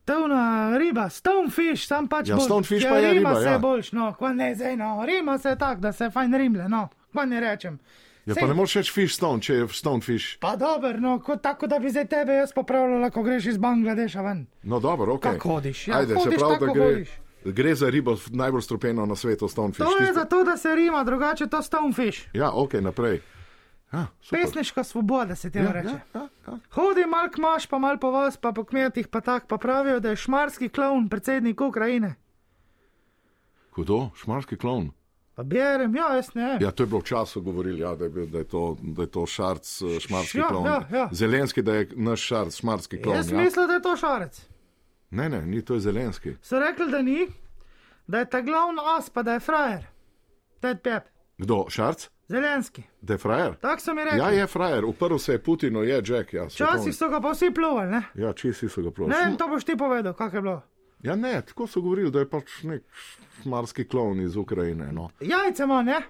Tavna 0.05 0.43
riba, 0.77 1.09
stonefish, 1.09 1.85
sam 1.85 2.07
pač 2.07 2.27
Ja, 2.27 2.35
bolj. 2.35 2.45
stonefish 2.45 2.83
Ja, 2.83 2.89
pa 2.89 2.97
je 2.97 3.13
rima 3.13 3.29
riba, 3.29 3.41
se 3.41 3.47
ja. 3.47 3.59
boljš, 3.59 3.91
no, 3.91 4.13
kva 4.13 4.33
ne 4.33 4.55
zdaj, 4.55 4.77
no, 4.77 5.03
rima 5.05 5.37
se 5.37 5.55
tak, 5.55 5.79
da 5.79 5.91
se 5.91 6.09
fajn 6.09 6.33
rimle, 6.35 6.67
no, 6.67 6.81
kva 7.11 7.25
ne 7.25 7.39
rečem. 7.39 7.79
Ja, 8.25 8.33
Sej- 8.33 8.41
pa 8.41 8.47
ne 8.47 8.53
moreš 8.53 8.73
reči 8.75 8.91
Fishstone, 8.91 9.41
če 9.41 9.53
je 9.53 9.67
Stonefish. 9.69 10.37
Pa 10.39 10.55
dober, 10.55 10.95
no, 10.97 11.19
kot 11.19 11.41
tako, 11.41 11.67
da 11.67 11.79
bi 11.79 11.89
zdaj 11.89 12.05
tebe 12.07 12.33
jaz 12.33 12.53
popravljala, 12.53 13.09
ko 13.09 13.23
greš 13.23 13.45
iz 13.45 13.57
Bangladeša 13.57 14.21
ven. 14.21 14.45
No, 14.63 14.79
dobro, 14.79 15.13
ok. 15.13 15.21
Kako 15.23 15.49
hodiš? 15.49 15.87
Ja, 15.87 15.97
Ajde, 15.97 16.13
se 16.13 16.19
hodiš 16.19 16.39
pravi, 16.39 16.57
da 16.57 16.65
gre, 16.67 16.83
hodiš. 16.85 17.09
gre 17.45 17.75
za 17.75 17.89
ribo 17.89 18.15
najbolj 18.29 18.61
stropeno 18.61 19.05
na 19.05 19.15
svetu, 19.15 19.47
Stonefish. 19.47 19.77
To 19.79 19.91
je 19.93 20.01
Tisto- 20.01 20.13
zato, 20.13 20.43
da 20.43 20.57
se 20.57 20.75
rima, 20.75 21.03
drugače 21.03 21.47
to 21.47 21.59
stonefish. 21.59 22.27
Ja, 22.33 22.51
ok, 22.53 22.73
naprej. 22.75 23.19
Ja, 23.93 24.07
super. 24.21 24.41
Pesniška 24.41 24.83
svoboda 24.83 25.35
se 25.35 25.51
temu 25.51 25.65
Ja, 25.65 25.71
reče. 25.71 25.89
ja, 25.89 25.99
ja, 26.15 26.27
ja. 26.47 26.57
Hodi 26.71 27.05
mal 27.05 27.29
k 27.29 27.37
maš, 27.37 27.67
pa 27.67 27.77
mal 27.77 27.97
po 27.97 28.11
vas, 28.11 28.37
pa 28.37 28.51
po 28.51 28.63
kmetih, 28.63 29.07
pa 29.07 29.21
tak, 29.21 29.47
pa 29.47 29.57
pravijo, 29.57 29.99
da 29.99 30.09
je 30.09 30.15
šmarski 30.17 30.69
klovn 30.69 31.09
predsednik 31.09 31.61
Ukrajine. 31.61 32.15
Kdo? 33.75 34.09
Šmarski 34.15 34.57
klon. 34.57 34.91
Pa 35.35 35.43
berem, 35.43 35.95
ja, 35.95 36.15
jaz 36.15 36.33
ne. 36.33 36.57
Ja, 36.61 36.71
to 36.71 36.83
je 36.83 36.87
bilo 36.87 36.99
v 36.99 37.03
času 37.03 37.41
govorili, 37.41 37.79
ja, 37.79 37.95
da, 37.95 38.03
je 38.03 38.09
bil, 38.09 38.25
da, 38.27 38.37
je 38.37 38.43
to, 38.45 38.63
da 38.79 39.01
je 39.01 39.07
to 39.09 39.25
šarc, 39.25 39.81
eh, 39.81 39.99
šmarski 39.99 40.37
Ja, 40.37 40.47
klon. 40.47 40.65
ja, 40.65 40.87
ja. 40.91 41.09
Zelenski, 41.11 41.61
da 41.61 41.73
je 41.73 41.89
naš 41.95 42.21
šarc, 42.21 42.55
šmarski 42.55 43.01
klon. 43.01 43.15
Jaz 43.15 43.31
Ja. 43.31 43.37
mislim, 43.37 43.67
da 43.67 43.73
je 43.73 43.81
to 43.81 43.95
šarec. 43.95 44.41
Ne, 45.11 45.29
ne, 45.29 45.41
ni 45.43 45.61
to 45.61 45.73
je 45.73 45.79
Zelenski. 45.79 46.35
So 46.41 46.59
rekli, 46.59 46.91
da 46.91 47.01
ni, 47.01 47.27
da 48.07 48.19
je 48.19 48.25
ta 48.25 48.41
glavni 48.41 48.79
as, 48.89 49.09
pa 49.09 49.23
da 49.23 49.33
je 49.33 49.39
frajer. 49.39 49.85
Ted 50.59 50.81
Pep, 50.81 51.03
Kdo? 51.37 51.65
Šarc? 51.69 52.09
Zelenski. 52.33 52.83
Da 53.01 53.13
je 53.13 53.17
frajer? 53.17 53.55
Tako 53.55 53.81
so 53.81 53.93
mi 53.93 54.03
rekli. 54.03 54.19
Ja, 54.19 54.29
je 54.29 54.47
frajer, 54.47 54.85
uprl 54.85 55.17
se 55.17 55.31
je 55.31 55.43
Putinu, 55.43 55.83
je 55.83 56.01
Jack. 56.05 56.33
Ja. 56.33 56.45
Včasih 56.45 56.95
so 56.95 57.09
ga 57.09 57.21
pa 57.21 57.31
vsi 57.31 57.51
plovali, 57.51 57.91
ne? 57.91 58.01
Ja, 58.15 58.33
čisi 58.33 58.69
so 58.69 58.81
ga 58.81 58.87
Ne 58.87 58.93
prosili. 58.93 59.19
vem, 59.19 59.37
to 59.37 59.47
boš 59.47 59.63
ti 59.63 59.75
povedal, 59.77 60.13
kako 60.13 60.35
je 60.35 60.41
bilo. 60.41 60.61
Ja, 61.03 61.15
ne, 61.15 61.41
tako 61.41 61.67
so 61.67 61.81
govorili, 61.81 62.11
da 62.11 62.19
je 62.19 62.29
pač 62.29 62.63
nek 62.63 62.83
šmarski 63.41 63.85
klon 63.87 64.21
iz 64.21 64.35
Ukrajine. 64.35 64.89
No, 64.91 65.09
Jajce 65.19 65.63
ima, 65.63 65.83
ne? 65.83 66.01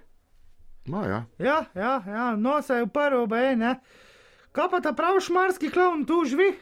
no 0.85 1.03
ja. 1.03 1.25
Ja, 1.37 1.65
ja, 1.75 2.03
ja, 2.07 2.35
no 2.35 2.61
se 2.61 2.73
je 2.73 2.83
uprl, 2.83 3.25
bej, 3.25 3.55
ne? 3.55 3.79
Kaj 4.51 4.69
pa 4.69 4.79
ta 4.79 4.93
prav 4.93 5.19
šmarski 5.19 5.69
klovn 5.69 6.05
tu 6.05 6.23
živi? 6.25 6.53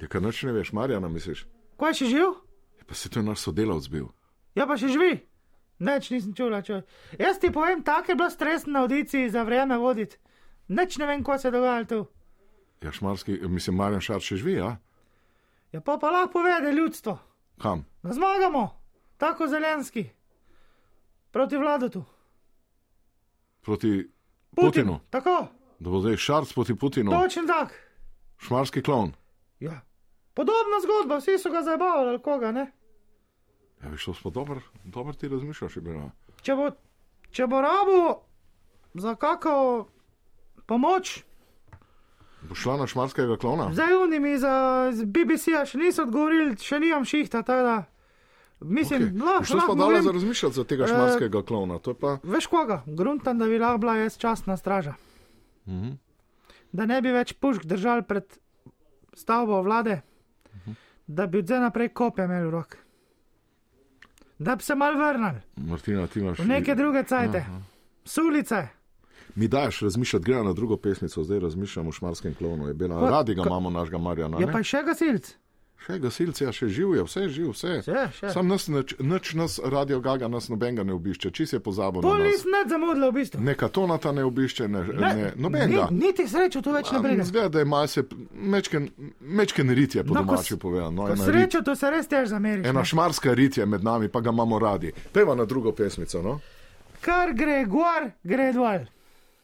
Ja, 0.00 0.08
kaj 0.08 0.20
noč 0.20 0.42
ne 0.42 0.52
veš, 0.52 0.72
Marjana, 0.72 1.08
misliš? 1.08 1.46
Kaj 1.76 1.94
še 1.94 2.06
živ? 2.06 2.34
Ja, 2.78 2.84
pa 2.88 2.94
se 2.94 3.10
to 3.10 3.20
je 3.20 3.24
naš 3.24 3.38
sodelavc 3.38 3.88
bil. 3.88 4.08
Ja, 4.54 4.66
pa 4.66 4.74
še 4.76 4.88
živi. 4.88 5.20
Neč 5.80 6.10
nisem 6.12 6.34
čula, 6.36 6.60
če. 6.62 6.82
Jaz 7.18 7.38
ti 7.40 7.48
povem, 7.52 7.80
tako 7.82 8.12
je 8.12 8.16
bilo 8.16 8.30
stresno 8.30 8.72
na 8.72 8.82
audiciji 8.84 9.30
za 9.32 9.42
vreme 9.42 9.78
voditi. 9.80 10.18
Neč 10.68 10.98
ne 11.00 11.06
vem, 11.08 11.24
kaj 11.24 11.38
se 11.38 11.50
dogaja 11.50 11.84
tu. 11.88 12.04
Ja, 12.84 12.92
šmarski, 12.92 13.38
mislim, 13.48 13.76
Marjan 13.76 14.00
Šarc 14.04 14.24
še 14.24 14.36
živi, 14.40 14.58
ja? 14.60 14.76
Ja, 15.72 15.80
pa 15.80 15.96
pa 16.00 16.10
lahko 16.10 16.32
povede 16.38 16.72
ljudstvo. 16.72 17.16
Kam? 17.60 17.84
Da 18.02 18.12
zmagamo, 18.12 18.66
tako 19.16 19.48
zelenski. 19.48 20.04
Proti 21.30 21.56
vladu 21.56 21.88
tu. 21.88 22.04
Proti 23.60 24.10
Putinu. 24.50 24.70
Putinu. 24.70 25.00
Tako. 25.10 25.46
Da 25.78 25.90
bo 25.90 26.00
zdaj 26.00 26.16
šarc 26.16 26.52
proti 26.52 26.74
Putinu, 26.74 27.10
Točen 27.12 27.46
tak. 27.46 27.72
šmarski 28.38 28.82
klon. 28.82 29.12
Ja. 29.60 29.80
Podobna 30.34 30.80
zgodba, 30.82 31.16
vsi 31.20 31.38
so 31.38 31.50
ga 31.50 31.62
zabavali, 31.62 32.08
ali 32.08 32.22
koga 32.22 32.52
ne. 32.52 32.66
Ja, 33.82 33.88
veš, 33.88 34.04
to 34.04 34.14
smo 34.14 34.30
dobro, 34.30 34.60
dobro 34.84 35.12
ti 35.12 35.28
razmišljaš, 35.28 35.76
bilo. 35.76 36.10
Če 36.42 36.54
bo, 36.54 36.70
če 37.30 37.46
bo 37.46 37.60
rabo 37.60 38.20
za 38.94 39.14
kako 39.14 39.86
pomoč, 40.66 41.24
Bo 42.42 42.54
šla 42.54 42.76
na 42.76 42.86
šmarskega 42.86 43.36
klona? 43.36 43.68
zdaj 43.72 43.94
unimi 43.98 44.38
za 44.38 44.52
BBC-ja 45.06 45.66
še 45.66 45.78
niso 45.78 46.02
odgovorili, 46.02 46.56
še 46.56 46.78
nimam 46.78 47.04
šihta, 47.04 47.42
tako 47.42 47.62
da. 47.62 47.78
Mislim, 48.62 49.02
Okay. 49.02 49.22
lahko, 49.22 49.44
Što 49.44 49.60
smo 49.60 49.74
dali 49.74 50.02
za 50.02 50.12
razmišljati 50.12 50.54
za 50.54 50.64
tega 50.64 50.84
Eh, 50.84 50.88
šmarskega 50.88 51.42
klona? 51.42 51.78
To 51.78 51.90
je 51.90 51.96
pa. 51.96 52.18
Veš 52.24 52.46
koga? 52.46 52.82
Gruntan, 52.86 53.38
da 53.38 53.46
bi 53.46 53.58
lahko 53.58 53.78
bila 53.78 53.94
jaz 53.96 54.18
častna 54.18 54.56
straža. 54.56 54.94
Mhm. 55.66 55.90
Da 56.72 56.86
ne 56.86 57.02
bi 57.02 57.10
več 57.10 57.32
pušk 57.34 57.64
držali 57.64 58.02
pred 58.04 58.24
stavbo 59.14 59.62
vlade, 59.62 60.00
Mhm. 60.54 60.72
da 61.06 61.26
bi 61.26 61.38
od 61.38 61.44
zdaj 61.44 61.60
naprej 61.60 61.88
kopje 61.90 62.24
imeli 62.24 62.46
v 62.46 62.50
rok. 62.50 62.76
Da 64.40 64.56
bi 64.56 64.62
se 64.62 64.74
mal 64.74 64.94
vrnili 64.96 65.40
Martina, 65.58 66.06
ti 66.06 66.20
imaš. 66.20 66.38
v 66.38 66.46
neke 66.46 66.74
druge 66.74 67.02
cajte, 67.04 67.44
sulice. 68.04 68.68
Mi 69.34 69.48
daješ 69.48 69.80
razmišljati, 69.80 70.24
gre 70.24 70.42
na 70.42 70.52
drugo 70.52 70.76
pesmico, 70.76 71.24
zdaj 71.24 71.38
razmišljamo 71.40 71.88
o 71.88 71.92
šmarskem 71.92 72.34
klonu. 72.34 72.68
Je 72.68 72.74
bila, 72.74 73.10
radi 73.10 73.34
ga 73.34 73.42
ka- 73.42 73.46
imamo, 73.46 73.70
našega 73.70 73.98
Marjana. 73.98 74.38
Je 74.38 74.46
ne? 74.46 74.52
pa 74.52 74.62
še 74.62 74.82
gasilc. 74.82 75.28
Še 75.80 75.96
gasilci, 75.96 76.44
ja, 76.44 76.50
še 76.52 76.66
živ 76.68 76.90
je, 76.92 77.02
vse 77.06 77.20
je 77.22 77.28
živ, 77.32 77.46
vse. 77.54 77.70
Še, 77.86 78.00
še. 78.12 78.30
Sam 78.34 78.48
nas, 78.48 78.66
nič, 78.68 78.92
nič 79.00 79.30
nas, 79.34 79.56
radio 79.64 79.96
Gaga, 80.00 80.28
nas 80.28 80.50
nobenega 80.52 80.84
ne 80.84 80.92
obišče, 80.92 81.30
čist 81.32 81.56
je 81.56 81.60
pozabil. 81.60 82.04
Pol 82.04 82.18
na 82.18 82.26
nas. 82.26 82.34
nisem 82.34 82.52
nič 82.52 82.66
zamudila 82.68 83.08
v 83.08 83.14
bistvu. 83.14 83.40
Ne 83.40 83.54
katonata 83.54 84.12
ne 84.12 84.24
obišče, 84.24 84.68
ne, 84.68 84.82
ne, 84.84 85.12
ne 85.14 85.30
nobenega. 85.36 85.86
Ni, 85.88 86.04
niti 86.04 86.28
srečo 86.28 86.60
tu 86.60 86.70
več 86.70 86.92
ne 86.92 87.00
pride. 87.00 87.24
Zgleda, 87.24 87.48
da 87.48 87.58
je 87.58 87.64
malce 87.64 88.04
mečken, 88.36 88.90
mečken 89.20 89.72
rit 89.72 89.94
je 89.94 90.04
po 90.04 90.14
No, 90.14 90.20
domači 90.22 90.58
povedano. 90.58 90.92
No, 90.92 91.08
ena 91.08 91.16
rit- 91.16 91.32
srečo 91.48 91.64
to 91.64 91.72
se 91.74 91.90
res 91.90 92.06
tež 92.06 92.28
zameriš. 92.28 92.66
Ena 92.66 92.80
ne. 92.80 92.86
šmarska 92.86 93.32
rit 93.32 93.56
je 93.56 93.64
med 93.66 93.80
nami, 93.82 94.08
pa 94.08 94.20
ga 94.20 94.30
imamo 94.30 94.60
radi. 94.60 94.92
Peva 95.12 95.32
na 95.34 95.44
drugo 95.44 95.72
pesmico, 95.72 96.20
no? 96.20 96.36
Kar 97.00 97.32
gre 97.32 97.64
gor, 97.64 98.12
gre 98.20 98.52
dol. 98.52 98.84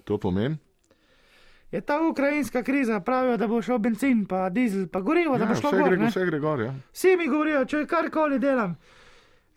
To 0.05 0.20
pomeni? 0.20 0.61
Je 1.73 1.81
ta 1.81 2.01
ukrajinska 2.09 2.62
kriza, 2.62 3.01
pravijo, 3.01 3.37
da 3.37 3.47
bo 3.47 3.62
šel 3.62 3.79
benzin, 3.79 4.27
pa 4.27 4.49
dizel, 4.51 4.87
pa 4.89 5.01
gorivo, 5.01 5.39
da 5.39 5.45
Ja, 5.45 5.49
bo 5.49 5.55
šlo 5.55 5.71
vse 5.71 5.79
gor. 5.81 5.89
gre, 5.89 5.99
ne. 5.99 6.09
vse 6.09 6.27
gre 6.27 6.39
gor, 6.39 6.61
ja. 6.61 6.75
Vsi 6.93 7.17
mi 7.17 7.27
govorijo, 7.29 7.64
če 7.64 7.87
karkoli 7.87 8.39
delam. 8.39 8.77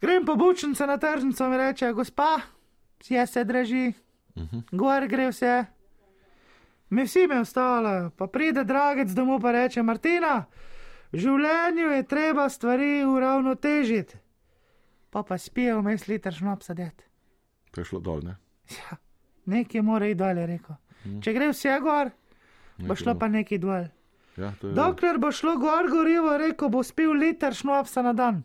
Grem 0.01 0.25
po 0.25 0.35
bučnice 0.35 0.87
na 0.87 0.97
tržnico 0.97 1.45
in 1.45 1.53
reče, 1.53 1.91
gospa, 1.93 2.39
vse 2.99 3.25
se 3.27 3.43
draži, 3.43 3.93
uh 4.35 4.41
-huh. 4.43 4.63
gor 4.71 5.07
gre 5.07 5.27
vse. 5.29 5.65
Mi 6.89 7.03
vsi 7.03 7.27
me 7.27 7.39
ostalo, 7.39 8.09
pa 8.17 8.27
pride 8.27 8.63
dragec 8.63 9.11
domov 9.11 9.41
pa 9.41 9.51
reče, 9.51 9.83
Martina, 9.83 10.45
v 11.11 11.17
življenju 11.17 11.91
je 11.91 12.03
treba 12.03 12.49
stvari 12.49 13.03
uravnotežiti. 13.05 14.17
Pa 15.09 15.23
pa 15.23 15.37
spijo 15.37 15.79
vmes 15.81 16.07
liter 16.07 16.33
šnopsa 16.33 16.73
det. 16.73 16.91
To 17.71 17.81
je 17.81 17.85
šlo 17.85 17.99
dol, 17.99 18.19
ne? 18.23 18.35
Ja, 18.69 18.97
nekaj 19.45 19.81
mora 19.81 20.05
iti 20.05 20.15
dol, 20.15 20.37
je 20.37 20.59
rekel. 21.05 21.21
Če 21.21 21.33
gre 21.33 21.49
vse 21.51 21.79
gor, 21.83 22.11
bo 22.77 22.95
šlo 22.95 23.15
pa 23.19 23.27
nekaj 23.27 23.59
dol. 23.59 23.87
Ja. 24.39 24.53
Dokler 24.61 25.19
bo 25.19 25.31
šlo 25.31 25.57
gor 25.59 25.89
gorivo, 25.91 26.37
rekel 26.37 26.69
bo 26.71 26.83
spil 26.83 27.11
liter 27.19 27.53
šnopsa 27.53 28.03
na 28.05 28.13
dan. 28.13 28.43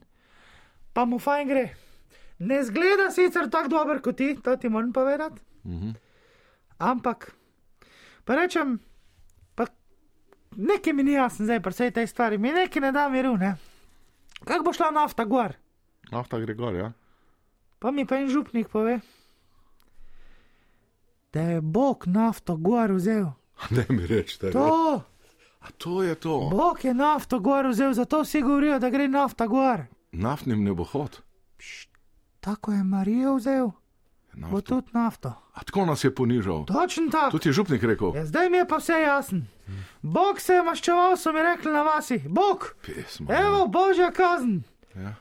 Pa 0.95 1.05
mu 1.05 1.19
fajn 1.19 1.49
gre. 1.49 1.67
Ne 2.39 2.63
zgleda 2.67 3.11
sicer 3.15 3.47
tako 3.51 3.69
dober 3.69 4.01
kot 4.03 4.17
ti, 4.19 4.35
to 4.43 4.57
ti 4.57 4.69
moram 4.69 4.93
povedati. 4.93 5.41
Mhm. 5.65 5.95
Ampak, 6.79 7.31
pa 8.27 8.35
rečem, 8.35 8.81
pa 9.55 9.67
nekaj 10.57 10.93
mi 10.93 11.03
ni 11.07 11.15
jasno 11.15 11.47
zdaj 11.47 11.63
pri 11.63 11.73
vsej 11.73 11.91
tej 11.95 12.07
stvari, 12.11 12.39
mi 12.39 12.51
nekaj 12.51 12.83
ne 12.83 12.91
da 12.93 13.09
miru, 13.09 13.37
ne. 13.39 13.55
Kako 14.45 14.65
bo 14.65 14.73
šla 14.75 14.91
nafta 14.91 15.25
gor? 15.25 15.55
Nafta 16.11 16.41
gre 16.43 16.55
gor, 16.55 16.75
ja. 16.75 16.93
Pa 17.79 17.91
mi 17.91 18.05
pa 18.05 18.19
en 18.19 18.29
župnik 18.29 18.69
pove, 18.69 18.99
da 21.35 21.41
je 21.43 21.61
Bog 21.61 22.05
nafto 22.07 22.57
gor 22.57 22.93
vzel. 22.93 23.27
Ne 23.71 23.85
mi 23.89 24.07
reči, 24.07 24.39
da 24.41 24.47
je. 24.47 24.53
To, 24.53 25.03
A 25.61 25.67
to 25.71 26.03
je 26.03 26.15
to. 26.15 26.49
Bog 26.51 26.85
je 26.85 26.95
nafto 26.95 27.39
gor 27.41 27.67
vzel, 27.67 27.93
zato 27.93 28.21
vsi 28.21 28.43
govorijo, 28.43 28.79
da 28.79 28.91
gre 28.91 29.09
nafta 29.09 29.47
gor. 29.47 29.81
Naftnim 30.13 30.65
nebohod. 30.65 31.21
Tako 32.41 32.73
je 32.73 32.83
Marijo 32.85 33.35
vzel, 33.35 33.67
bo 33.67 34.41
Nafto. 34.41 34.61
tudi 34.63 34.91
nafto. 34.93 35.33
A 35.55 35.63
tako 35.63 35.87
nas 35.87 36.05
je 36.05 36.15
ponižal. 36.15 36.65
Točno 36.67 37.11
tako. 37.11 37.31
Tudi 37.31 37.49
je 37.49 37.53
župnik 37.53 37.83
rekel. 37.83 38.13
Ja, 38.15 38.27
zdaj 38.27 38.51
mi 38.51 38.57
je 38.57 38.69
pa 38.69 38.77
vse 38.77 38.93
jasno. 38.95 39.41
Bog 40.03 40.41
se 40.41 40.53
je 40.53 40.63
maščeval, 40.63 41.17
so 41.17 41.33
mi 41.33 41.43
rekli 41.43 41.73
na 41.73 41.83
vasi. 41.83 42.19
Bog, 42.21 42.75
Pesma. 42.87 43.35
evo 43.35 43.67
božja 43.69 44.11
kazen. 44.11 44.63
Ja, 44.95 45.15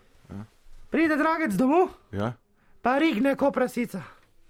Pride 0.89 1.15
dragec 1.15 1.53
domov, 1.53 1.89
ja, 2.11 2.33
pa 2.81 2.97
rigne 2.97 3.35
ko 3.35 3.51
prasica. 3.51 4.01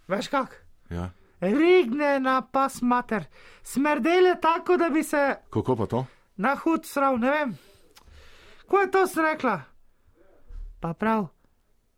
Veš 0.08 0.28
kak? 0.28 0.64
ja. 0.90 1.10
Rigne 1.44 2.20
na 2.20 2.42
pas 2.44 2.82
mater. 2.82 3.26
Smrdele 3.64 4.36
tako, 4.42 4.78
da 4.78 4.90
bi 4.90 5.04
se 5.04 5.36
Kako 5.50 5.76
pa 5.76 5.86
to? 5.86 6.06
na 6.38 6.56
hud 6.56 6.86
srav, 6.86 7.20
ne 7.20 7.30
vem. 7.30 7.58
Ko 8.66 8.80
je 8.80 8.92
to 8.92 9.08
sem 9.08 9.26
rekla? 9.26 9.62
Pa 10.80 10.94
prav, 10.94 11.28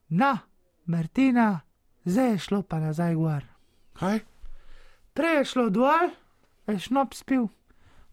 na, 0.10 0.38
Martina, 0.86 1.60
zdaj 2.06 2.30
je 2.30 2.38
šlo 2.40 2.62
pa 2.62 2.80
nazaj 2.80 3.16
gor. 3.16 3.44
Kaj? 3.94 4.20
Prej 5.14 5.36
je 5.36 5.46
šlo 5.46 5.70
dol, 5.70 6.10
je 6.68 6.80
šnop 6.80 7.14
spil, 7.14 7.48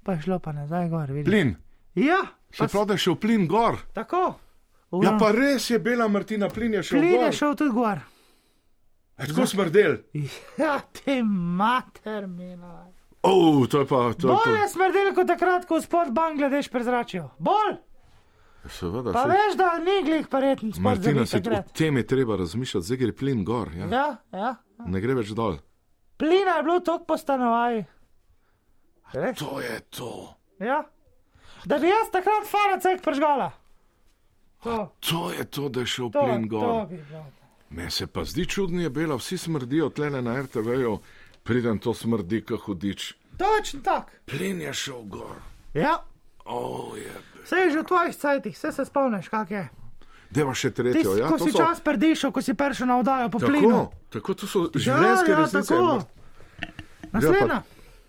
pa 0.02 0.12
je 0.12 0.22
šlo 0.22 0.38
pa 0.38 0.52
nazaj 0.52 0.88
gor. 0.88 1.10
Vidiš? 1.10 1.26
Plin. 1.26 1.56
Ja, 1.94 2.20
Se 2.50 2.58
pa 2.58 2.66
pravi, 2.66 2.86
da 2.86 2.94
je 2.94 2.98
šel 2.98 3.16
plin 3.16 3.48
gor. 3.48 3.76
tako. 3.92 4.34
Ja, 5.02 5.16
pa 5.18 5.30
res 5.30 5.70
je 5.70 5.78
bila 5.78 6.08
Martina, 6.08 6.48
plin 6.48 6.74
je 6.74 6.82
šel 6.82 7.00
Plin 7.00 7.12
gor. 7.12 7.24
je 7.24 7.32
šel 7.32 7.54
tudi 7.56 7.70
gor. 7.70 7.98
Je 9.22 9.28
tako 9.28 9.46
smrdel. 9.46 9.96
Ja, 10.58 10.80
ti 10.82 11.22
mater 11.22 12.26
mina. 12.26 12.86
Oh, 13.22 13.66
to 13.66 13.78
je 13.78 13.86
pa. 13.86 14.12
To 14.14 14.28
Bolj 14.28 14.56
je 14.56 14.68
smrdel 14.68 15.14
kot 15.14 15.26
takrat, 15.28 15.66
ko 15.66 15.80
spod 15.80 16.10
Bangladeš 16.10 16.68
prezračijo. 16.68 17.30
Bolj! 17.38 17.76
Seveda. 18.68 19.12
Pa 19.12 19.18
saj- 19.20 19.30
veš, 19.30 19.56
da 19.56 19.78
ni 19.78 20.02
glih 20.02 20.26
pareten 20.28 20.72
spod 20.72 20.82
Martina, 20.82 21.26
se 21.26 21.38
o 21.38 21.62
tem 21.72 21.96
je 21.96 22.06
treba 22.06 22.36
razmišljati, 22.36 22.86
zdaj 22.86 22.96
gre 22.98 23.12
plin 23.12 23.44
gor. 23.44 23.70
Ja. 23.74 23.86
Ja, 23.88 24.06
ja. 24.32 24.54
Ne 24.86 25.00
gre 25.00 25.14
več 25.14 25.30
dol. 25.30 25.56
Plina 26.16 26.50
je 26.52 26.62
bilo 26.62 26.80
toliko 26.80 27.04
po 27.04 27.16
stanovaji. 27.16 27.84
Res? 29.12 29.38
To 29.38 29.60
je 29.60 29.80
to. 29.90 30.10
Ja. 30.60 30.82
Da 31.64 31.78
bi 31.78 31.86
jaz 31.86 32.10
takrat 32.10 32.46
faracek 32.46 33.02
pržgala. 33.02 33.50
To, 34.62 34.92
To 35.00 35.30
je 35.32 35.44
to, 35.44 35.68
da 35.68 35.80
je 35.80 35.86
šel 35.88 36.10
to, 36.10 36.20
plin 36.20 36.42
to 36.42 36.48
gor. 36.50 36.86
bi 36.86 36.96
bilo. 36.98 37.24
Me 37.72 37.90
se 37.90 38.06
pa 38.06 38.24
zdi 38.24 38.46
čudno, 38.46 38.80
je 38.80 38.90
bila, 38.90 39.16
vsi 39.16 39.38
smrdijo 39.38 39.88
tlele 39.88 40.22
na 40.22 40.42
RTV-ju, 40.42 40.98
pridem 41.42 41.78
to 41.78 41.94
smrdi, 41.94 42.42
kot 42.42 42.60
hudič. 42.60 43.14
Točno 43.34 43.80
tak. 43.80 44.10
Plin 44.26 44.60
je 44.60 44.72
šel 44.74 45.02
gor. 45.04 45.36
Ja, 45.74 46.04
Oh, 46.44 46.98
je. 46.98 47.12
vse 47.44 47.56
je 47.56 47.70
že 47.70 47.78
v 47.78 47.84
tvojih 47.84 48.14
cajtih, 48.14 48.50
vse 48.52 48.72
se 48.72 48.84
spomniš, 48.84 49.28
kak 49.28 49.50
je. 49.50 49.68
Deva 50.28 50.54
še 50.54 50.70
tretjo, 50.70 51.14
ja, 51.14 51.28
ko 51.28 51.38
si 51.38 51.50
so. 51.50 51.58
čas 51.58 51.80
predišel, 51.80 52.30
ko 52.30 52.42
si 52.42 52.52
prišel 52.52 52.86
na 52.86 52.98
oddajo 52.98 53.28
po 53.28 53.38
plinu. 53.38 53.68
Tako, 53.68 54.08
tako, 54.10 54.34
to 54.34 54.46
so 54.46 54.60
življenjske 54.74 55.30
ja, 55.30 55.38
resnice. 55.38 55.68
tako. 55.68 56.02
Naslednja, 57.12 57.62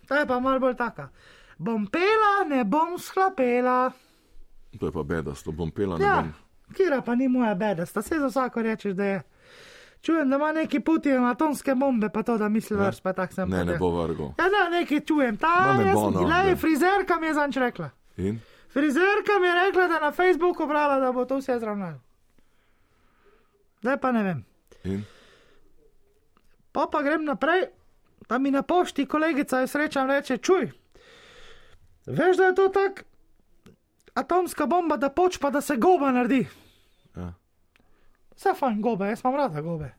ta 0.08 0.18
je 0.18 0.26
pa 0.26 0.40
malo 0.40 0.60
bolj 0.60 0.76
taka. 0.76 1.10
Bom 1.58 1.86
pela, 1.86 2.44
ne 2.48 2.64
bom 2.64 2.98
sklapela. 2.98 3.92
To 4.74 4.86
je 4.86 4.92
pa 4.92 5.04
bedasto, 5.04 5.52
bom 5.52 5.70
pela 5.70 5.98
na 5.98 6.02
Ja, 6.02 6.16
dan. 6.18 6.34
kira 6.74 7.02
pa 7.02 7.14
ni 7.14 7.28
moja 7.28 7.54
beda, 7.56 7.86
sta 7.86 8.02
se 8.02 8.18
za 8.18 8.28
vsako 8.28 8.62
rečeš, 8.62 8.94
da 8.94 9.06
je. 9.06 9.22
Čujem, 10.04 10.30
da 10.30 10.36
ima 10.36 10.52
neki 10.52 10.80
Putin 10.80 11.26
atomske 11.26 11.76
bombe, 11.76 12.10
pa 12.10 12.24
to, 12.24 12.38
da 12.38 12.50
misli 12.50 12.78
vrš, 12.78 13.00
pa 13.02 13.14
tak 13.14 13.34
sem. 13.34 13.50
Ne, 13.50 13.66
ne 13.66 13.78
bo 13.80 13.90
vrgo. 13.90 14.34
Ja, 14.40 14.50
ne, 14.52 14.80
nekaj 14.80 15.00
čujem, 15.00 15.38
ta 15.38 15.48
Ma 15.68 15.74
ne 15.74 15.90
je 15.90 15.94
bo, 15.94 16.10
no, 16.12 16.26
le, 16.28 16.56
frizerka 16.56 17.20
mi 17.20 17.28
je 17.28 17.34
zanč 17.34 17.58
rekla. 17.58 17.88
In? 18.18 18.40
Frizerka 18.74 19.40
mi 19.40 19.48
je 19.48 19.54
rekla, 19.54 19.88
da 19.88 19.94
je 19.94 20.02
na 20.02 20.12
Facebooku 20.12 20.68
brala, 20.68 21.00
da 21.00 21.12
bo 21.12 21.24
to 21.26 21.38
vse 21.40 21.56
zravnalo. 21.60 22.02
Zdaj 23.80 23.98
pa 23.98 24.12
ne 24.12 24.24
vem. 24.24 24.44
In? 24.84 25.06
Pa 26.72 26.88
pa 26.92 27.02
grem 27.02 27.24
naprej, 27.24 27.70
tam 28.28 28.44
mi 28.44 28.52
na 28.52 28.62
pošti 28.62 29.06
kolegica 29.06 29.60
jo 29.60 29.68
srečam 29.68 30.10
reče, 30.12 30.38
čuj. 30.38 30.68
Veš, 32.06 32.38
da 32.38 32.52
je 32.52 32.56
to 32.56 32.68
tak 32.70 33.06
atomska 34.14 34.66
bomba, 34.66 34.98
da 34.98 35.10
poč 35.10 35.38
pa 35.38 35.50
da 35.50 35.62
se 35.62 35.76
goba 35.76 36.12
naredi. 36.12 36.44
Vse 38.36 38.54
fajn 38.56 38.82
gobe, 38.82 39.08
jaz 39.08 39.22
imam 39.24 39.36
rada 39.36 39.62
gobe. 39.62 39.92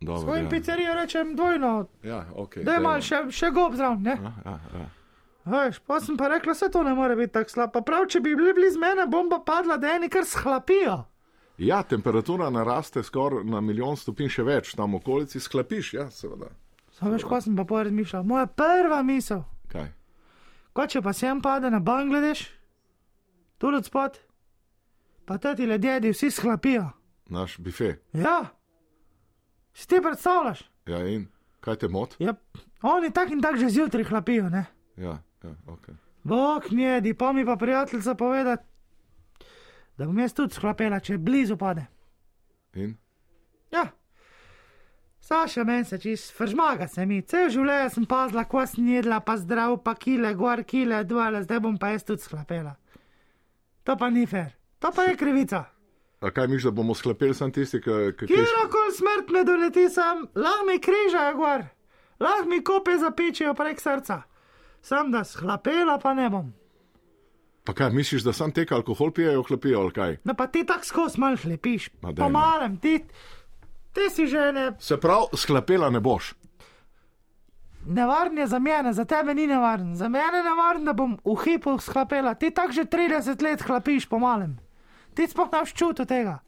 Dobro, 0.00 0.20
Svojim 0.22 0.44
ja. 0.44 0.50
pizzerijo 0.50 0.94
rečem 0.94 1.36
dvojno, 1.36 1.86
Ja, 2.02 2.24
ok. 2.34 2.56
da 2.58 2.72
je 2.72 2.80
mal 2.80 3.00
še, 3.00 3.22
še 3.30 3.50
gob 3.50 3.74
zraven, 3.74 4.02
ne? 4.02 4.18
Veš, 5.44 5.78
pa 5.78 6.00
sem 6.00 6.16
pa 6.16 6.28
rekla, 6.28 6.54
se 6.54 6.70
to 6.70 6.82
ne 6.82 6.94
more 6.94 7.16
biti 7.16 7.32
tako 7.32 7.50
slabo. 7.50 7.82
Prav, 7.82 8.06
če 8.06 8.20
bi 8.20 8.34
bili 8.36 8.52
blizu 8.52 8.78
mene, 8.80 9.06
bomba 9.06 9.38
padla, 9.38 9.76
da 9.76 9.94
eni 9.94 10.08
kar 10.08 10.24
shlapijo. 10.24 11.04
ja, 11.58 11.82
temperatura 11.82 12.50
naraste 12.50 13.02
skoraj 13.02 13.44
na 13.44 13.60
milijon 13.60 13.96
stopinj 13.96 14.28
še 14.28 14.42
več, 14.42 14.72
tam 14.74 14.94
okolici 14.94 15.40
sklapiš, 15.40 15.92
ja, 15.94 16.10
seveda. 16.10 16.48
Samo 16.92 17.12
veš, 17.12 17.24
ko 17.24 17.40
sem 17.40 17.56
pa 17.56 17.64
porazmišljala. 17.64 18.24
Moja 18.24 18.46
prva 18.46 19.02
misel, 19.02 19.44
Kaj? 19.68 19.88
Ko 20.72 20.86
če 20.86 21.02
pa 21.02 21.12
sem 21.12 21.40
pade 21.42 21.70
na 21.70 21.78
Bangladeš, 21.80 22.48
tu 23.58 23.68
od 23.68 23.84
spod, 23.84 24.18
pa 25.24 25.38
ti 25.38 25.62
ljudje 25.64 26.10
vsi 26.12 26.30
sklapijo. 26.30 26.88
Naš 27.28 27.58
bife. 27.58 27.96
Ja, 28.12 28.46
si 29.74 29.88
ti 29.88 30.00
predstavljaš? 30.02 30.70
Ja, 30.86 31.06
in 31.08 31.26
kaj 31.60 31.76
te 31.76 31.88
moti? 31.88 32.16
Ja, 32.24 32.34
oni 32.82 33.10
tak 33.10 33.30
in 33.30 33.42
tak 33.42 33.56
že 33.56 33.68
zjutraj 33.68 34.04
hlapijo, 34.04 34.48
ne? 34.48 34.66
Ja, 34.96 35.18
ja, 35.42 35.54
ok. 35.66 35.88
Bog 36.24 36.62
njedi, 36.70 37.14
pa 37.14 37.32
mi 37.32 37.44
pa 37.46 37.56
prijateljica 37.56 38.14
poveda, 38.14 38.56
da 39.98 40.06
bom 40.06 40.18
jaz 40.18 40.34
tudi 40.34 40.54
sklapela, 40.54 41.00
če 41.00 41.18
blizu 41.18 41.56
pade. 41.56 41.86
In? 42.74 42.96
Ja. 43.72 43.86
Saša, 45.20 45.64
meni 45.64 45.84
se 45.84 45.98
čist, 45.98 46.32
fržmaga 46.36 46.88
se 46.88 47.06
mi, 47.06 47.22
cel 47.22 47.48
življenje 47.48 47.90
sem 47.94 48.06
pazila, 48.06 48.44
ko 48.44 48.66
sem 48.66 48.88
jedla, 48.88 49.20
pa 49.24 49.38
zdrav, 49.40 49.78
pa 49.84 49.94
kile, 49.96 50.34
gor 50.36 50.64
kile, 50.68 51.04
dvale, 51.08 51.40
zdaj 51.46 51.62
bom 51.64 51.78
pa 51.80 51.94
jaz 51.94 52.04
tudi 52.04 52.24
sklapela. 52.24 52.74
To 53.84 53.96
pa 53.96 54.10
ni 54.10 54.26
fair, 54.26 54.52
to 54.80 54.92
pa 54.92 55.08
je 55.08 55.16
krivica. 55.16 55.64
A 56.24 56.30
kaj 56.30 56.46
miš, 56.48 56.62
da 56.62 56.70
bomo 56.72 56.94
sklepeli 56.94 57.34
sam 57.34 57.52
tisti, 57.52 57.78
ki 57.78 57.90
ki- 58.14 58.26
Kjerkoli 58.26 58.92
smrt 58.92 59.28
me 59.28 59.42
doleti 59.44 59.88
sam, 59.90 60.24
lahko 60.34 60.64
mi 60.64 60.78
križajo 60.78 61.36
gor, 61.36 61.64
lahko 62.18 62.46
mi 62.46 62.62
kope 62.62 62.96
zapičijo 62.96 63.52
prek 63.54 63.76
srca. 63.78 64.22
Sam 64.82 65.10
da 65.10 65.20
sklapela 65.22 65.98
pa 65.98 66.14
ne 66.14 66.30
bom. 66.30 66.52
Pa 67.64 67.72
kaj 67.74 67.90
misliš, 67.90 68.22
da 68.22 68.32
sam 68.32 68.52
tek 68.52 68.72
alkohol 68.72 69.10
pijejo, 69.10 69.42
hlapijo 69.42 69.80
ali 69.80 69.92
kaj? 69.92 70.16
No 70.24 70.34
pa 70.34 70.46
ti 70.46 70.64
tako 70.64 70.84
skos 70.84 71.16
mal 71.16 71.36
hlepiš, 71.36 71.90
Ma 72.02 72.10
daj, 72.10 72.20
no. 72.20 72.26
pomalem 72.26 72.76
ti, 72.78 72.98
ti 73.92 74.10
si 74.10 74.26
že 74.26 74.52
ne, 74.52 74.72
Se 74.78 74.96
pravi, 74.96 75.36
sklepela 75.36 75.90
ne 75.90 76.00
boš. 76.00 76.34
nevaren 77.86 78.38
je 78.38 78.46
za 78.46 78.58
mene, 78.58 78.92
za 78.92 79.04
tebe 79.04 79.34
ni 79.34 79.46
nevaren, 79.46 79.94
za 79.94 80.08
mene 80.08 80.38
je 80.38 80.44
nevaren, 80.44 80.84
da 80.84 80.92
bom 80.94 81.18
v 81.18 81.36
hipu 81.38 81.78
sklapela, 81.78 82.34
ti 82.34 82.50
tako 82.50 82.72
že 82.72 82.84
30 82.84 83.42
let 83.42 83.62
hlapiš 83.62 84.06
pomalem. 84.06 84.56
Ti 85.14 85.28
sploh 85.28 85.48
ne 85.52 85.62
čuti 85.66 86.06
tega. 86.06 86.38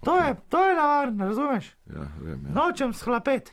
To 0.00 0.16
je, 0.16 0.36
to 0.48 0.64
je 0.64 0.74
nevarno, 0.74 1.26
razumeš? 1.26 1.64
Ja, 1.86 2.06
vem, 2.20 2.44
ja. 2.46 2.52
Nočem 2.54 2.92
sklapeti. 2.92 3.52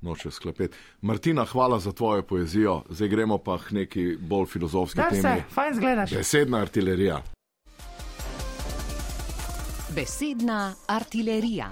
Noče 0.00 0.30
sklepeti. 0.30 0.76
Martina, 1.00 1.44
hvala 1.44 1.80
za 1.80 1.92
tvojo 1.92 2.22
poezijo. 2.22 2.82
Zdaj 2.88 3.08
gremo 3.08 3.38
pa 3.38 3.58
k 3.58 3.70
neki 3.72 4.16
bolj 4.20 4.46
filozofski 4.46 4.96
Da 4.96 5.10
se, 5.10 5.22
temi. 5.22 5.42
fajn 5.50 5.74
zgledaš. 5.74 6.10
Besedna 6.12 6.58
artilerija. 6.58 7.22
Besedna 9.90 10.74
artilerija. 10.86 11.66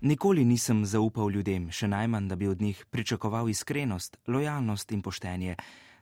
Nikoli 0.00 0.44
nisem 0.44 0.84
zaupal 0.86 1.30
ljudem, 1.30 1.70
še 1.70 1.88
najmanj, 1.88 2.28
da 2.28 2.36
bi 2.36 2.48
od 2.48 2.60
njih 2.62 2.84
pričakoval 2.90 3.48
iskrenost, 3.48 4.16
lojalnost 4.26 4.92
in 4.92 5.02
poštenje. 5.02 5.56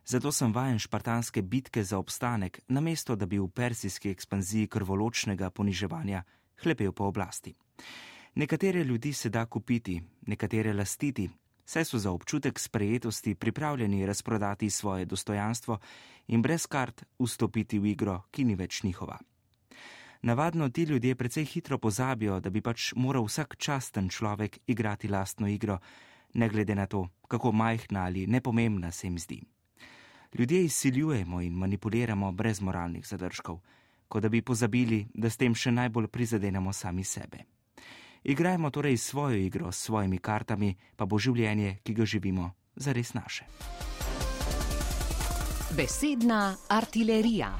Zato 0.07 0.31
sem 0.31 0.53
vajen 0.53 0.79
špartanske 0.79 1.41
bitke 1.41 1.83
za 1.83 1.97
obstanek, 1.97 2.61
namesto 2.67 3.15
da 3.15 3.25
bi 3.25 3.39
v 3.39 3.49
persijski 3.51 4.09
ekspanziji 4.09 4.67
krvoločnega 4.67 5.49
poniževanja 5.49 6.21
hlepel 6.63 6.91
po 6.91 7.09
oblasti. 7.11 7.53
Nekatere 8.35 8.83
ljudi 8.83 9.13
se 9.13 9.29
da 9.29 9.45
kupiti, 9.45 10.01
nekatere 10.27 10.73
lastiti, 10.73 11.29
saj 11.65 11.85
so 11.85 11.99
za 11.99 12.11
občutek 12.11 12.59
sprejetosti 12.59 13.35
pripravljeni 13.35 14.05
razprodati 14.05 14.69
svoje 14.69 15.05
dostojanstvo 15.05 15.77
in 16.27 16.41
brez 16.41 16.67
kart 16.67 17.03
vstopiti 17.19 17.79
v 17.79 17.91
igro, 17.91 18.21
ki 18.31 18.45
ni 18.45 18.55
več 18.55 18.83
njihova. 18.83 19.19
Navadno 20.21 20.69
ti 20.69 20.83
ljudje 20.83 21.15
precej 21.15 21.45
hitro 21.45 21.77
pozabijo, 21.77 22.39
da 22.39 22.49
bi 22.49 22.61
pač 22.61 22.93
moral 22.95 23.27
vsak 23.27 23.55
časten 23.57 24.09
človek 24.09 24.59
igrati 24.67 25.07
lastno 25.07 25.47
igro, 25.47 25.79
ne 26.33 26.49
glede 26.49 26.75
na 26.75 26.85
to, 26.85 27.09
kako 27.27 27.51
majhna 27.51 28.05
ali 28.05 28.27
nepomembna 28.27 28.91
se 28.91 29.07
jim 29.07 29.19
zdi. 29.19 29.41
Ljudje 30.33 30.63
izsiljujemo 30.63 31.41
in 31.41 31.53
manipuliramo 31.53 32.31
brez 32.31 32.61
moralnih 32.61 33.07
zadržkov, 33.07 33.59
kot 34.07 34.23
da 34.23 34.29
bi 34.29 34.41
pozabili, 34.41 35.07
da 35.13 35.29
s 35.29 35.37
tem 35.37 35.55
še 35.55 35.71
najbolj 35.71 36.07
prizadenemo 36.07 36.73
sami 36.73 37.03
sebe. 37.03 37.45
Igrajmo 38.23 38.69
torej 38.69 38.97
svojo 38.97 39.37
igro 39.37 39.71
s 39.71 39.85
svojimi 39.87 40.17
kartami, 40.17 40.75
pa 40.95 41.05
bo 41.05 41.19
življenje, 41.19 41.77
ki 41.83 41.93
ga 41.93 42.05
živimo, 42.05 42.51
zares 42.75 43.13
naše. 43.13 43.45
Besedna 45.77 46.55
artilerija. 46.69 47.51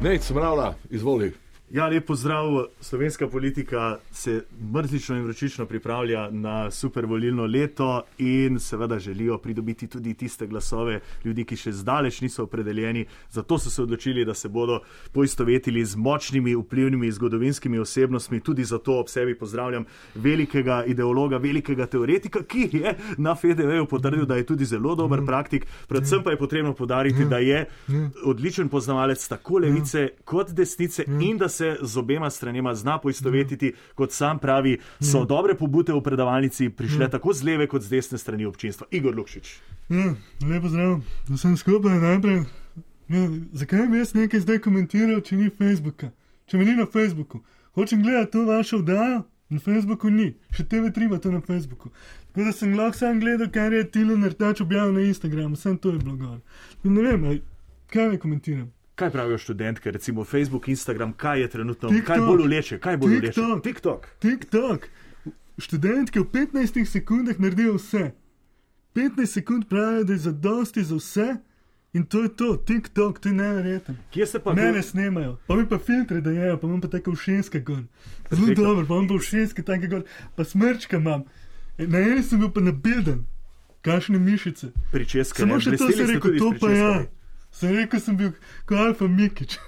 Nec, 0.00 0.24
smravla, 0.24 0.74
izvoli. 0.90 1.32
Ja, 1.70 1.88
lep 1.88 2.06
pozdrav. 2.06 2.64
Slovenska 2.80 3.28
politika 3.28 3.98
se 4.12 4.44
mrzlično 4.72 5.16
in 5.16 5.22
vročično 5.22 5.66
pripravlja 5.66 6.30
na 6.30 6.70
super 6.70 7.06
volilno 7.06 7.46
leto 7.46 8.02
in 8.18 8.60
seveda 8.60 8.98
želijo 8.98 9.38
pridobiti 9.38 9.86
tudi 9.86 10.14
tiste 10.14 10.46
glasove 10.46 11.00
ljudi, 11.24 11.44
ki 11.44 11.56
še 11.56 11.72
zdaleč 11.72 12.20
niso 12.20 12.42
opredeljeni. 12.42 13.04
Zato 13.30 13.58
so 13.58 13.70
se 13.70 13.82
odločili, 13.82 14.24
da 14.24 14.34
se 14.34 14.48
bodo 14.48 14.80
poistovetili 15.12 15.84
z 15.84 15.96
močnimi, 15.96 16.54
vplivnimi 16.56 17.12
zgodovinskimi 17.12 17.78
osebnostmi. 17.78 18.40
Tudi 18.40 18.64
zato 18.64 18.96
ob 19.00 19.08
sebi 19.08 19.36
pozdravljam 19.38 19.84
velikega 20.14 20.84
ideologa, 20.86 21.36
velikega 21.36 21.86
teoretika, 21.86 22.42
ki 22.48 22.68
je 22.72 22.94
na 23.18 23.34
FDV-ju 23.34 23.86
potrdil, 23.86 24.24
da 24.24 24.36
je 24.36 24.46
tudi 24.46 24.64
zelo 24.64 24.94
dober 24.94 25.20
praktik. 25.26 25.66
Predvsem 25.88 26.24
pa 26.24 26.30
je 26.30 26.38
potrebno 26.38 26.72
podariti, 26.72 27.24
da 27.24 27.38
je 27.38 27.66
odličen 28.24 28.68
poznavalec 28.68 29.28
tako 29.28 29.58
levice 29.58 30.08
kot 30.24 30.56
desnice 30.56 31.04
in 31.20 31.36
da 31.36 31.48
se 31.48 31.57
z 31.82 31.96
obema 31.96 32.30
stranema 32.30 32.74
zna 32.74 32.98
poistovetiti, 32.98 33.72
kot 33.94 34.12
sam 34.12 34.38
pravi, 34.38 34.78
so 35.00 35.24
dobre 35.24 35.54
pobute 35.54 35.92
v 35.92 36.02
predavalnici 36.02 36.70
prišle 36.70 37.10
tako 37.10 37.32
z 37.32 37.44
leve 37.44 37.66
kot 37.66 37.82
z 37.82 37.96
desne 37.96 38.18
strani 38.18 38.46
občinstva. 38.46 38.86
Igor 38.90 39.16
Lukšič. 39.16 39.54
Ja, 39.88 40.14
lepo 40.48 40.68
zdrav, 40.68 41.00
vsem 41.28 41.56
skupaj 41.56 41.98
najprej. 42.02 42.44
Ja, 43.08 43.24
zakaj 43.52 43.86
bi 43.88 43.98
jaz 43.98 44.14
nekaj 44.14 44.44
zdaj 44.44 44.58
komentiral, 44.64 45.20
če 45.24 45.36
ni 45.36 45.50
Facebooka? 45.50 46.12
Če 46.48 46.60
me 46.60 46.68
ni 46.68 46.76
na 46.76 46.86
Facebooku. 46.86 47.40
Hočem 47.76 48.02
gledati 48.02 48.32
to 48.32 48.44
vašo 48.44 48.82
oddajo, 48.82 49.22
na 49.48 49.60
Facebooku 49.64 50.10
ni, 50.12 50.34
še 50.52 50.66
TV3 50.68 51.08
ima 51.08 51.18
to 51.18 51.32
na 51.32 51.40
Facebooku. 51.40 51.88
Tako 52.32 52.44
da 52.44 52.52
sem 52.52 52.74
lahko 52.76 52.98
sam 52.98 53.20
gledal, 53.20 53.48
kar 53.52 53.72
je 53.72 53.86
Tilo 53.90 54.16
Nertač 54.16 54.60
objavil 54.60 54.92
na 54.98 55.06
Instagramu, 55.08 55.56
sem 55.56 55.78
to 55.78 55.94
je 55.94 56.02
bilo 56.02 56.16
gor. 56.16 56.40
Tako 56.76 56.88
da 56.88 56.96
Ne 56.98 57.06
vem, 57.06 57.40
kaj 57.88 58.12
naj 58.12 58.20
komentiram. 58.20 58.68
Kaj 58.98 59.10
pravijo 59.10 59.38
študentke, 59.38 59.90
recimo 59.90 60.24
Facebook, 60.24 60.68
Instagram, 60.68 61.12
kaj 61.14 61.40
je 61.40 61.48
trenutno, 61.50 61.88
TikTok. 61.88 62.06
kaj 62.06 62.20
bolj 62.20 62.42
uleče, 62.42 62.78
kaj 62.78 62.96
bolj 62.96 63.12
uleče? 63.12 63.32
TikTok. 63.32 63.62
TikTok. 63.62 64.06
TikTok. 64.18 64.88
Študentke 65.58 66.20
v 66.20 66.26
15 66.26 66.84
sekundah 66.86 67.38
naredijo 67.38 67.74
vse. 67.74 68.10
15 68.94 69.26
sekund 69.28 69.68
pravijo, 69.68 70.04
da 70.04 70.12
je 70.12 70.18
zadosti 70.20 70.82
za 70.84 70.96
vse. 70.96 71.28
In 71.92 72.04
to 72.04 72.22
je 72.22 72.28
to, 72.30 72.56
TikTok, 72.58 73.18
to 73.18 73.28
je 73.28 73.34
neverjetno. 73.34 73.94
Kje 74.10 74.26
se 74.26 74.38
pa 74.38 74.52
Mene 74.52 74.82
snemajo, 74.82 75.38
pa 75.46 75.56
mi 75.56 75.64
pa 75.64 75.78
filtre 75.78 76.20
dajejo, 76.20 76.58
pa 76.58 76.66
imam 76.66 76.80
pa 76.80 76.88
tako 76.88 77.14
všenska 77.14 77.58
gor. 77.60 77.76
Zelo 77.76 77.86
Perfektno. 78.28 78.64
dobro, 78.64 78.86
pa 78.86 78.94
imam 78.94 79.08
pa 79.08 79.14
všenske 79.16 79.62
take 79.62 79.86
gor, 79.86 80.02
pa 80.36 80.44
smrčka 80.44 80.96
imam. 80.96 81.22
E, 81.78 81.86
Na 81.86 81.98
eni 81.98 82.22
sem 82.22 82.38
bil 82.38 82.50
pa 82.50 82.60
nabilden, 82.60 83.24
kakšne 83.80 84.18
mišice. 84.18 84.66
Pričeske, 84.92 85.38
Samo 85.38 85.54
ne? 85.54 85.60
še 85.60 85.70
to 85.70 85.76
Blesteli 85.78 85.96
sem 85.96 86.06
ste 86.06 86.14
rekel, 86.14 86.30
tudi 86.30 86.38
s 86.38 86.42
to 86.42 86.50
pa 86.60 86.70
ja. 86.72 87.06
Sem 87.58 87.74
rekel, 87.74 88.00
sem 88.00 88.16
bil 88.16 88.32
kot 88.66 88.78
Alfa 88.78 89.08
Mikič. 89.10 89.58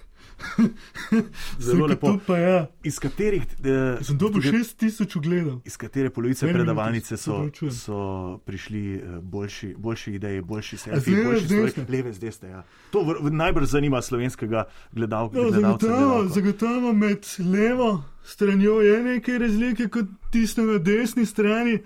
Zelo 1.59 1.87
lepo. 1.87 2.19
pa 2.27 2.39
ja. 2.39 2.67
Iz 2.85 2.99
katerih. 2.99 3.43
Eh, 3.43 4.05
Sem 4.05 4.19
dobil 4.19 4.43
6000 4.43 5.17
ogledov. 5.19 5.61
Iz 5.65 5.77
katere 5.77 6.11
polovice 6.11 6.47
Meni 6.47 6.59
predavalnice 6.59 7.17
so, 7.17 7.43
so 7.71 8.39
prišli 8.47 8.95
eh, 8.95 9.19
boljši, 9.23 9.75
boljši 9.79 10.15
ideji, 10.15 10.41
boljši 10.41 10.77
selfi, 10.77 11.11
leve, 11.11 11.25
boljši 11.25 11.47
stvari. 11.47 11.93
Leve 11.97 12.13
z 12.13 12.19
desne, 12.19 12.49
ja. 12.49 12.63
To 12.91 13.03
v, 13.05 13.19
v, 13.21 13.35
najbolj 13.43 13.67
zanima 13.67 14.03
slovenskega 14.03 14.65
gledalca. 14.93 15.37
No, 15.37 15.51
zagotovo, 15.51 16.25
zagotovo 16.29 16.93
med 16.93 17.27
levo 17.39 18.05
stranjo 18.25 18.81
je 18.81 19.03
nekaj 19.03 19.39
razlike 19.39 19.89
kot 19.89 20.07
tisto 20.31 20.63
na 20.63 20.79
desni 20.79 21.27
strani. 21.27 21.81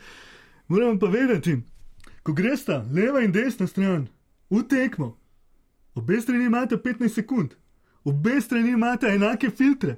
Moramo 0.68 0.98
pa 0.98 1.06
vedeti, 1.06 1.58
ko 2.22 2.32
gresta 2.32 2.84
leva 2.92 3.20
in 3.24 3.32
desna 3.32 3.66
stran 3.66 4.08
v 4.50 4.62
tekmo, 4.68 5.16
obe 5.94 6.20
strani 6.20 6.44
imate 6.44 6.76
15 6.76 7.08
sekund, 7.14 7.54
obe 8.04 8.40
strani 8.40 8.70
imate 8.70 9.06
enake 9.06 9.50
filtre. 9.50 9.96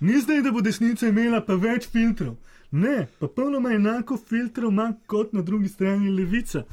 Ni 0.00 0.20
zdaj, 0.20 0.42
da 0.42 0.50
bo 0.50 0.60
desnica 0.60 1.06
imela 1.06 1.38
pa 1.46 1.54
več 1.54 1.86
filtrov. 1.86 2.34
Ne, 2.72 3.06
pa 3.20 3.28
polnoma 3.28 3.70
enako 3.76 4.16
filtrov 4.18 4.72
ima 4.72 4.88
kot 5.06 5.32
na 5.32 5.42
drugi 5.42 5.68
strani 5.68 6.10
levica. 6.10 6.64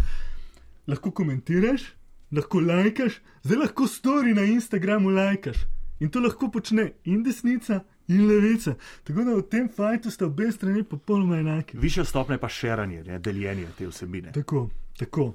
Lahko 0.87 1.11
komentiraš, 1.11 1.83
lahko 2.31 2.59
lajkaš, 2.59 3.19
zdaj 3.43 3.57
lahko 3.57 3.87
stori 3.87 4.33
na 4.33 4.47
Instagramu 4.49 5.09
lajkaš. 5.13 5.61
In 5.99 6.09
to 6.09 6.23
lahko 6.23 6.49
počne 6.51 6.93
in 7.03 7.21
desnica, 7.23 7.83
in 8.07 8.25
levica. 8.27 8.73
Tako 9.03 9.23
da 9.23 9.35
v 9.35 9.43
tem 9.51 9.69
fajtu 9.69 10.11
sta 10.11 10.25
obe 10.25 10.51
strani 10.51 10.83
popolnoma 10.83 11.37
enaki. 11.37 11.77
Višja 11.77 12.05
stopnja 12.05 12.37
pa 12.37 12.49
širanje, 12.49 13.19
deljenje 13.19 13.67
te 13.77 13.87
vsebine. 13.87 14.31
Tako, 14.31 14.69
tako. 14.97 15.33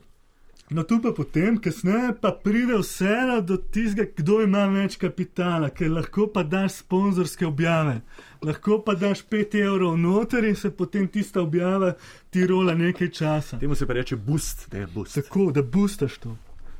No, 0.71 0.83
tu 0.83 0.97
pa 0.99 1.12
potem, 1.12 1.59
kasneje 1.59 2.15
pa 2.21 2.33
pride 2.33 2.79
vseeno 2.81 3.41
do 3.41 3.57
tistega, 3.57 4.09
kdo 4.17 4.41
ima 4.43 4.65
več 4.67 4.97
kapitala, 4.97 5.69
ker 5.69 5.91
lahko 5.93 6.25
pa 6.27 6.43
daš 6.43 6.79
sponzorske 6.81 7.45
objave, 7.47 7.99
lahko 8.41 8.79
pa 8.81 8.95
daš 8.95 9.21
5 9.25 9.59
evrov 9.61 9.99
noter 9.99 10.45
in 10.45 10.57
se 10.57 10.71
potem 10.71 11.09
tista 11.09 11.43
objava 11.43 11.93
ti 12.31 12.47
rola 12.47 12.75
nekaj 12.75 13.09
časa. 13.11 13.59
Temu 13.59 13.75
se 13.75 13.87
pa 13.87 13.93
reče 13.93 14.17
boost, 14.17 14.73
ne 14.73 14.87
boost. 14.87 15.15
Tako, 15.15 15.51
da 15.53 15.62
boostaš 15.62 16.19
to. 16.19 16.37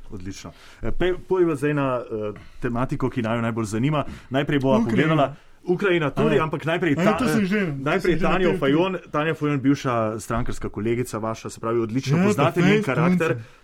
Odlično. 0.09 0.51
E, 0.81 0.91
Pojdiva 1.27 1.55
zdaj 1.55 1.73
na 1.73 1.99
uh, 1.99 2.35
tematiko, 2.61 3.09
ki 3.09 3.21
naj 3.21 3.37
jo 3.37 3.41
najbolj 3.41 3.65
zanima. 3.65 4.05
Najprej 4.29 4.57
Ukrajina. 4.57 4.85
pogledala. 4.85 5.35
Ukrajina 5.65 6.09
tudi, 6.09 6.37
A, 6.39 6.43
ampak 6.43 6.65
najprej, 6.65 6.93
a, 6.93 7.17
to 7.17 7.25
sem 7.27 7.45
že- 7.45 7.65
to 7.65 7.83
najprej 7.83 8.13
sem 8.13 8.19
že 8.19 8.23
na 8.23 8.31
Tanja 8.31 8.57
Fajon, 8.57 8.97
Tanja 9.11 9.33
Fajon, 9.33 9.57
bivša 9.59 10.19
strankarska 10.19 10.69
kolegica 10.69 11.17
vaša, 11.17 11.49
se 11.49 11.59
pravi, 11.59 11.79
odlično 11.79 12.17
Ja, 12.17 12.23
poznate 12.23 12.61
njen 12.61 12.83
karakter, 12.83 13.33
punce, 13.33 13.41
fejst 13.41 13.54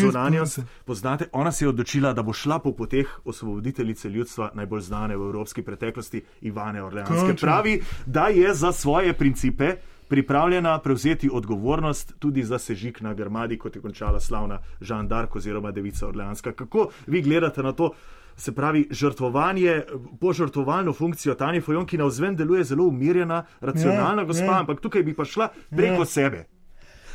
zunanjost, 0.00 0.58
poznate. 0.84 1.28
Ona 1.32 1.52
se 1.52 1.64
je 1.64 1.68
odločila, 1.68 2.12
da 2.12 2.22
bo 2.22 2.32
šla 2.32 2.58
po 2.58 2.72
poteh 2.72 3.20
osvoboditeljice 3.24 4.08
ljudstva, 4.08 4.50
najbolj 4.54 4.80
znane 4.80 5.16
v 5.16 5.20
evropski 5.20 5.62
preteklosti, 5.62 6.22
Ivane 6.40 6.82
Orleanske. 6.82 7.14
Končno. 7.16 7.46
Pravi, 7.46 7.80
da 8.06 8.26
je 8.26 8.54
za 8.54 8.72
svoje 8.72 9.12
principe 9.12 9.74
pripravljena 10.08 10.78
prevzeti 10.78 11.30
odgovornost 11.32 12.14
tudi 12.18 12.42
za 12.42 12.58
sežig 12.58 12.98
na 13.00 13.14
Grmadi, 13.14 13.58
kot 13.58 13.76
je 13.76 13.82
končala 13.82 14.20
slavna 14.20 14.58
Žan 14.80 15.08
Dark 15.08 15.36
oziroma 15.36 15.70
Devica 15.70 16.08
Orleanska. 16.08 16.52
Kako 16.52 16.88
vi 17.06 17.22
gledate 17.22 17.62
na 17.62 17.72
to? 17.72 17.90
Se 18.36 18.54
pravi, 18.54 18.88
žrtvovanje, 18.90 19.82
požrtvovalno 20.20 20.92
funkcijo 20.92 21.34
Tanja 21.34 21.60
Fajon, 21.60 21.86
ki 21.86 21.98
na 21.98 22.04
vzven 22.04 22.36
deluje 22.36 22.64
zelo 22.64 22.84
umirjena, 22.84 23.44
racionalna 23.60 24.22
Ja, 24.22 24.26
gospa, 24.26 24.44
ja. 24.44 24.60
ampak 24.60 24.80
tukaj 24.80 25.02
bi 25.02 25.14
pa 25.14 25.24
šla 25.24 25.48
preko 25.70 26.02
Ja. 26.02 26.04
sebe. 26.04 26.44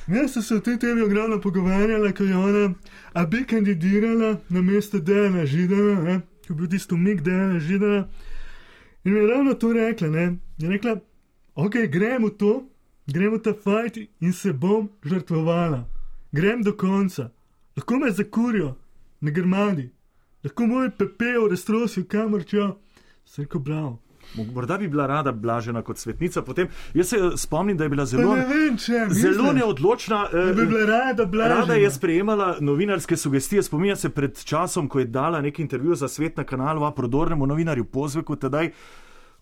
Jaz 0.08 0.32
sem 0.32 0.42
se 0.42 0.56
o 0.56 0.60
tej 0.60 0.78
temi 0.78 1.02
ogromno 1.02 1.42
pogovarjala, 1.42 2.12
ko 2.14 2.24
je 2.24 2.38
ona, 2.38 2.74
a 3.14 3.26
bi 3.26 3.46
kandidirala 3.46 4.38
na 4.50 4.62
mesto 4.62 5.00
Dejana 5.00 5.46
Židana, 5.46 6.02
ne? 6.04 6.20
ko 6.48 6.54
je 6.54 6.56
bil 6.56 6.68
tisto 6.70 6.96
umik 6.96 7.22
Dejana 7.22 7.60
Židana. 7.60 8.08
In 9.04 9.14
mi 9.14 9.20
je 9.20 9.28
ravno 9.28 9.54
to 9.54 9.74
rekla, 9.74 10.08
ne? 10.08 10.38
Je 10.58 10.70
rekla, 10.70 11.00
ok, 11.56 11.74
grem 11.90 12.26
v 12.26 12.30
to, 12.38 12.70
grem 13.08 13.34
v 13.34 13.42
ta 13.42 13.54
fajt 13.54 13.98
in 14.22 14.34
se 14.34 14.54
bom 14.54 14.90
žrtvovala. 15.06 15.90
Grem 16.32 16.62
do 16.62 16.78
konca. 16.78 17.32
Lahko 17.78 17.98
me 17.98 18.12
zakurijo 18.12 18.76
na 19.22 19.32
grmadi, 19.32 19.90
lahko 20.44 20.68
moj 20.68 20.90
pepel 20.98 21.50
raztrosijo 21.50 22.06
kamor 22.06 22.46
čo. 22.46 22.78
Srko 23.26 23.60
bravo. 23.60 24.05
Morda 24.46 24.78
bi 24.78 24.88
bila 24.88 25.08
rada 25.08 25.32
blažena 25.32 25.82
kot 25.82 25.98
svetnica, 25.98 26.42
potem 26.42 26.68
jaz 26.94 27.08
se 27.08 27.18
eh, 27.18 27.38
spomnim, 27.38 27.78
da 27.78 27.84
je 27.84 27.90
bila 27.90 28.06
zelo, 28.06 28.36
ne 28.36 28.46
vem, 28.46 28.78
če, 28.78 29.06
zelo 29.12 29.54
neodločna. 29.54 30.28
eh, 30.34 30.46
Da 30.46 30.54
bi 30.54 30.66
bila 30.66 30.86
rada 30.88 31.26
blažena. 31.26 31.56
Rada 31.56 31.74
je 31.74 31.92
sprejemala 31.92 32.58
novinarske 32.60 33.18
sugestije. 33.18 33.64
Spominja 33.64 33.96
se 33.96 34.10
pred 34.10 34.44
časom, 34.44 34.88
ko 34.88 35.00
je 35.00 35.06
dala 35.08 35.42
nek 35.42 35.60
intervju 35.60 35.96
za 35.96 36.08
svet 36.08 36.38
na 36.38 36.44
kanalu, 36.44 36.84
a 36.84 36.92
prodornemu 36.92 37.46
novinarju 37.46 37.86
Pozveku, 37.86 38.36
tedaj, 38.36 38.72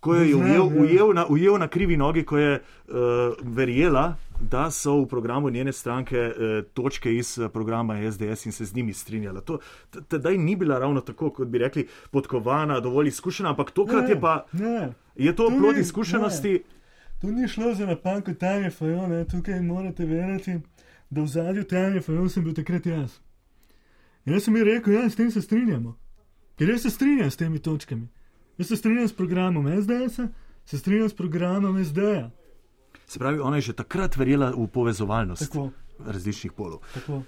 ko 0.04 0.16
jo 0.16 0.24
je 0.24 0.36
ujel, 0.36 0.66
ujel, 0.78 1.14
na, 1.14 1.24
ujel 1.28 1.56
na 1.58 1.68
krivi 1.68 1.96
nogi, 1.98 2.24
ko 2.24 2.38
je 2.38 2.56
uh, 2.56 2.96
verjela, 3.42 4.10
da 4.42 4.66
so 4.70 4.98
v 4.98 5.08
programu 5.08 5.50
njene 5.50 5.72
stranke 5.74 6.20
uh, 6.20 6.34
točke 6.74 7.14
iz 7.14 7.38
eh, 7.38 7.48
programa 7.50 7.96
SDS 8.04 8.46
in 8.46 8.52
se 8.52 8.66
z 8.66 8.76
njimi 8.76 8.94
strinjala. 8.94 9.42
To 9.42 9.60
tedaj 10.04 10.38
ni 10.38 10.56
bila 10.58 10.80
ravno 10.80 11.02
tako, 11.02 11.30
kot 11.32 11.48
bi 11.48 11.58
rekli, 11.60 11.86
podkovana, 12.12 12.80
dovolj 12.80 13.08
izkušena, 13.08 13.50
ampak 13.50 13.72
tokrat 13.72 14.10
je 14.10 14.20
pa. 14.20 14.46
Ne, 14.54 14.92
Je 15.16 15.32
to 15.34 15.44
To 15.46 15.50
plod 15.52 15.76
ni- 15.76 15.82
izkušenosti? 15.82 16.52
ne. 16.52 16.60
Tu 17.22 17.28
ni 17.30 17.48
šlo 17.48 17.74
za 17.74 17.86
napako 17.86 18.34
Tanja 18.34 18.72
Fajon, 18.72 19.10
ne. 19.10 19.26
tukaj 19.26 19.62
morate 19.62 20.06
verjeti, 20.06 20.60
da 21.10 21.22
v 21.22 21.28
zadju 21.28 21.64
Tanja 21.64 22.02
Fajon 22.02 22.30
sem 22.30 22.44
bil 22.44 22.54
takrat 22.54 22.86
jaz. 22.86 23.16
In 24.26 24.34
jaz 24.34 24.44
sem 24.44 24.56
ji 24.56 24.64
rekel, 24.66 24.94
ja, 24.94 25.10
s 25.10 25.16
tem 25.16 25.32
se 25.32 25.42
strinjamo. 25.42 25.96
Ker 26.58 26.70
jaz 26.70 26.82
se 26.82 26.90
strinjam 26.90 27.32
s 27.32 27.38
temi 27.38 27.60
točkami. 27.60 28.08
Jaz 28.58 28.68
se 28.68 28.76
strinjam 28.76 29.08
s 29.08 29.14
programom 29.14 29.82
SDS-a, 29.82 30.28
se 30.66 30.78
strinjam 30.78 31.10
s 31.10 31.16
programom 31.16 31.86
SD-ja. 31.86 32.30
Se 33.08 33.20
pravi, 33.20 33.40
ona 33.40 33.56
je 33.56 33.62
že 33.62 33.74
takrat 33.74 34.18
verjela 34.18 34.52
v 34.52 34.68
povezovalnost 34.68 35.50
Tako. 35.50 35.70
različnih 36.00 36.52
polov. 36.52 36.80
Tako. 36.94 37.24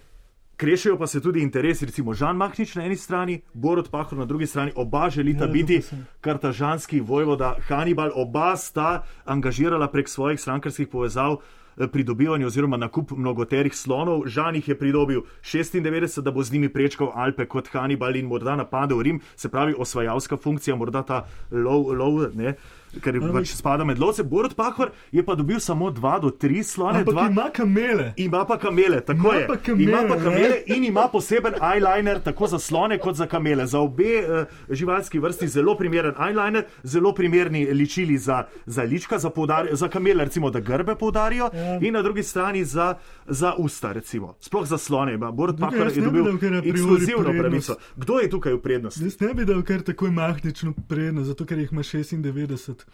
Krešejo 0.58 0.98
pa 0.98 1.08
se 1.08 1.22
tudi 1.22 1.42
interesi, 1.42 1.86
recimo 1.86 2.14
Žan 2.14 2.38
Mahnič 2.38 2.76
na 2.76 2.86
eni 2.86 2.96
strani, 2.96 3.42
Borod 3.54 3.90
Pahor 3.90 4.18
na 4.18 4.26
drugi 4.26 4.48
strani, 4.48 4.72
oba 4.76 5.10
želita 5.10 5.44
Ja, 5.44 5.48
ja, 5.48 5.52
biti 5.52 5.82
kartažanski 6.22 7.00
vojvoda 7.00 7.56
Hannibal, 7.68 8.12
oba 8.16 8.56
sta 8.58 9.04
angažirala 9.26 9.88
prek 9.92 10.10
svojih 10.10 10.40
strankarskih 10.40 10.88
povezav 10.88 11.36
eh, 11.36 11.88
pridobivanje 11.88 12.46
oziroma 12.46 12.78
nakup 12.78 13.12
mnogoterih 13.12 13.76
slonov. 13.76 14.28
Žan 14.28 14.56
jih 14.56 14.68
je 14.68 14.80
pridobil 14.80 15.22
96, 15.44 16.22
da 16.22 16.32
bo 16.32 16.44
z 16.44 16.52
njimi 16.52 16.70
prečkal 16.70 17.12
Alpe 17.14 17.46
kot 17.46 17.68
Hannibal 17.68 18.16
in 18.16 18.26
morda 18.26 18.56
napadel 18.56 19.02
Rim, 19.02 19.20
se 19.36 19.50
pravi 19.50 19.76
osvajalska 19.78 20.38
funkcija, 20.38 20.76
morda 20.76 21.04
ta 21.04 21.26
lov, 21.52 21.92
lov 21.92 22.32
ne. 22.36 22.56
Ker 22.96 23.14
Ampak- 23.14 23.34
pač 23.34 23.48
spada 23.50 23.84
med 23.84 24.00
lovce. 24.00 24.24
Borod 24.24 24.56
Pahor 24.56 24.90
je 25.12 25.22
pa 25.22 25.36
dobil 25.36 25.60
samo 25.60 25.92
dva 25.92 26.20
do 26.20 26.30
tri 26.32 26.64
slone. 26.64 27.00
Ampak 27.00 27.14
dva, 27.14 27.28
ima 27.28 27.50
kamele. 27.52 28.14
Ima 28.18 28.46
pa 28.46 28.58
kamele, 28.58 29.02
tako 29.02 29.20
Ima 29.22 29.34
je. 29.34 29.48
pa 29.48 29.56
kamele, 29.58 29.84
ima 29.84 30.00
pa 30.00 30.16
ne? 30.16 30.24
kamele 30.24 30.56
in 30.68 30.84
ima 30.84 31.08
poseben 31.08 31.54
eyeliner, 31.54 32.20
tako 32.20 32.48
za 32.48 32.60
slone 32.60 32.98
kot 32.98 33.16
za 33.16 33.26
kamele. 33.26 33.66
Za 33.66 33.80
obe 33.80 34.04
uh, 34.22 34.46
živalski 34.72 35.20
vrsti 35.20 35.48
zelo 35.50 35.76
primeren 35.76 36.14
eyeliner, 36.14 36.64
zelo 36.84 37.14
primerni 37.14 37.66
ličili 37.66 38.18
za, 38.18 38.44
za 38.66 38.84
lička, 38.84 39.20
za, 39.20 39.30
poudar, 39.30 39.68
za 39.72 39.88
kamele, 39.88 40.24
recimo, 40.26 40.50
da 40.50 40.60
grbe 40.62 40.96
poudarijo, 40.96 41.50
Ja. 41.56 41.80
in 41.80 41.94
na 41.94 42.02
drugi 42.02 42.24
strani 42.24 42.66
za, 42.66 42.96
za 43.28 43.54
usta, 43.56 43.92
recimo. 43.92 44.36
Sploh 44.40 44.66
za 44.66 44.78
slone. 44.78 45.14
ima. 45.14 45.32
Borod 45.32 45.60
jaz 45.60 45.98
je 45.98 46.04
ne 46.04 46.10
bi 46.10 46.18
dobil 46.20 46.36
ekskluzivno 46.66 47.34
pravico. 47.34 47.76
Kdo 47.96 48.20
je 48.20 48.30
tukaj 48.30 48.54
v 48.54 48.62
prednosti? 48.62 49.04
Jaz 49.04 49.20
ne 49.20 49.34
bi 49.34 49.46
dal 49.46 49.62
kar 49.64 49.82
takoj 49.82 50.12
mahnično 50.12 50.74
prednost, 50.88 51.28
zato 51.28 51.46
ker 51.46 51.60
jih 51.60 51.70
ima 51.72 51.82
96 51.84 52.85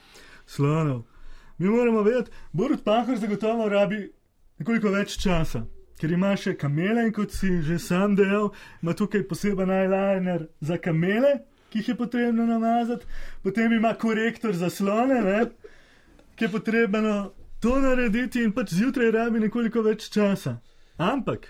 slonov. 0.46 1.04
Mi 1.58 1.70
moramo 1.70 2.02
vedeti, 2.02 2.32
Borut 2.52 2.84
Pahor 2.84 3.18
zagotovo 3.18 3.70
rabi 3.70 4.10
nekoliko 4.60 4.90
več 4.94 5.18
časa, 5.22 5.64
ker 6.02 6.12
ima 6.12 6.32
še 6.38 6.56
kamele 6.58 7.06
in 7.08 7.14
kot 7.14 7.34
si 7.34 7.60
že 7.66 7.78
sam 7.80 8.16
dejal, 8.18 8.52
ima 8.82 8.96
tukaj 8.98 9.28
poseben 9.30 9.70
eyeliner 9.70 10.48
za 10.62 10.78
kamele, 10.82 11.40
ki 11.70 11.80
jih 11.80 11.92
je 11.94 11.98
potrebno 11.98 12.46
namazati, 12.46 13.06
potem 13.44 13.74
ima 13.74 13.94
korektor 13.94 14.56
za 14.58 14.70
slone, 14.70 15.22
ne, 15.22 15.46
ki 16.36 16.48
je 16.48 16.52
potrebno 16.52 17.14
to 17.62 17.78
narediti 17.80 18.42
in 18.44 18.52
pač 18.52 18.74
zjutraj 18.74 19.12
rabi 19.14 19.40
nekoliko 19.40 19.84
več 19.86 20.10
časa. 20.10 20.58
Ampak, 20.98 21.46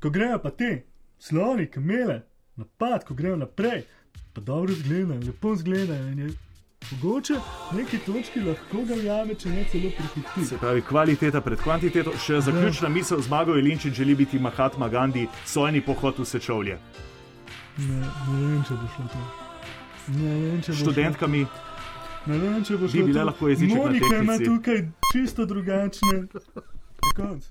ko 0.00 0.10
grejo 0.10 0.40
pa 0.42 0.50
te 0.50 0.72
sloni, 1.20 1.68
kamele, 1.70 2.22
napad, 2.56 3.04
ko 3.04 3.14
grejo 3.14 3.36
naprej, 3.36 3.84
pa 4.32 4.40
dobro 4.40 4.72
izgledajo, 4.72 5.20
lepo 5.28 5.52
izgledajo 5.52 6.08
in 6.08 6.24
je 6.24 6.32
mogoče 6.90 7.34
v 7.72 7.76
neki 7.76 7.98
točki 7.98 8.40
lahko 8.40 8.84
ga 8.88 8.94
jame, 8.94 9.34
če 9.34 9.48
ne 9.48 9.64
celo 9.72 9.90
prehiti. 9.96 10.44
Se 10.46 10.58
pravi, 10.58 10.82
kvaliteta 10.82 11.40
pred 11.40 11.60
kvantiteto. 11.60 12.12
Še 12.18 12.40
zaključna 12.40 12.88
misel, 12.88 13.20
zmagal 13.22 13.56
je 13.56 13.62
Linčin, 13.62 13.94
želi 13.94 14.14
biti 14.14 14.38
Mahatma 14.38 14.88
Gandhi, 14.88 15.26
sojni 15.46 15.80
pohod 15.80 16.18
v 16.18 16.24
Sečovlje. 16.24 16.78
Ne, 17.78 18.00
ne 18.28 18.40
vem, 18.40 18.64
če 18.68 18.74
bo 18.74 18.88
šlo 18.96 19.06
to. 19.12 19.22
Ne 20.18 20.32
vem, 20.34 20.60
če 20.62 20.72
bo 20.72 20.76
šlo. 20.76 20.82
Študentkami 20.84 21.46
Ne 22.26 22.36
vem, 22.38 22.60
če 22.62 22.76
bo 22.76 22.86
bi 22.86 22.92
šlo 22.92 23.06
bile 23.06 23.20
to. 23.20 23.26
lahko 23.26 23.48
jeziček 23.48 23.76
na 23.76 23.82
Monika 23.82 24.16
ima 24.16 24.36
tukaj 24.38 24.82
čisto 25.12 25.46
drugačne. 25.46 26.18
Na 27.02 27.10
koncu. 27.16 27.48